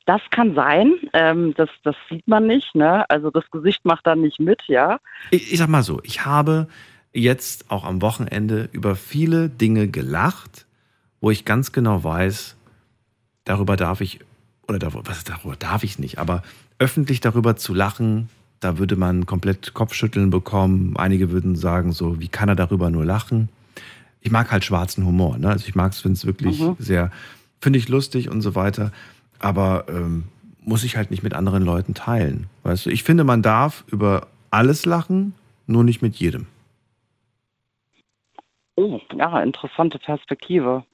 [0.06, 0.92] Das kann sein.
[1.12, 2.74] Ähm, das, das sieht man nicht.
[2.74, 3.08] Ne?
[3.10, 4.98] Also das Gesicht macht dann nicht mit, ja.
[5.30, 6.68] Ich, ich sag mal so, ich habe
[7.12, 10.66] jetzt auch am Wochenende über viele Dinge gelacht,
[11.20, 12.56] wo ich ganz genau weiß,
[13.44, 14.20] darüber darf ich,
[14.68, 16.42] oder darüber, was, darüber darf ich nicht, aber
[16.78, 18.28] öffentlich darüber zu lachen,
[18.60, 20.96] da würde man komplett Kopfschütteln bekommen.
[20.96, 23.48] Einige würden sagen so, wie kann er darüber nur lachen?
[24.20, 25.48] Ich mag halt schwarzen Humor, ne?
[25.48, 26.76] Also ich mag es, finde es wirklich Mhm.
[26.78, 27.10] sehr,
[27.60, 28.92] finde ich lustig und so weiter.
[29.38, 30.24] Aber ähm,
[30.60, 32.48] muss ich halt nicht mit anderen Leuten teilen.
[32.62, 35.34] Weißt du, ich finde, man darf über alles lachen,
[35.66, 36.46] nur nicht mit jedem.
[38.76, 40.84] Oh, ja, interessante Perspektive.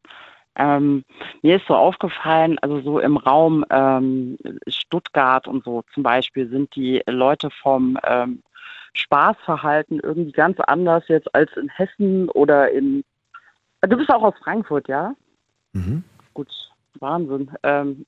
[0.56, 1.04] Ähm,
[1.42, 4.38] mir ist so aufgefallen, also so im Raum ähm,
[4.68, 8.42] Stuttgart und so zum Beispiel sind die Leute vom ähm,
[8.94, 13.04] Spaßverhalten irgendwie ganz anders jetzt als in Hessen oder in.
[13.82, 15.14] Du bist auch aus Frankfurt, ja?
[15.72, 16.04] Mhm.
[16.32, 16.48] Gut,
[17.00, 17.50] Wahnsinn.
[17.64, 18.06] Ähm,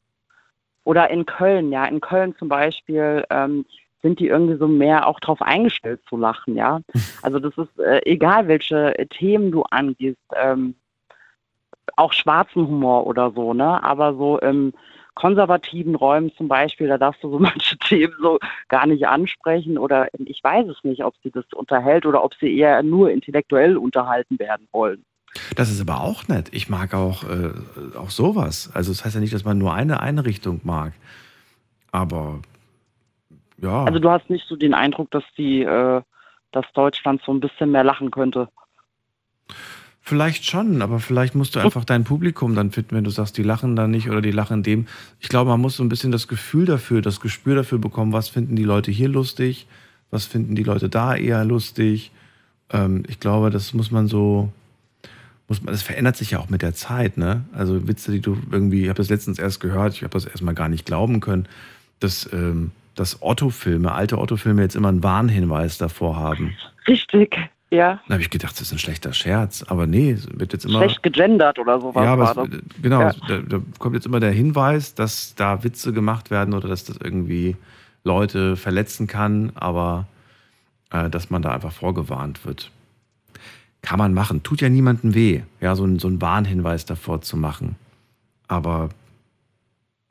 [0.87, 1.85] oder in Köln, ja.
[1.85, 3.67] In Köln zum Beispiel ähm,
[4.03, 6.81] sind die irgendwie so mehr auch drauf eingestellt zu lachen, ja.
[7.23, 10.77] Also das ist äh, egal, welche Themen du angehst, ähm,
[11.97, 13.83] auch schwarzen Humor oder so, ne?
[13.83, 14.73] Aber so im
[15.15, 18.39] konservativen Räumen zum Beispiel, da darfst du so manche Themen so
[18.69, 22.57] gar nicht ansprechen oder ich weiß es nicht, ob sie das unterhält oder ob sie
[22.57, 25.05] eher nur intellektuell unterhalten werden wollen.
[25.55, 26.49] Das ist aber auch nett.
[26.53, 27.51] Ich mag auch, äh,
[27.97, 28.71] auch sowas.
[28.75, 30.93] Also das heißt ja nicht, dass man nur eine Einrichtung mag.
[31.93, 32.41] Aber
[33.61, 33.85] ja.
[33.85, 36.03] Also du hast nicht so den Eindruck, dass die, äh,
[36.53, 38.49] dass Deutschland so ein bisschen mehr lachen könnte.
[40.09, 43.43] Vielleicht schon, aber vielleicht musst du einfach dein Publikum dann finden, wenn du sagst, die
[43.43, 44.87] lachen da nicht oder die lachen dem.
[45.19, 48.29] Ich glaube, man muss so ein bisschen das Gefühl dafür, das Gespür dafür bekommen, was
[48.29, 49.67] finden die Leute hier lustig,
[50.13, 52.13] was finden die Leute da eher lustig.
[52.71, 54.53] Ähm, ich glaube, das muss man so,
[55.49, 57.45] muss man, das verändert sich ja auch mit der Zeit, ne?
[57.53, 60.55] Also Witze, die du irgendwie, ich habe das letztens erst gehört, ich habe das erstmal
[60.55, 61.47] gar nicht glauben können,
[62.01, 66.57] dass, ähm, dass Otto-Filme, alte Otto-Filme jetzt immer einen Warnhinweis davor haben.
[66.89, 67.39] Richtig,
[67.71, 68.01] ja.
[68.07, 69.63] Da habe ich gedacht, das ist ein schlechter Scherz.
[69.63, 70.79] Aber nee, es wird jetzt immer.
[70.79, 72.61] Schlecht gegendert oder sowas ja, aber es, das.
[72.83, 73.13] genau, Ja.
[73.29, 76.97] da, da kommt jetzt immer der Hinweis, dass da Witze gemacht werden oder dass das
[76.97, 77.57] irgendwie
[78.05, 79.53] Leute verletzen kann.
[79.55, 80.07] Aber
[80.91, 82.71] äh, dass man da einfach vorgewarnt wird.
[83.83, 84.43] Kann man machen.
[84.43, 87.77] Tut ja niemandem weh, ja, so, ein, so einen Warnhinweis davor zu machen.
[88.49, 88.91] Aber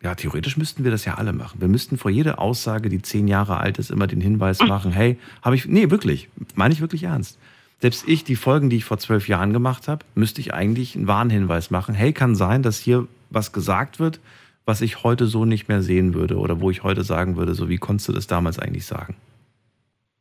[0.02, 1.60] ja, theoretisch müssten wir das ja alle machen.
[1.62, 5.18] Wir müssten vor jeder Aussage, die zehn Jahre alt ist, immer den Hinweis machen, hey,
[5.42, 7.40] habe ich, nee, wirklich, meine ich wirklich ernst.
[7.80, 11.08] Selbst ich, die Folgen, die ich vor zwölf Jahren gemacht habe, müsste ich eigentlich einen
[11.08, 11.96] Warnhinweis machen.
[11.96, 14.20] Hey, kann sein, dass hier was gesagt wird,
[14.66, 17.70] was ich heute so nicht mehr sehen würde oder wo ich heute sagen würde, so
[17.70, 19.16] wie konntest du das damals eigentlich sagen?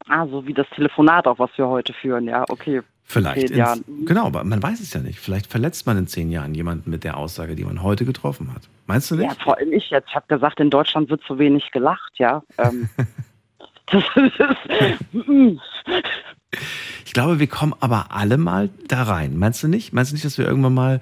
[0.08, 2.82] Ah, so wie das Telefonat, auch was wir heute führen, ja, okay.
[3.06, 3.48] Vielleicht.
[3.48, 3.84] Zehn Jahren.
[4.06, 5.20] genau, aber man weiß es ja nicht.
[5.20, 8.62] Vielleicht verletzt man in zehn Jahren jemanden mit der Aussage, die man heute getroffen hat.
[8.86, 9.26] Meinst du nicht?
[9.26, 10.08] Ja, vor allem ich jetzt.
[10.08, 12.42] Ich habe gesagt, in Deutschland wird so wenig gelacht, ja.
[12.58, 12.88] Ähm,
[13.86, 15.58] das ist, mm.
[17.04, 19.38] Ich glaube, wir kommen aber alle mal da rein.
[19.38, 19.92] Meinst du nicht?
[19.92, 21.00] Meinst du nicht, dass wir irgendwann mal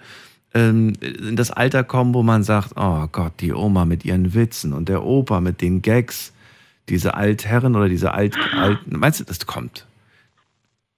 [0.55, 4.73] ähm, in das Alter kommen, wo man sagt, oh Gott, die Oma mit ihren Witzen
[4.73, 6.33] und der Opa mit den Gags,
[6.89, 8.99] diese Altherren oder diese alt, alten.
[8.99, 9.87] Meinst du, das kommt?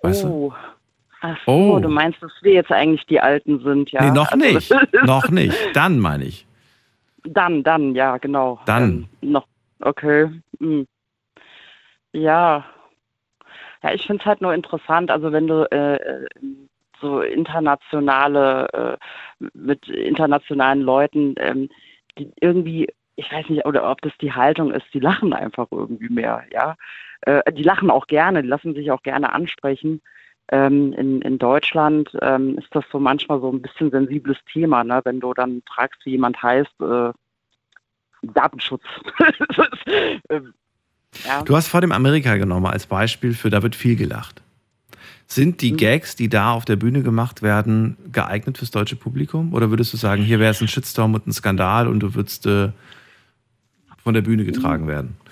[0.02, 0.52] Weißt du?
[1.24, 1.28] Oh.
[1.32, 1.78] Ach so, Oh.
[1.80, 4.02] du meinst, dass wir jetzt eigentlich die Alten sind, ja?
[4.04, 4.74] nee, noch Also, nicht.
[5.04, 5.56] noch nicht.
[5.74, 6.46] Dann meine ich.
[7.24, 8.60] Dann, dann, ja, genau.
[8.66, 9.08] Dann.
[9.22, 9.46] Ähm, noch,
[9.80, 10.30] okay.
[10.60, 10.86] Hm.
[12.12, 12.64] Ja.
[13.82, 16.26] Ja, ich finde es halt nur interessant, also wenn du äh, äh,
[17.00, 18.98] so internationale,
[19.40, 21.68] äh, mit internationalen Leuten, ähm,
[22.18, 26.08] die irgendwie, ich weiß nicht, oder ob das die Haltung ist, die lachen einfach irgendwie
[26.08, 26.76] mehr, ja.
[27.22, 30.00] Äh, die lachen auch gerne, die lassen sich auch gerne ansprechen.
[30.48, 35.00] Ähm, in, in Deutschland ähm, ist das so manchmal so ein bisschen sensibles Thema, ne?
[35.04, 37.12] wenn du dann fragst, wie jemand heißt, äh,
[38.22, 38.82] Datenschutz.
[40.30, 40.54] Ähm,
[41.26, 41.42] ja.
[41.42, 44.42] Du hast vor dem Amerika genommen als Beispiel für, da wird viel gelacht.
[45.26, 45.56] Sind Mhm.
[45.58, 49.52] die Gags, die da auf der Bühne gemacht werden, geeignet fürs deutsche Publikum?
[49.54, 52.46] Oder würdest du sagen, hier wäre es ein Shitstorm und ein Skandal und du würdest
[52.46, 52.70] äh,
[54.02, 55.16] von der Bühne getragen werden?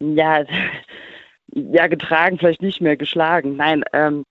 [0.00, 0.42] Ja,
[1.52, 3.56] ja, getragen, vielleicht nicht mehr geschlagen.
[3.56, 4.24] Nein, ähm,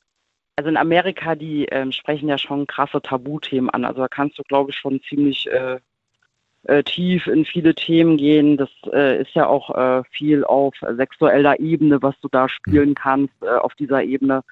[0.55, 3.85] also in Amerika, die ähm, sprechen ja schon krasse Tabuthemen an.
[3.85, 5.79] Also da kannst du, glaube ich, schon ziemlich äh,
[6.63, 8.57] äh, tief in viele Themen gehen.
[8.57, 13.33] Das äh, ist ja auch äh, viel auf sexueller Ebene, was du da spielen kannst,
[13.41, 14.43] äh, auf dieser Ebene.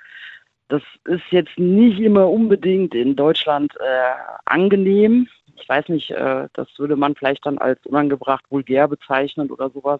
[0.69, 4.13] Das ist jetzt nicht immer unbedingt in Deutschland äh,
[4.45, 5.27] angenehm.
[5.59, 9.99] Ich weiß nicht, das würde man vielleicht dann als unangebracht vulgär bezeichnen oder sowas.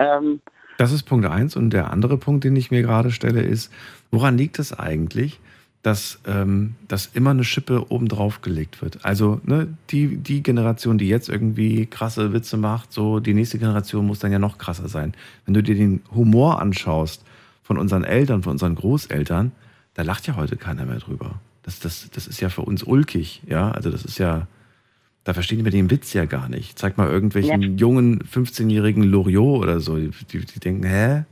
[0.00, 0.40] Ähm,
[0.76, 1.56] Das ist Punkt eins.
[1.56, 3.72] Und der andere Punkt, den ich mir gerade stelle, ist,
[4.10, 5.40] woran liegt es eigentlich,
[5.82, 9.04] dass, ähm, dass immer eine Schippe obendrauf gelegt wird?
[9.04, 14.06] Also ne, die, die Generation, die jetzt irgendwie krasse Witze macht, so die nächste Generation
[14.06, 15.14] muss dann ja noch krasser sein.
[15.44, 17.24] Wenn du dir den Humor anschaust
[17.62, 19.52] von unseren Eltern, von unseren Großeltern,
[19.94, 21.40] da lacht ja heute keiner mehr drüber.
[21.62, 23.70] Das, das, das ist ja für uns ulkig, ja.
[23.70, 24.46] Also das ist ja,
[25.26, 26.78] da verstehen wir den Witz ja gar nicht.
[26.78, 27.68] Zeig mal irgendwelchen Ja.
[27.68, 29.96] jungen 15-jährigen Loriot oder so.
[29.96, 31.24] Die, die, die denken, hä?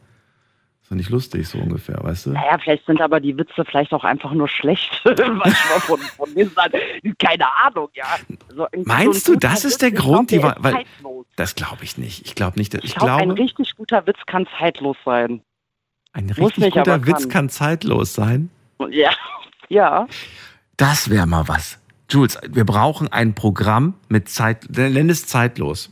[0.83, 2.31] Ist doch nicht lustig, so ungefähr, weißt du?
[2.33, 5.01] Naja, vielleicht sind aber die Witze vielleicht auch einfach nur schlecht.
[5.07, 6.73] Manchmal von, von mir sein.
[7.19, 8.05] Keine Ahnung, ja.
[8.49, 10.31] So, irgendwie Meinst so du, das ist Witz, der glaub, Grund?
[10.33, 11.27] Die, der ist weil, zeitlos.
[11.37, 12.27] das glaube ich nicht.
[12.27, 12.75] Ich glaube nicht.
[12.75, 15.41] dass- Ich Ich glaube, ein richtig guter Witz kann zeitlos sein.
[16.13, 17.29] ein richtig nicht, guter Witz kann.
[17.31, 18.51] kann zeitlos sein.
[18.91, 19.11] Ja,
[19.69, 20.07] ja.
[20.77, 21.79] Das wäre mal was.
[22.11, 25.91] Jules, wir brauchen ein Programm mit Zeit, nenn es zeitlos.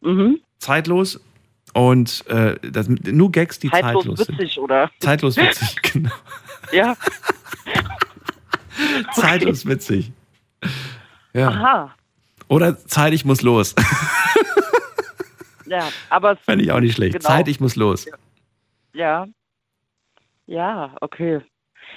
[0.00, 0.40] Mhm.
[0.58, 1.20] Zeitlos
[1.74, 4.38] und äh, das, nur Gags, die Zeitlos zeitlos sind.
[4.38, 4.90] witzig, oder?
[5.00, 6.10] Zeitlos witzig, genau.
[6.72, 6.96] Ja.
[9.14, 10.12] Zeitlos witzig.
[11.32, 11.48] Ja.
[11.48, 11.94] Aha.
[12.48, 13.74] Oder Zeit, ich muss los.
[15.66, 17.14] Ja, aber Fände ich auch nicht schlecht.
[17.14, 17.28] Genau.
[17.28, 18.06] Zeit, ich muss los.
[18.94, 19.26] Ja.
[20.46, 21.40] Ja, okay.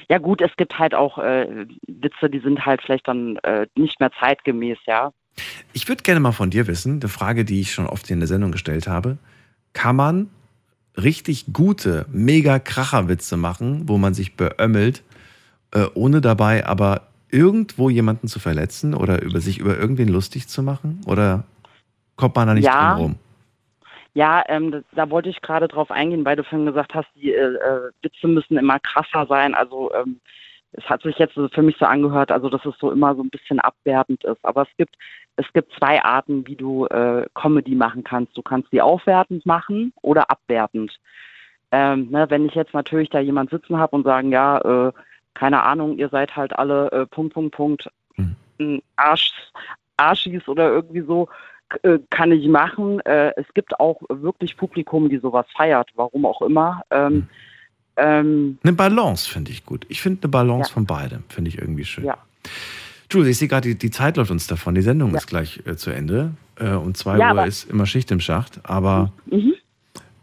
[0.10, 4.00] Ja gut, es gibt halt auch äh, Witze, die sind halt vielleicht dann äh, nicht
[4.00, 5.12] mehr zeitgemäß, ja.
[5.74, 8.28] Ich würde gerne mal von dir wissen, eine Frage, die ich schon oft in der
[8.28, 9.18] Sendung gestellt habe.
[9.74, 10.30] Kann man
[10.98, 15.04] richtig gute, mega Kracherwitze machen, wo man sich beömmelt,
[15.74, 20.64] äh, ohne dabei aber irgendwo jemanden zu verletzen oder über sich über irgendwen lustig zu
[20.64, 21.02] machen?
[21.06, 21.44] Oder
[22.16, 22.94] kommt man da nicht Ja.
[22.94, 23.16] drum rum?
[24.14, 27.34] Ja, ähm, da, da wollte ich gerade drauf eingehen, weil du vorhin gesagt hast, die
[27.34, 29.54] äh, äh, Witze müssen immer krasser sein.
[29.54, 30.20] Also ähm,
[30.72, 33.30] es hat sich jetzt für mich so angehört, also dass es so immer so ein
[33.30, 34.44] bisschen abwertend ist.
[34.44, 34.96] Aber es gibt
[35.40, 38.36] es gibt zwei Arten, wie du äh, Comedy machen kannst.
[38.38, 41.00] Du kannst die aufwertend machen oder abwertend.
[41.72, 44.92] Ähm, ne, wenn ich jetzt natürlich da jemand sitzen habe und sagen, ja, äh,
[45.36, 47.90] keine Ahnung, ihr seid halt alle äh, Punkt, Punkt, Punkt,
[48.60, 49.32] ein Arsch,
[49.96, 51.30] Arschis oder irgendwie so,
[52.10, 53.00] kann ich machen.
[53.02, 56.82] Äh, es gibt auch wirklich Publikum, die sowas feiert, warum auch immer.
[56.92, 57.28] Ähm,
[57.98, 59.86] ähm, Eine Balance finde ich gut.
[59.90, 60.74] Ich finde eine Balance Ja.
[60.74, 62.06] von beidem, finde ich irgendwie schön.
[62.06, 62.18] Ja.
[63.12, 64.76] Jules, ich sehe gerade, die, die Zeit läuft uns davon.
[64.76, 66.32] Die Sendung ist gleich äh, zu Ende.
[66.60, 68.60] Äh, um zwei Ja, Uhr ist immer Schicht im Schacht.
[68.64, 69.54] Aber mhm.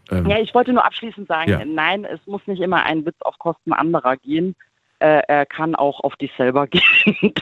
[0.09, 1.65] Ähm, Ja, ich wollte nur abschließend sagen, Ja.
[1.65, 4.55] nein, es muss nicht immer ein Witz auf Kosten anderer gehen.
[4.99, 7.33] Äh, er kann auch auf dich selber gehen.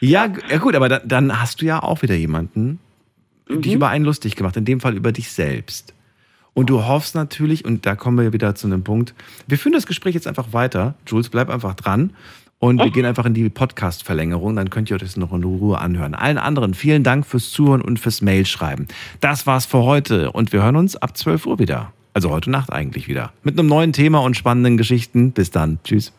[0.00, 2.78] Ja, ja gut, aber da, dann hast du ja auch wieder jemanden,
[3.48, 3.76] dich Mhm.
[3.76, 5.92] über einen lustig gemacht, in dem Fall über dich selbst.
[6.54, 9.12] Und du hoffst natürlich, und da kommen wir wieder zu einem Punkt,
[9.48, 10.94] wir führen das Gespräch jetzt einfach weiter.
[11.06, 12.12] Jules, bleib einfach dran.
[12.60, 15.78] Und wir gehen einfach in die Podcast-Verlängerung, dann könnt ihr euch das noch in Ruhe
[15.78, 16.14] anhören.
[16.14, 18.86] Allen anderen vielen Dank fürs Zuhören und fürs Mailschreiben.
[19.20, 21.92] Das war's für heute und wir hören uns ab 12 Uhr wieder.
[22.14, 23.32] Also heute Nacht eigentlich wieder.
[23.42, 25.32] Mit einem neuen Thema und spannenden Geschichten.
[25.32, 25.78] Bis dann.
[25.84, 26.12] Tschüss.